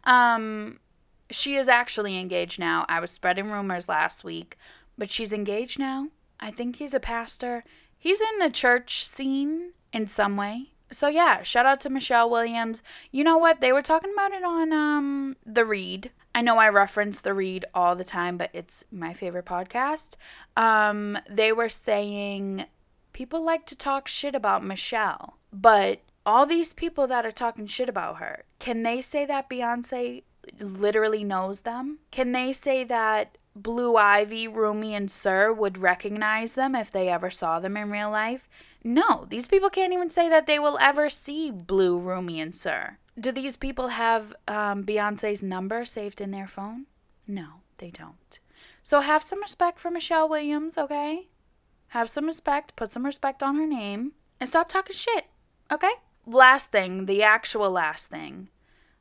Um, 0.03 0.79
she 1.29 1.55
is 1.55 1.67
actually 1.67 2.17
engaged 2.17 2.59
now. 2.59 2.85
I 2.87 2.99
was 2.99 3.11
spreading 3.11 3.51
rumors 3.51 3.89
last 3.89 4.23
week, 4.23 4.57
but 4.97 5.09
she's 5.09 5.33
engaged 5.33 5.79
now. 5.79 6.09
I 6.39 6.51
think 6.51 6.75
he's 6.75 6.93
a 6.93 6.99
pastor. 6.99 7.63
He's 7.97 8.21
in 8.21 8.39
the 8.39 8.49
church 8.49 9.03
scene 9.03 9.71
in 9.91 10.07
some 10.07 10.35
way. 10.35 10.73
So 10.91 11.07
yeah, 11.07 11.41
shout 11.41 11.65
out 11.65 11.79
to 11.81 11.89
Michelle 11.89 12.29
Williams. 12.29 12.83
You 13.11 13.23
know 13.23 13.37
what? 13.37 13.61
They 13.61 13.71
were 13.71 13.81
talking 13.81 14.13
about 14.13 14.31
it 14.31 14.43
on 14.43 14.71
um 14.71 15.35
The 15.45 15.65
Read. 15.65 16.11
I 16.35 16.41
know 16.41 16.57
I 16.57 16.69
reference 16.69 17.21
The 17.21 17.33
Read 17.33 17.65
all 17.73 17.95
the 17.95 18.03
time, 18.03 18.37
but 18.37 18.49
it's 18.53 18.83
my 18.91 19.13
favorite 19.13 19.45
podcast. 19.45 20.15
Um 20.55 21.17
they 21.29 21.51
were 21.51 21.69
saying 21.69 22.65
people 23.11 23.43
like 23.43 23.65
to 23.67 23.75
talk 23.75 24.07
shit 24.07 24.35
about 24.35 24.63
Michelle, 24.63 25.37
but 25.51 26.01
all 26.25 26.45
these 26.45 26.73
people 26.73 27.07
that 27.07 27.25
are 27.25 27.31
talking 27.31 27.67
shit 27.67 27.89
about 27.89 28.17
her, 28.17 28.43
can 28.59 28.83
they 28.83 29.01
say 29.01 29.25
that 29.25 29.49
Beyonce 29.49 30.23
literally 30.59 31.23
knows 31.23 31.61
them? 31.61 31.99
Can 32.11 32.31
they 32.31 32.53
say 32.53 32.83
that 32.83 33.37
Blue 33.55 33.95
Ivy, 33.97 34.47
Rumi, 34.47 34.95
and 34.95 35.11
Sir 35.11 35.51
would 35.53 35.77
recognize 35.77 36.55
them 36.55 36.75
if 36.75 36.91
they 36.91 37.09
ever 37.09 37.29
saw 37.29 37.59
them 37.59 37.77
in 37.77 37.91
real 37.91 38.09
life? 38.09 38.49
No, 38.83 39.25
these 39.29 39.47
people 39.47 39.69
can't 39.69 39.93
even 39.93 40.09
say 40.09 40.27
that 40.29 40.47
they 40.47 40.59
will 40.59 40.77
ever 40.81 41.09
see 41.09 41.51
Blue, 41.51 41.97
Rumi, 41.97 42.41
and 42.41 42.55
Sir. 42.55 42.97
Do 43.19 43.31
these 43.31 43.57
people 43.57 43.89
have 43.89 44.33
um, 44.47 44.83
Beyonce's 44.83 45.43
number 45.43 45.85
saved 45.85 46.19
in 46.19 46.31
their 46.31 46.47
phone? 46.47 46.87
No, 47.27 47.61
they 47.77 47.91
don't. 47.91 48.39
So 48.81 48.99
have 48.99 49.23
some 49.23 49.41
respect 49.41 49.79
for 49.79 49.91
Michelle 49.91 50.27
Williams, 50.27 50.77
okay? 50.77 51.27
Have 51.89 52.09
some 52.09 52.25
respect, 52.25 52.75
put 52.75 52.89
some 52.89 53.05
respect 53.05 53.43
on 53.43 53.55
her 53.55 53.67
name, 53.67 54.13
and 54.39 54.49
stop 54.49 54.67
talking 54.67 54.95
shit, 54.95 55.27
okay? 55.71 55.91
Last 56.25 56.71
thing, 56.71 57.05
the 57.05 57.23
actual 57.23 57.71
last 57.71 58.09
thing. 58.09 58.49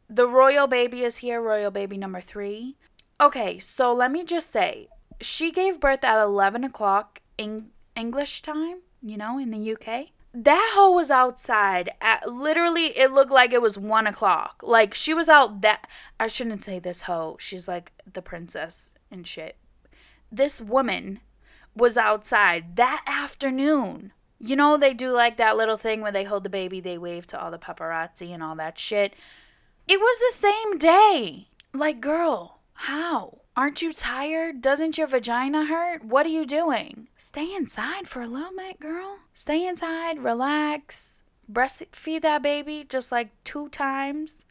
The 0.09 0.27
royal 0.27 0.67
baby 0.67 1.05
is 1.05 1.19
here, 1.19 1.41
royal 1.41 1.71
baby 1.71 1.97
number 1.97 2.21
three. 2.21 2.77
Okay, 3.21 3.59
so 3.59 3.95
let 3.95 4.11
me 4.11 4.25
just 4.25 4.51
say, 4.51 4.89
she 5.21 5.53
gave 5.53 5.81
birth 5.81 6.05
at 6.05 6.21
11 6.23 6.65
o'clock 6.65 7.21
in 7.39 7.71
English 7.97 8.43
time, 8.43 8.81
you 9.01 9.17
know, 9.17 9.39
in 9.39 9.51
the 9.51 9.73
UK. 9.73 10.09
That 10.35 10.73
hoe 10.75 10.93
was 10.93 11.11
outside 11.11 11.91
at 12.01 12.31
literally, 12.31 12.87
it 12.99 13.13
looked 13.13 13.31
like 13.31 13.53
it 13.53 13.63
was 13.63 13.77
one 13.77 14.07
o'clock. 14.07 14.63
Like, 14.63 14.95
she 14.95 15.15
was 15.15 15.29
out 15.29 15.61
that, 15.61 15.87
I 16.19 16.27
shouldn't 16.27 16.65
say 16.65 16.79
this 16.79 17.03
hoe. 17.03 17.37
She's 17.39 17.69
like 17.69 17.93
the 18.11 18.23
princess 18.23 18.93
and 19.11 19.27
shit. 19.27 19.57
This 20.31 20.61
woman 20.61 21.21
was 21.77 21.97
outside 21.97 22.77
that 22.77 23.05
afternoon 23.07 24.13
you 24.43 24.57
know, 24.57 24.77
they 24.77 24.93
do 24.93 25.13
like 25.13 25.37
that 25.37 25.57
little 25.57 25.77
thing 25.77 26.01
where 26.01 26.13
they 26.13 26.25
hold 26.25 26.43
the 26.43 26.51
baby, 26.51 26.81
they 26.81 26.99
wave 26.99 27.27
to 27.29 27.41
all 27.41 27.53
the 27.53 27.59
paparazzi 27.59 28.31
and 28.31 28.43
all 28.43 28.57
that 28.57 28.79
shit. 28.79 29.15
It 29.87 30.01
was 30.01 30.19
the 30.19 30.39
same 30.39 30.79
day. 30.79 31.49
Like, 31.73 32.01
girl, 32.01 32.59
how? 32.75 33.39
Aren't 33.57 33.83
you 33.83 33.93
tired? 33.93 34.61
Doesn't 34.61 34.99
your 34.99 35.07
vagina 35.07 35.67
hurt? 35.67 36.05
What 36.05 36.27
are 36.27 36.31
you 36.31 36.45
doing? 36.45 37.09
Stay 37.17 37.55
inside 37.55 38.09
for 38.09 38.21
a 38.21 38.27
little 38.27 38.57
bit, 38.57 38.81
girl. 38.81 39.19
Stay 39.35 39.67
inside, 39.67 40.19
relax, 40.19 41.23
breastfeed 41.51 42.23
that 42.23 42.43
baby 42.43 42.85
just 42.89 43.13
like 43.13 43.31
two 43.45 43.69
times. 43.69 44.45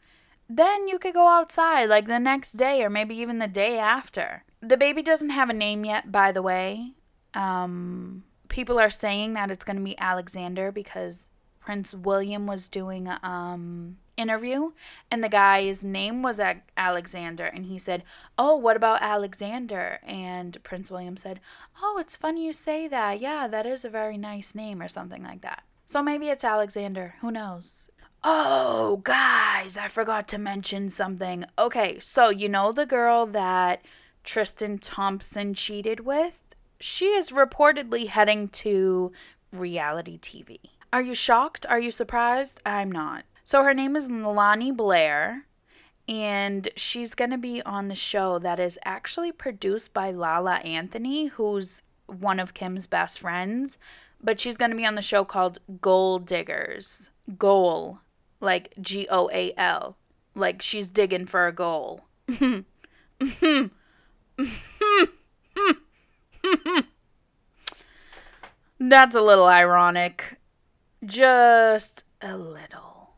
Then 0.48 0.88
you 0.88 0.98
could 0.98 1.14
go 1.14 1.28
outside 1.28 1.88
like 1.88 2.06
the 2.06 2.18
next 2.18 2.52
day 2.52 2.82
or 2.82 2.88
maybe 2.88 3.14
even 3.16 3.38
the 3.38 3.48
day 3.48 3.78
after. 3.78 4.44
The 4.60 4.76
baby 4.76 5.02
doesn't 5.02 5.30
have 5.30 5.50
a 5.50 5.54
name 5.54 5.84
yet, 5.84 6.12
by 6.12 6.32
the 6.32 6.42
way. 6.42 6.92
Um, 7.34 8.24
people 8.52 8.78
are 8.78 8.90
saying 8.90 9.32
that 9.32 9.50
it's 9.50 9.64
going 9.64 9.78
to 9.78 9.82
be 9.82 9.98
Alexander 9.98 10.70
because 10.70 11.30
Prince 11.58 11.94
William 11.94 12.46
was 12.46 12.68
doing 12.68 13.08
um 13.22 13.96
interview 14.18 14.70
and 15.10 15.24
the 15.24 15.28
guy's 15.28 15.82
name 15.82 16.22
was 16.22 16.38
Alexander 16.76 17.46
and 17.46 17.64
he 17.66 17.78
said, 17.78 18.04
"Oh, 18.38 18.56
what 18.56 18.76
about 18.76 19.02
Alexander?" 19.02 19.98
And 20.04 20.62
Prince 20.62 20.90
William 20.90 21.16
said, 21.16 21.40
"Oh, 21.82 21.96
it's 21.98 22.16
funny 22.16 22.46
you 22.46 22.52
say 22.52 22.86
that. 22.88 23.20
Yeah, 23.20 23.48
that 23.48 23.66
is 23.66 23.84
a 23.84 23.90
very 23.90 24.18
nice 24.18 24.54
name 24.54 24.82
or 24.82 24.88
something 24.88 25.22
like 25.22 25.40
that." 25.40 25.64
So 25.86 26.02
maybe 26.02 26.28
it's 26.28 26.44
Alexander, 26.44 27.14
who 27.20 27.30
knows. 27.30 27.88
Oh, 28.22 29.00
guys, 29.02 29.76
I 29.76 29.88
forgot 29.88 30.28
to 30.28 30.38
mention 30.38 30.90
something. 30.90 31.44
Okay, 31.58 31.98
so 31.98 32.28
you 32.28 32.48
know 32.48 32.70
the 32.70 32.86
girl 32.86 33.26
that 33.26 33.84
Tristan 34.22 34.78
Thompson 34.78 35.54
cheated 35.54 36.00
with? 36.00 36.41
She 36.82 37.14
is 37.14 37.30
reportedly 37.30 38.08
heading 38.08 38.48
to 38.48 39.12
reality 39.52 40.18
TV. 40.18 40.58
Are 40.92 41.00
you 41.00 41.14
shocked? 41.14 41.64
Are 41.68 41.78
you 41.78 41.92
surprised? 41.92 42.60
I'm 42.66 42.90
not. 42.90 43.24
So 43.44 43.62
her 43.62 43.72
name 43.72 43.94
is 43.94 44.10
Lani 44.10 44.72
Blair, 44.72 45.46
and 46.08 46.68
she's 46.74 47.14
going 47.14 47.30
to 47.30 47.38
be 47.38 47.62
on 47.62 47.86
the 47.86 47.94
show 47.94 48.40
that 48.40 48.58
is 48.58 48.80
actually 48.84 49.30
produced 49.30 49.94
by 49.94 50.10
Lala 50.10 50.56
Anthony, 50.56 51.26
who's 51.26 51.82
one 52.06 52.40
of 52.40 52.52
Kim's 52.52 52.88
best 52.88 53.20
friends. 53.20 53.78
But 54.20 54.40
she's 54.40 54.56
going 54.56 54.72
to 54.72 54.76
be 54.76 54.84
on 54.84 54.96
the 54.96 55.02
show 55.02 55.24
called 55.24 55.60
Goal 55.80 56.18
Diggers. 56.18 57.10
Goal 57.38 58.00
like 58.40 58.74
G 58.80 59.06
O 59.08 59.30
A 59.32 59.52
L. 59.56 59.96
Like 60.34 60.60
she's 60.60 60.88
digging 60.88 61.26
for 61.26 61.46
a 61.46 61.52
goal. 61.52 62.00
That's 68.80 69.14
a 69.14 69.22
little 69.22 69.46
ironic. 69.46 70.38
Just 71.04 72.04
a 72.20 72.36
little. 72.36 73.10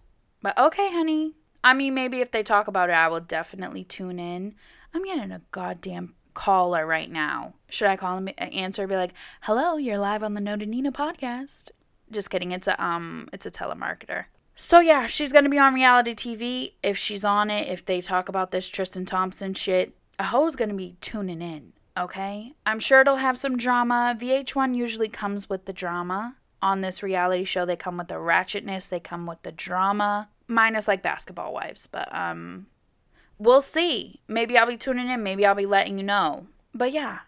But 0.42 0.58
okay, 0.58 0.90
honey. 0.92 1.34
I 1.62 1.72
mean, 1.72 1.94
maybe 1.94 2.20
if 2.20 2.30
they 2.30 2.42
talk 2.42 2.68
about 2.68 2.90
it, 2.90 2.94
I 2.94 3.08
will 3.08 3.20
definitely 3.20 3.84
tune 3.84 4.18
in. 4.18 4.54
I'm 4.92 5.04
getting 5.04 5.32
a 5.32 5.40
goddamn 5.50 6.14
caller 6.34 6.86
right 6.86 7.10
now. 7.10 7.54
Should 7.70 7.88
I 7.88 7.96
call 7.96 8.18
him, 8.18 8.28
answer, 8.36 8.86
be 8.86 8.96
like, 8.96 9.14
"Hello, 9.42 9.76
you're 9.76 9.98
live 9.98 10.22
on 10.22 10.34
the 10.34 10.40
Noted 10.40 10.68
Nina 10.68 10.92
podcast." 10.92 11.70
Just 12.10 12.30
kidding. 12.30 12.52
It's 12.52 12.68
a 12.68 12.82
um, 12.82 13.28
it's 13.32 13.46
a 13.46 13.50
telemarketer. 13.50 14.26
So 14.54 14.80
yeah, 14.80 15.06
she's 15.06 15.32
gonna 15.32 15.48
be 15.48 15.58
on 15.58 15.74
reality 15.74 16.14
TV. 16.14 16.72
If 16.82 16.96
she's 16.98 17.24
on 17.24 17.50
it, 17.50 17.68
if 17.68 17.84
they 17.84 18.00
talk 18.00 18.28
about 18.28 18.50
this 18.50 18.68
Tristan 18.68 19.06
Thompson 19.06 19.54
shit, 19.54 19.96
a 20.18 20.24
hoe's 20.24 20.56
gonna 20.56 20.74
be 20.74 20.96
tuning 21.00 21.42
in. 21.42 21.73
Okay, 21.97 22.55
I'm 22.66 22.80
sure 22.80 23.03
it'll 23.03 23.16
have 23.16 23.38
some 23.38 23.57
drama. 23.57 24.16
VH1 24.18 24.74
usually 24.74 25.09
comes 25.09 25.49
with 25.49 25.66
the 25.66 25.72
drama 25.72 26.34
on 26.61 26.80
this 26.80 27.05
reality 27.05 27.45
show. 27.45 27.64
They 27.64 27.76
come 27.76 27.99
with 27.99 28.09
the 28.09 28.14
ratchetness. 28.14 28.88
They 28.88 28.99
come 28.99 29.26
with 29.26 29.42
the 29.42 29.53
drama, 29.53 30.28
minus 30.49 30.88
like 30.88 31.03
Basketball 31.03 31.55
Wives. 31.55 31.86
But 31.86 32.12
um, 32.12 32.66
we'll 33.38 33.61
see. 33.61 34.20
Maybe 34.26 34.59
I'll 34.59 34.66
be 34.66 34.76
tuning 34.76 35.09
in. 35.09 35.22
Maybe 35.22 35.47
I'll 35.47 35.55
be 35.55 35.66
letting 35.66 35.99
you 35.99 36.05
know. 36.05 36.49
But 36.74 36.92
yeah, 36.92 37.20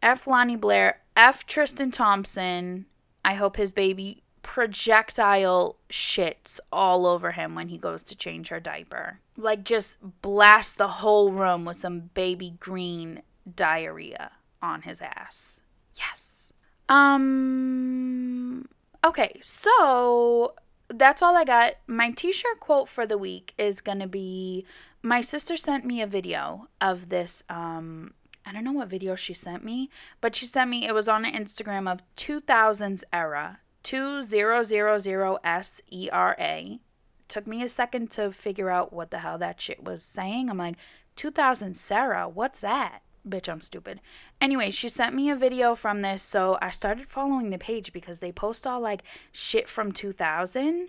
F 0.00 0.28
Lani 0.28 0.54
Blair, 0.54 1.00
F 1.16 1.44
Tristan 1.44 1.90
Thompson. 1.90 2.86
I 3.24 3.34
hope 3.34 3.56
his 3.56 3.72
baby 3.72 4.22
projectile 4.42 5.76
shits 5.90 6.60
all 6.72 7.04
over 7.04 7.32
him 7.32 7.56
when 7.56 7.68
he 7.68 7.78
goes 7.78 8.02
to 8.04 8.16
change 8.16 8.48
her 8.48 8.60
diaper. 8.60 9.18
Like, 9.36 9.64
just 9.64 9.98
blast 10.22 10.78
the 10.78 10.88
whole 10.88 11.32
room 11.32 11.64
with 11.64 11.76
some 11.76 12.10
baby 12.14 12.54
green 12.58 13.22
diarrhea 13.54 14.32
on 14.62 14.82
his 14.82 15.00
ass. 15.00 15.60
Yes. 15.94 16.52
Um, 16.88 18.66
okay, 19.04 19.38
so 19.42 20.54
that's 20.88 21.22
all 21.22 21.36
I 21.36 21.44
got. 21.44 21.74
My 21.86 22.10
t 22.10 22.32
shirt 22.32 22.60
quote 22.60 22.88
for 22.88 23.06
the 23.06 23.18
week 23.18 23.52
is 23.58 23.80
going 23.80 24.00
to 24.00 24.06
be 24.06 24.64
my 25.02 25.20
sister 25.20 25.56
sent 25.56 25.84
me 25.84 26.02
a 26.02 26.06
video 26.06 26.68
of 26.80 27.08
this. 27.08 27.44
Um, 27.48 28.14
I 28.46 28.52
don't 28.52 28.64
know 28.64 28.72
what 28.72 28.88
video 28.88 29.14
she 29.14 29.34
sent 29.34 29.64
me, 29.64 29.90
but 30.20 30.34
she 30.34 30.46
sent 30.46 30.70
me, 30.70 30.86
it 30.86 30.94
was 30.94 31.08
on 31.08 31.24
an 31.24 31.34
Instagram 31.34 31.90
of 31.90 32.00
2000s 32.16 33.04
era 33.12 33.60
2000SERA. 33.88 36.80
Took 37.28 37.46
me 37.46 37.62
a 37.62 37.68
second 37.68 38.10
to 38.12 38.32
figure 38.32 38.70
out 38.70 38.90
what 38.92 39.10
the 39.10 39.18
hell 39.18 39.36
that 39.38 39.60
shit 39.60 39.84
was 39.84 40.02
saying. 40.02 40.48
I'm 40.50 40.58
like, 40.58 40.76
2000 41.16 41.76
Sarah, 41.76 42.28
what's 42.28 42.60
that? 42.60 43.00
Bitch, 43.28 43.48
I'm 43.48 43.60
stupid. 43.60 44.00
Anyway, 44.40 44.70
she 44.70 44.88
sent 44.88 45.14
me 45.14 45.28
a 45.28 45.36
video 45.36 45.74
from 45.74 46.00
this, 46.00 46.22
so 46.22 46.56
I 46.62 46.70
started 46.70 47.06
following 47.06 47.50
the 47.50 47.58
page 47.58 47.92
because 47.92 48.20
they 48.20 48.32
post 48.32 48.66
all 48.66 48.80
like 48.80 49.02
shit 49.32 49.68
from 49.68 49.92
2000 49.92 50.88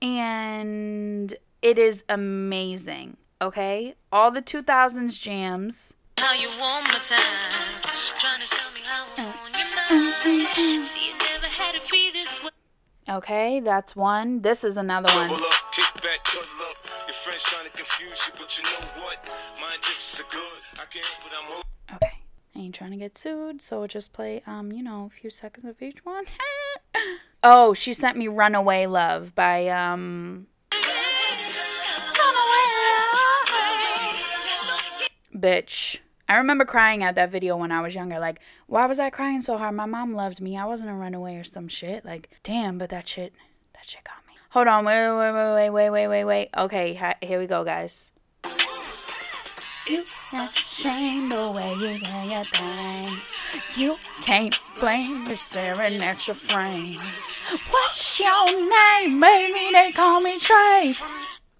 and 0.00 1.34
it 1.62 1.78
is 1.78 2.04
amazing, 2.08 3.16
okay? 3.42 3.94
All 4.10 4.30
the 4.30 4.42
2000s 4.42 5.20
jams. 5.20 5.94
How 6.18 6.32
you 6.32 6.48
want 6.58 6.86
my 6.86 6.98
time, 6.98 7.82
trying 8.18 8.40
to 8.40 8.48
tell 8.48 8.72
me 8.72 8.80
how 8.84 9.04
Okay, 13.08 13.60
that's 13.60 13.94
one. 13.94 14.42
This 14.42 14.64
is 14.64 14.76
another 14.76 15.08
one. 15.14 15.30
Okay, 21.94 22.18
I 22.54 22.58
ain't 22.58 22.74
trying 22.74 22.90
to 22.90 22.96
get 22.96 23.16
sued, 23.16 23.62
so 23.62 23.78
we'll 23.78 23.88
just 23.88 24.12
play, 24.12 24.42
um, 24.44 24.72
you 24.72 24.82
know, 24.82 25.06
a 25.06 25.10
few 25.10 25.30
seconds 25.30 25.66
of 25.66 25.80
each 25.80 26.04
one. 26.04 26.24
oh, 27.44 27.74
she 27.74 27.92
sent 27.92 28.16
me 28.16 28.26
"Runaway 28.26 28.86
Love" 28.86 29.36
by 29.36 29.68
um. 29.68 30.48
Bitch. 35.32 35.98
I 36.28 36.36
remember 36.36 36.64
crying 36.64 37.02
at 37.04 37.14
that 37.14 37.30
video 37.30 37.56
when 37.56 37.70
I 37.70 37.80
was 37.80 37.94
younger. 37.94 38.18
Like, 38.18 38.40
why 38.66 38.86
was 38.86 38.98
I 38.98 39.10
crying 39.10 39.42
so 39.42 39.58
hard? 39.58 39.74
My 39.74 39.86
mom 39.86 40.14
loved 40.14 40.40
me. 40.40 40.56
I 40.56 40.64
wasn't 40.64 40.90
a 40.90 40.94
runaway 40.94 41.36
or 41.36 41.44
some 41.44 41.68
shit. 41.68 42.04
Like, 42.04 42.30
damn, 42.42 42.78
but 42.78 42.90
that 42.90 43.08
shit, 43.08 43.32
that 43.74 43.88
shit 43.88 44.02
got 44.04 44.26
me. 44.26 44.34
Hold 44.50 44.66
on, 44.66 44.84
wait, 44.84 45.08
wait, 45.08 45.32
wait, 45.32 45.54
wait, 45.54 45.70
wait, 45.70 45.90
wait, 45.90 46.06
wait. 46.08 46.24
wait. 46.24 46.48
Okay, 46.56 46.94
hi- 46.94 47.16
here 47.22 47.38
we 47.38 47.46
go, 47.46 47.62
guys. 47.64 48.10
It's 49.88 50.32
a 50.32 50.48
shame 50.52 51.28
the 51.28 51.52
way 51.52 51.72
you 51.74 52.02
lay 52.02 52.28
your 52.32 52.44
thing. 52.44 53.16
You 53.76 53.96
can't 54.22 54.60
blame 54.80 55.22
me 55.24 55.36
staring 55.36 56.02
at 56.02 56.26
your 56.26 56.34
frame. 56.34 56.98
What's 57.70 58.18
your 58.18 58.46
name, 58.46 59.20
Maybe 59.20 59.70
They 59.72 59.92
call 59.92 60.20
me 60.20 60.40
Trey. 60.40 60.94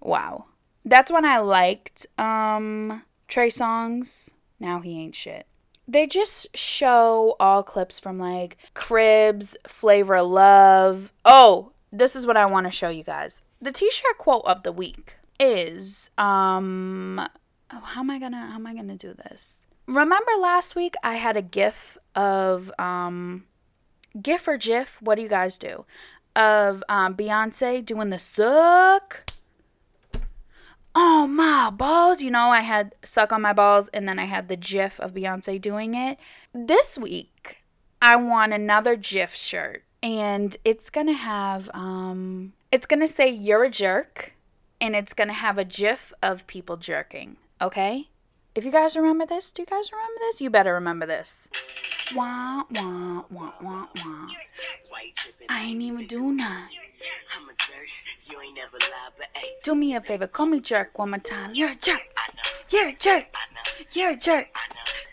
Wow, 0.01 0.45
that's 0.83 1.09
when 1.09 1.23
I 1.23 1.37
liked 1.37 2.05
um 2.17 3.01
Trey 3.29 3.47
Songz 3.47 4.31
now 4.59 4.79
he 4.79 4.99
ain't 4.99 5.15
shit. 5.15 5.45
They 5.87 6.05
just 6.05 6.55
show 6.55 7.35
all 7.39 7.63
clips 7.63 7.99
from 7.99 8.19
like 8.19 8.57
Cribs, 8.73 9.55
Flavor 9.65 10.21
Love. 10.21 11.13
Oh, 11.23 11.71
this 11.91 12.15
is 12.15 12.27
what 12.27 12.35
I 12.37 12.45
want 12.45 12.67
to 12.67 12.71
show 12.71 12.89
you 12.89 13.03
guys. 13.03 13.41
The 13.61 13.71
t-shirt 13.71 14.17
quote 14.17 14.43
of 14.45 14.63
the 14.63 14.71
week 14.71 15.15
is 15.39 16.09
um 16.17 17.19
oh, 17.71 17.79
how 17.79 18.01
am 18.01 18.09
I 18.09 18.19
gonna 18.19 18.47
how 18.47 18.55
am 18.55 18.67
I 18.67 18.73
gonna 18.73 18.95
do 18.97 19.13
this? 19.13 19.65
Remember 19.87 20.31
last 20.39 20.75
week 20.75 20.95
I 21.03 21.15
had 21.15 21.37
a 21.37 21.41
gif 21.41 21.97
of 22.15 22.71
um 22.77 23.45
gif 24.21 24.47
or 24.47 24.57
gif, 24.57 25.01
what 25.01 25.15
do 25.15 25.21
you 25.21 25.29
guys 25.29 25.57
do? 25.57 25.85
Of 26.35 26.83
um 26.89 27.15
Beyonce 27.15 27.85
doing 27.85 28.09
the 28.09 28.19
suck 28.19 29.31
oh 30.99 31.27
my 31.27 31.69
balls. 31.69 32.21
You 32.21 32.31
know 32.31 32.49
i 32.49 32.61
had 32.61 32.95
suck 33.03 33.31
on 33.31 33.41
my 33.41 33.53
balls 33.53 33.87
and 33.89 34.07
then 34.07 34.17
i 34.17 34.25
had 34.25 34.47
the 34.49 34.55
gif 34.55 34.99
of 34.99 35.13
beyonce 35.13 35.61
doing 35.61 35.93
it. 35.93 36.17
This 36.53 36.97
week 36.97 37.57
i 38.01 38.15
want 38.15 38.51
another 38.53 38.95
gif 38.95 39.35
shirt 39.35 39.83
and 40.01 40.57
it's 40.65 40.89
gonna 40.89 41.13
have 41.13 41.69
um 41.73 42.53
it's 42.71 42.85
gonna 42.85 43.07
say 43.07 43.29
you're 43.29 43.63
a 43.63 43.69
jerk 43.69 44.33
and 44.81 44.95
it's 44.95 45.13
gonna 45.13 45.33
have 45.33 45.57
a 45.57 45.65
gif 45.65 46.13
of 46.21 46.45
people 46.47 46.77
jerking 46.77 47.37
okay 47.61 48.09
if 48.57 48.65
you 48.65 48.71
guys 48.71 48.95
remember 48.95 49.25
this 49.25 49.51
do 49.51 49.61
you 49.61 49.65
guys 49.65 49.91
remember 49.91 50.19
this 50.19 50.41
you 50.41 50.49
better 50.49 50.73
remember 50.73 51.05
this 51.05 51.47
wah 52.15 52.63
wah 52.71 53.23
wah 53.29 53.53
wah 53.61 53.85
wah 54.03 54.27
i 55.49 55.63
ain't 55.63 55.81
even 55.81 56.07
do 56.07 56.33
nothing 56.33 56.77
do 59.63 59.75
me 59.75 59.95
a 59.95 60.01
favor, 60.01 60.27
call 60.27 60.45
me 60.45 60.59
jerk 60.59 60.97
one 60.97 61.09
more 61.09 61.19
time. 61.19 61.53
You're 61.53 61.71
a 61.71 61.75
jerk. 61.75 62.01
You're 62.69 62.89
a 62.89 62.93
jerk. 62.95 63.25
You're 63.91 64.11
a 64.11 64.15
jerk. 64.15 64.47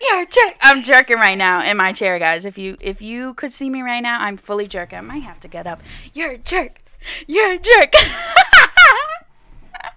You're 0.00 0.22
a 0.22 0.26
jerk. 0.26 0.54
I'm 0.60 0.82
jerking 0.82 1.16
right 1.16 1.36
now 1.36 1.68
in 1.68 1.76
my 1.76 1.92
chair, 1.92 2.18
guys. 2.18 2.44
If 2.44 2.56
you 2.56 2.76
if 2.80 3.02
you 3.02 3.34
could 3.34 3.52
see 3.52 3.68
me 3.68 3.82
right 3.82 4.00
now, 4.00 4.20
I'm 4.20 4.36
fully 4.36 4.66
jerking. 4.66 4.98
I 4.98 5.02
might 5.02 5.22
have 5.24 5.40
to 5.40 5.48
get 5.48 5.66
up. 5.66 5.82
You're 6.12 6.32
a 6.32 6.38
jerk. 6.38 6.82
You're 7.26 7.52
a 7.52 7.58
jerk. 7.58 7.94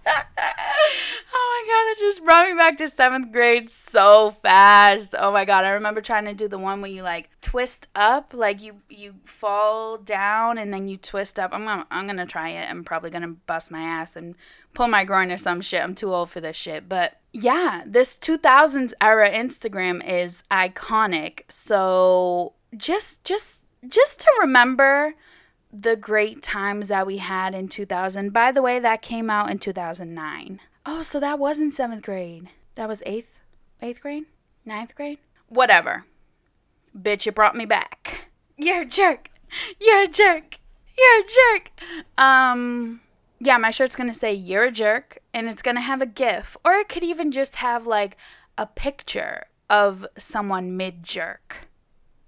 oh 0.08 1.44
my 1.46 1.64
god, 1.68 1.84
that 1.86 1.96
just 2.00 2.17
brought 2.28 2.50
me 2.50 2.56
back 2.56 2.76
to 2.76 2.90
seventh 2.90 3.32
grade 3.32 3.70
so 3.70 4.32
fast. 4.32 5.16
Oh 5.18 5.32
my 5.32 5.46
god, 5.46 5.64
I 5.64 5.70
remember 5.70 6.02
trying 6.02 6.26
to 6.26 6.34
do 6.34 6.50
the 6.50 6.58
one 6.58 6.82
where 6.82 6.92
you 6.92 7.02
like 7.02 7.30
twist 7.40 7.88
up, 7.96 8.34
like 8.34 8.62
you 8.62 8.82
you 8.90 9.16
fall 9.24 9.98
down 9.98 10.58
and 10.58 10.74
then 10.74 10.90
you 10.90 10.98
twist 10.98 11.40
up. 11.40 11.52
I'm 11.54 11.64
gonna 11.64 11.88
I'm 11.90 12.06
gonna 12.06 12.26
try 12.26 12.50
it. 12.50 12.70
I'm 12.70 12.84
probably 12.84 13.12
gonna 13.12 13.30
bust 13.30 13.72
my 13.72 13.80
ass 13.80 14.18
and 14.18 14.36
pull 14.74 14.90
my 14.90 15.06
groin 15.06 15.32
or 15.32 15.38
some 15.38 15.62
shit. 15.62 15.82
I'm 15.82 15.96
too 15.96 16.14
old 16.14 16.30
for 16.30 16.42
this 16.42 16.58
shit. 16.58 16.90
But 16.90 17.18
yeah, 17.32 17.84
this 17.86 18.18
2000s 18.18 18.92
era 19.00 19.30
Instagram 19.32 20.06
is 20.06 20.44
iconic. 20.52 21.44
So 21.48 22.56
just 22.76 23.24
just 23.24 23.64
just 23.88 24.20
to 24.20 24.28
remember 24.42 25.16
the 25.72 25.96
great 25.96 26.42
times 26.42 26.90
that 26.90 27.08
we 27.08 27.20
had 27.20 27.56
in 27.56 27.70
2000. 27.70 28.34
By 28.34 28.52
the 28.52 28.62
way, 28.62 28.80
that 28.80 29.02
came 29.02 29.30
out 29.30 29.50
in 29.50 29.60
2009. 29.60 30.60
Oh, 30.90 31.02
so 31.02 31.20
that 31.20 31.38
wasn't 31.38 31.74
seventh 31.74 32.02
grade. 32.02 32.48
That 32.76 32.88
was 32.88 33.04
eighth, 33.06 33.42
eighth 33.82 34.00
grade, 34.00 34.24
ninth 34.64 34.96
grade. 34.96 35.20
Whatever. 35.50 36.06
Bitch, 36.98 37.26
you 37.26 37.34
brought 37.34 37.58
me 37.58 37.66
back. 37.66 38.30
You're 38.56 38.84
a 38.84 38.86
jerk. 38.86 39.30
You're 39.82 40.04
a 40.04 40.08
jerk. 40.08 40.60
You're 40.98 41.20
a 41.20 41.26
jerk. 41.28 41.72
Um, 42.18 43.02
yeah, 43.42 43.58
my 43.58 43.70
shirt's 43.70 43.98
gonna 43.98 44.14
say 44.14 44.34
you're 44.34 44.64
a 44.64 44.72
jerk, 44.72 45.20
and 45.34 45.50
it's 45.50 45.62
gonna 45.62 45.82
have 45.82 46.02
a 46.02 46.06
GIF, 46.06 46.56
or 46.64 46.76
it 46.76 46.88
could 46.88 47.04
even 47.04 47.34
just 47.34 47.56
have 47.56 47.86
like 47.86 48.16
a 48.58 48.66
picture 48.66 49.48
of 49.70 50.08
someone 50.18 50.78
mid 50.78 51.04
jerk. 51.04 51.68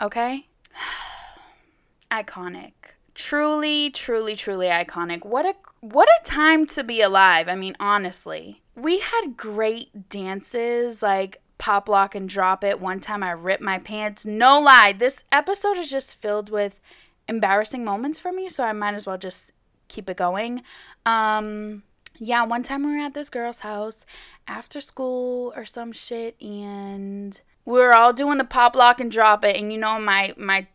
Okay? 0.01 0.49
iconic. 2.11 2.73
Truly, 3.19 3.89
truly, 3.89 4.33
truly 4.33 4.67
iconic. 4.67 5.25
What 5.25 5.45
a 5.45 5.53
what 5.81 6.07
a 6.07 6.23
time 6.23 6.65
to 6.67 6.85
be 6.85 7.01
alive. 7.01 7.49
I 7.49 7.55
mean, 7.55 7.75
honestly. 7.77 8.61
We 8.75 8.99
had 8.99 9.35
great 9.35 10.07
dances 10.07 11.03
like 11.03 11.41
pop 11.57 11.89
lock 11.89 12.15
and 12.15 12.29
drop 12.29 12.63
it. 12.63 12.79
One 12.79 13.01
time 13.01 13.21
I 13.21 13.31
ripped 13.31 13.61
my 13.61 13.77
pants. 13.77 14.25
No 14.25 14.61
lie. 14.61 14.93
This 14.93 15.25
episode 15.33 15.77
is 15.77 15.91
just 15.91 16.15
filled 16.15 16.49
with 16.49 16.79
embarrassing 17.27 17.83
moments 17.83 18.19
for 18.19 18.31
me, 18.31 18.47
so 18.47 18.63
I 18.63 18.71
might 18.71 18.93
as 18.93 19.05
well 19.05 19.17
just 19.17 19.51
keep 19.89 20.09
it 20.09 20.15
going. 20.15 20.63
Um 21.05 21.83
yeah, 22.19 22.45
one 22.45 22.63
time 22.63 22.85
we 22.85 22.93
were 22.93 23.05
at 23.05 23.15
this 23.15 23.29
girl's 23.29 23.59
house 23.59 24.05
after 24.47 24.79
school 24.79 25.51
or 25.57 25.65
some 25.65 25.91
shit 25.91 26.41
and 26.41 27.39
we 27.65 27.79
were 27.79 27.93
all 27.93 28.13
doing 28.13 28.37
the 28.37 28.45
pop 28.45 28.77
lock 28.77 29.01
and 29.01 29.11
drop 29.11 29.43
it 29.43 29.57
and 29.57 29.73
you 29.73 29.77
know 29.77 29.99
my 29.99 30.33
my 30.37 30.67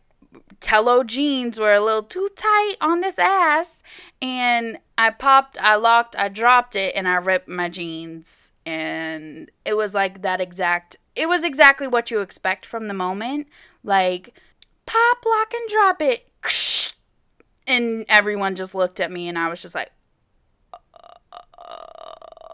tello 0.59 1.03
jeans 1.03 1.59
were 1.59 1.73
a 1.73 1.81
little 1.81 2.03
too 2.03 2.29
tight 2.35 2.75
on 2.81 2.99
this 2.99 3.19
ass 3.19 3.83
and 4.21 4.77
I 4.97 5.09
popped, 5.09 5.57
I 5.59 5.75
locked, 5.75 6.15
I 6.17 6.29
dropped 6.29 6.75
it 6.75 6.93
and 6.95 7.07
I 7.07 7.15
ripped 7.15 7.47
my 7.47 7.69
jeans. 7.69 8.51
And 8.65 9.51
it 9.63 9.75
was 9.75 9.93
like 9.93 10.23
that 10.23 10.41
exact 10.41 10.97
it 11.15 11.29
was 11.29 11.43
exactly 11.43 11.87
what 11.87 12.11
you 12.11 12.19
expect 12.19 12.65
from 12.65 12.87
the 12.87 12.93
moment. 12.93 13.47
Like 13.83 14.37
pop 14.85 15.17
lock 15.25 15.53
and 15.53 15.69
drop 15.69 16.01
it. 16.01 16.27
And 17.67 18.05
everyone 18.09 18.53
just 18.53 18.75
looked 18.75 18.99
at 18.99 19.11
me 19.11 19.27
and 19.27 19.39
I 19.39 19.49
was 19.49 19.59
just 19.59 19.73
like 19.73 19.89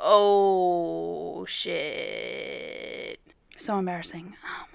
oh 0.01 1.45
shit. 1.47 3.19
So 3.57 3.77
embarrassing. 3.77 4.35
Oh 4.45 4.70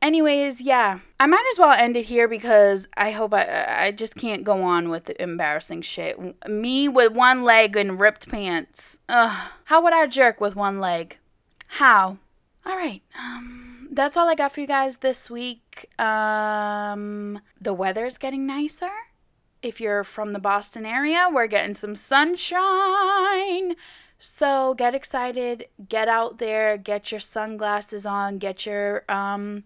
Anyways, 0.00 0.60
yeah, 0.60 1.00
I 1.18 1.26
might 1.26 1.44
as 1.50 1.58
well 1.58 1.72
end 1.72 1.96
it 1.96 2.04
here 2.06 2.28
because 2.28 2.86
I 2.96 3.10
hope 3.10 3.34
I 3.34 3.86
I 3.86 3.90
just 3.90 4.14
can't 4.14 4.44
go 4.44 4.62
on 4.62 4.90
with 4.90 5.06
the 5.06 5.20
embarrassing 5.20 5.82
shit. 5.82 6.16
Me 6.48 6.88
with 6.88 7.12
one 7.12 7.42
leg 7.42 7.76
and 7.76 7.98
ripped 7.98 8.30
pants. 8.30 9.00
Ugh. 9.08 9.50
How 9.64 9.82
would 9.82 9.92
I 9.92 10.06
jerk 10.06 10.40
with 10.40 10.54
one 10.54 10.78
leg? 10.78 11.18
How? 11.66 12.18
All 12.64 12.76
right. 12.76 13.02
Um, 13.18 13.88
that's 13.90 14.16
all 14.16 14.28
I 14.28 14.36
got 14.36 14.52
for 14.52 14.60
you 14.60 14.66
guys 14.68 14.98
this 14.98 15.28
week. 15.28 15.86
Um, 15.98 17.40
the 17.60 17.72
weather's 17.72 18.18
getting 18.18 18.46
nicer. 18.46 18.90
If 19.62 19.80
you're 19.80 20.04
from 20.04 20.32
the 20.32 20.38
Boston 20.38 20.86
area, 20.86 21.28
we're 21.32 21.48
getting 21.48 21.74
some 21.74 21.96
sunshine. 21.96 23.74
So 24.20 24.74
get 24.74 24.94
excited, 24.94 25.66
get 25.88 26.08
out 26.08 26.38
there, 26.38 26.76
get 26.76 27.10
your 27.10 27.20
sunglasses 27.20 28.06
on, 28.06 28.38
get 28.38 28.66
your 28.66 29.04
um 29.08 29.64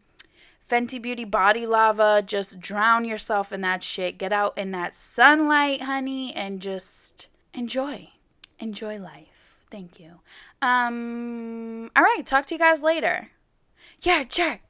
Fenty 0.69 1.01
Beauty 1.01 1.25
Body 1.25 1.67
Lava. 1.67 2.23
Just 2.27 2.61
drown 2.61 3.05
yourself 3.05 3.53
in 3.53 3.61
that 3.63 3.83
shit. 3.83 4.19
Get 4.19 4.33
out 4.33 4.57
in 4.57 4.71
that 4.71 4.95
sunlight, 4.95 5.83
honey, 5.83 6.35
and 6.35 6.61
just 6.61 7.29
enjoy. 7.55 8.11
Enjoy 8.59 8.99
life. 8.99 9.57
Thank 9.71 9.99
you. 9.99 10.21
Um, 10.61 11.91
all 11.97 12.03
right, 12.03 12.25
talk 12.25 12.47
to 12.47 12.55
you 12.55 12.59
guys 12.59 12.83
later. 12.83 13.31
Yeah, 14.01 14.25
jerk. 14.25 14.61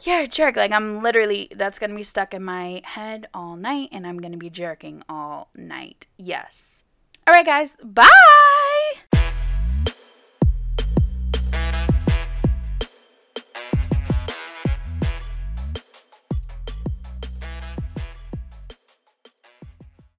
Yeah, 0.00 0.26
jerk. 0.26 0.56
Like, 0.56 0.72
I'm 0.72 1.02
literally, 1.02 1.48
that's 1.54 1.78
gonna 1.78 1.94
be 1.94 2.02
stuck 2.02 2.34
in 2.34 2.42
my 2.42 2.82
head 2.84 3.28
all 3.34 3.56
night, 3.56 3.90
and 3.92 4.06
I'm 4.06 4.18
gonna 4.18 4.36
be 4.36 4.50
jerking 4.50 5.02
all 5.08 5.48
night. 5.54 6.06
Yes. 6.16 6.82
All 7.26 7.34
right, 7.34 7.46
guys. 7.46 7.76
Bye. 7.84 9.25